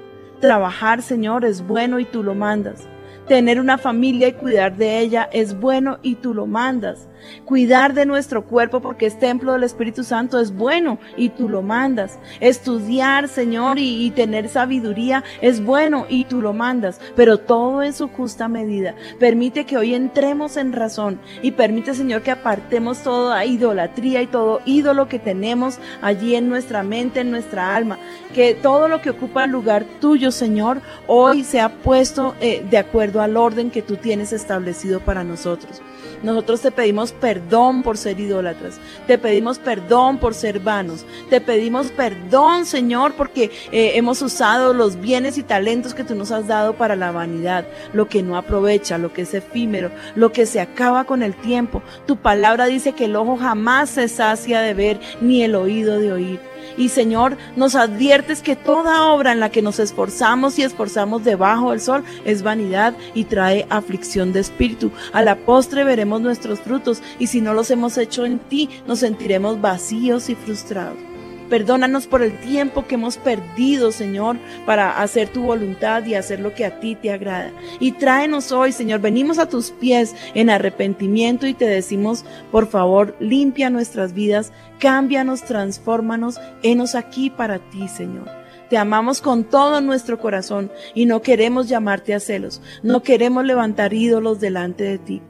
Trabajar, 0.40 1.02
Señor, 1.02 1.44
es 1.44 1.66
bueno 1.66 1.98
y 1.98 2.04
tú 2.04 2.22
lo 2.22 2.36
mandas. 2.36 2.86
Tener 3.28 3.58
una 3.58 3.78
familia 3.78 4.28
y 4.28 4.32
cuidar 4.34 4.76
de 4.76 4.98
ella 4.98 5.28
es 5.32 5.58
bueno 5.58 5.98
y 6.02 6.16
tú 6.16 6.34
lo 6.34 6.46
mandas. 6.46 7.08
Cuidar 7.44 7.94
de 7.94 8.06
nuestro 8.06 8.44
cuerpo 8.44 8.80
porque 8.80 9.06
es 9.06 9.18
templo 9.18 9.52
del 9.52 9.64
Espíritu 9.64 10.04
Santo 10.04 10.40
es 10.40 10.54
bueno 10.54 10.98
y 11.16 11.30
tú 11.30 11.48
lo 11.48 11.62
mandas. 11.62 12.18
Estudiar, 12.40 13.28
Señor, 13.28 13.78
y, 13.78 14.10
tener 14.10 14.48
sabiduría 14.48 15.24
es 15.40 15.64
bueno 15.64 16.06
y 16.08 16.24
tú 16.24 16.40
lo 16.40 16.52
mandas. 16.52 17.00
Pero 17.16 17.38
todo 17.38 17.82
en 17.82 17.92
su 17.92 18.08
justa 18.08 18.48
medida. 18.48 18.94
Permite 19.18 19.64
que 19.64 19.76
hoy 19.76 19.94
entremos 19.94 20.56
en 20.56 20.72
razón 20.72 21.20
y 21.42 21.52
permite, 21.52 21.94
Señor, 21.94 22.22
que 22.22 22.30
apartemos 22.30 23.02
toda 23.02 23.44
idolatría 23.44 24.22
y 24.22 24.26
todo 24.26 24.60
ídolo 24.64 25.08
que 25.08 25.18
tenemos 25.18 25.78
allí 26.02 26.34
en 26.34 26.48
nuestra 26.48 26.82
mente, 26.82 27.20
en 27.20 27.30
nuestra 27.30 27.74
alma. 27.74 27.98
Que 28.34 28.54
todo 28.54 28.88
lo 28.88 29.00
que 29.00 29.10
ocupa 29.10 29.44
el 29.44 29.50
lugar 29.50 29.84
tuyo, 30.00 30.30
Señor, 30.30 30.80
hoy 31.06 31.44
sea 31.44 31.68
puesto 31.68 32.34
eh, 32.40 32.64
de 32.68 32.78
acuerdo 32.78 33.20
al 33.20 33.36
orden 33.36 33.70
que 33.70 33.82
tú 33.82 33.96
tienes 33.96 34.32
establecido 34.32 35.00
para 35.00 35.24
nosotros. 35.24 35.82
Nosotros 36.24 36.62
te 36.62 36.70
pedimos 36.70 37.12
perdón 37.12 37.82
por 37.82 37.98
ser 37.98 38.18
idólatras. 38.18 38.80
Te 39.06 39.18
pedimos 39.18 39.58
perdón 39.58 40.16
por 40.16 40.32
ser 40.32 40.58
vanos. 40.58 41.04
Te 41.28 41.42
pedimos 41.42 41.88
perdón, 41.88 42.64
Señor, 42.64 43.12
porque 43.12 43.50
eh, 43.70 43.92
hemos 43.96 44.22
usado 44.22 44.72
los 44.72 44.98
bienes 44.98 45.36
y 45.36 45.42
talentos 45.42 45.92
que 45.92 46.02
tú 46.02 46.14
nos 46.14 46.32
has 46.32 46.46
dado 46.46 46.72
para 46.76 46.96
la 46.96 47.12
vanidad, 47.12 47.66
lo 47.92 48.08
que 48.08 48.22
no 48.22 48.38
aprovecha, 48.38 48.96
lo 48.96 49.12
que 49.12 49.22
es 49.22 49.34
efímero, 49.34 49.90
lo 50.14 50.32
que 50.32 50.46
se 50.46 50.60
acaba 50.60 51.04
con 51.04 51.22
el 51.22 51.34
tiempo. 51.34 51.82
Tu 52.06 52.16
palabra 52.16 52.64
dice 52.66 52.92
que 52.92 53.04
el 53.04 53.16
ojo 53.16 53.36
jamás 53.36 53.90
se 53.90 54.08
sacia 54.08 54.60
de 54.62 54.72
ver, 54.72 55.00
ni 55.20 55.42
el 55.42 55.54
oído 55.54 55.98
de 55.98 56.10
oír. 56.10 56.53
Y 56.76 56.88
Señor, 56.88 57.36
nos 57.56 57.74
adviertes 57.74 58.42
que 58.42 58.56
toda 58.56 59.04
obra 59.04 59.32
en 59.32 59.40
la 59.40 59.50
que 59.50 59.62
nos 59.62 59.78
esforzamos 59.78 60.58
y 60.58 60.62
esforzamos 60.62 61.24
debajo 61.24 61.70
del 61.70 61.80
sol 61.80 62.04
es 62.24 62.42
vanidad 62.42 62.94
y 63.14 63.24
trae 63.24 63.66
aflicción 63.70 64.32
de 64.32 64.40
espíritu. 64.40 64.90
A 65.12 65.22
la 65.22 65.36
postre 65.36 65.84
veremos 65.84 66.20
nuestros 66.20 66.60
frutos 66.60 67.02
y 67.18 67.28
si 67.28 67.40
no 67.40 67.54
los 67.54 67.70
hemos 67.70 67.98
hecho 67.98 68.24
en 68.24 68.38
ti, 68.38 68.68
nos 68.86 69.00
sentiremos 69.00 69.60
vacíos 69.60 70.28
y 70.28 70.34
frustrados. 70.34 71.13
Perdónanos 71.54 72.08
por 72.08 72.20
el 72.20 72.36
tiempo 72.40 72.84
que 72.84 72.96
hemos 72.96 73.16
perdido, 73.16 73.92
Señor, 73.92 74.38
para 74.66 75.00
hacer 75.00 75.28
tu 75.28 75.42
voluntad 75.42 76.04
y 76.04 76.16
hacer 76.16 76.40
lo 76.40 76.52
que 76.52 76.64
a 76.64 76.80
ti 76.80 76.96
te 76.96 77.12
agrada. 77.12 77.52
Y 77.78 77.92
tráenos 77.92 78.50
hoy, 78.50 78.72
Señor, 78.72 79.00
venimos 79.00 79.38
a 79.38 79.48
tus 79.48 79.70
pies 79.70 80.16
en 80.34 80.50
arrepentimiento 80.50 81.46
y 81.46 81.54
te 81.54 81.66
decimos, 81.66 82.24
por 82.50 82.66
favor, 82.66 83.14
limpia 83.20 83.70
nuestras 83.70 84.14
vidas, 84.14 84.50
cámbianos, 84.80 85.44
transfórmanos, 85.44 86.40
henos 86.64 86.96
aquí 86.96 87.30
para 87.30 87.60
ti, 87.70 87.86
Señor. 87.86 88.28
Te 88.68 88.76
amamos 88.76 89.20
con 89.20 89.44
todo 89.44 89.80
nuestro 89.80 90.18
corazón 90.18 90.72
y 90.92 91.06
no 91.06 91.22
queremos 91.22 91.68
llamarte 91.68 92.14
a 92.14 92.18
celos, 92.18 92.62
no 92.82 93.04
queremos 93.04 93.44
levantar 93.44 93.94
ídolos 93.94 94.40
delante 94.40 94.82
de 94.82 94.98
ti. 94.98 95.22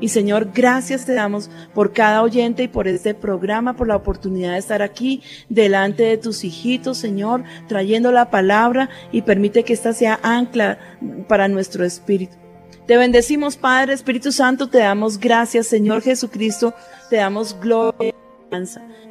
Y 0.00 0.08
Señor, 0.08 0.50
gracias 0.54 1.04
te 1.04 1.12
damos 1.12 1.50
por 1.74 1.92
cada 1.92 2.22
oyente 2.22 2.64
y 2.64 2.68
por 2.68 2.88
este 2.88 3.14
programa, 3.14 3.76
por 3.76 3.86
la 3.86 3.96
oportunidad 3.96 4.52
de 4.52 4.58
estar 4.58 4.82
aquí 4.82 5.22
delante 5.48 6.02
de 6.04 6.16
tus 6.16 6.42
hijitos, 6.42 6.98
Señor, 6.98 7.44
trayendo 7.68 8.10
la 8.10 8.30
palabra 8.30 8.88
y 9.12 9.22
permite 9.22 9.62
que 9.62 9.74
esta 9.74 9.92
sea 9.92 10.18
ancla 10.22 10.78
para 11.28 11.48
nuestro 11.48 11.84
espíritu. 11.84 12.34
Te 12.86 12.96
bendecimos, 12.96 13.56
Padre, 13.56 13.92
Espíritu 13.92 14.32
Santo, 14.32 14.68
te 14.68 14.78
damos 14.78 15.20
gracias, 15.20 15.68
Señor 15.68 16.02
Jesucristo, 16.02 16.74
te 17.08 17.16
damos 17.16 17.56
gloria. 17.60 18.14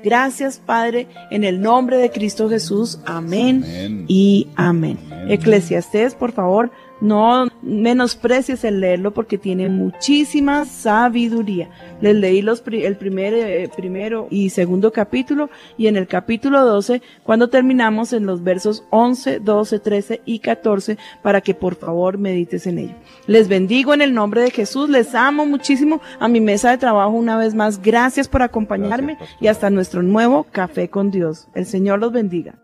Gracias, 0.03 0.61
Padre, 0.66 1.07
en 1.32 1.45
el 1.45 1.61
nombre 1.61 1.98
de 1.98 2.11
Cristo 2.11 2.49
Jesús. 2.49 2.99
Amén, 3.06 3.64
Amén. 3.64 4.06
y 4.07 4.48
amén. 4.56 4.98
Eclesiastés, 5.30 6.14
por 6.14 6.34
favor, 6.34 6.72
no 7.01 7.47
menosprecies 7.61 8.63
el 8.63 8.80
leerlo 8.81 9.11
porque 9.13 9.38
tiene 9.38 9.69
muchísima 9.69 10.65
sabiduría. 10.65 11.69
Les 12.01 12.15
leí 12.15 12.41
los, 12.41 12.61
pri- 12.61 12.85
el 12.85 12.95
primer, 12.97 13.34
eh, 13.34 13.69
primero 13.76 14.27
y 14.30 14.49
segundo 14.49 14.91
capítulo 14.91 15.49
y 15.77 15.88
en 15.88 15.95
el 15.97 16.07
capítulo 16.07 16.65
12, 16.65 17.01
cuando 17.23 17.49
terminamos 17.49 18.13
en 18.13 18.26
los 18.26 18.43
versos 18.43 18.84
11, 18.89 19.39
12, 19.39 19.80
13 19.80 20.21
y 20.26 20.39
14, 20.39 20.97
para 21.21 21.41
que 21.41 21.53
por 21.53 21.76
favor 21.76 22.17
medites 22.17 22.67
en 22.67 22.80
ello. 22.80 22.95
Les 23.27 23.47
bendigo 23.47 23.93
en 23.93 24.01
el 24.01 24.13
nombre 24.13 24.41
de 24.41 24.51
Jesús, 24.51 24.89
les 24.89 25.15
amo 25.15 25.45
muchísimo 25.45 26.01
a 26.19 26.27
mi 26.27 26.41
mesa 26.41 26.71
de 26.71 26.77
trabajo 26.77 27.11
una 27.11 27.38
vez 27.38 27.53
más. 27.55 27.81
Gracias 27.81 28.27
por 28.27 28.41
acompañarme 28.41 29.15
Gracias, 29.15 29.41
y 29.41 29.47
hasta 29.47 29.69
nuestro 29.69 30.01
nuevo 30.03 30.45
Café 30.51 30.89
con 30.89 31.11
Dios. 31.11 31.47
El 31.55 31.65
Señor 31.65 31.99
los 31.99 32.11
bendiga. 32.11 32.55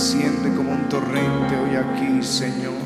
Desciende 0.00 0.48
como 0.56 0.72
un 0.72 0.88
torrente 0.88 1.58
hoy 1.58 1.76
aquí, 1.76 2.22
Señor. 2.22 2.79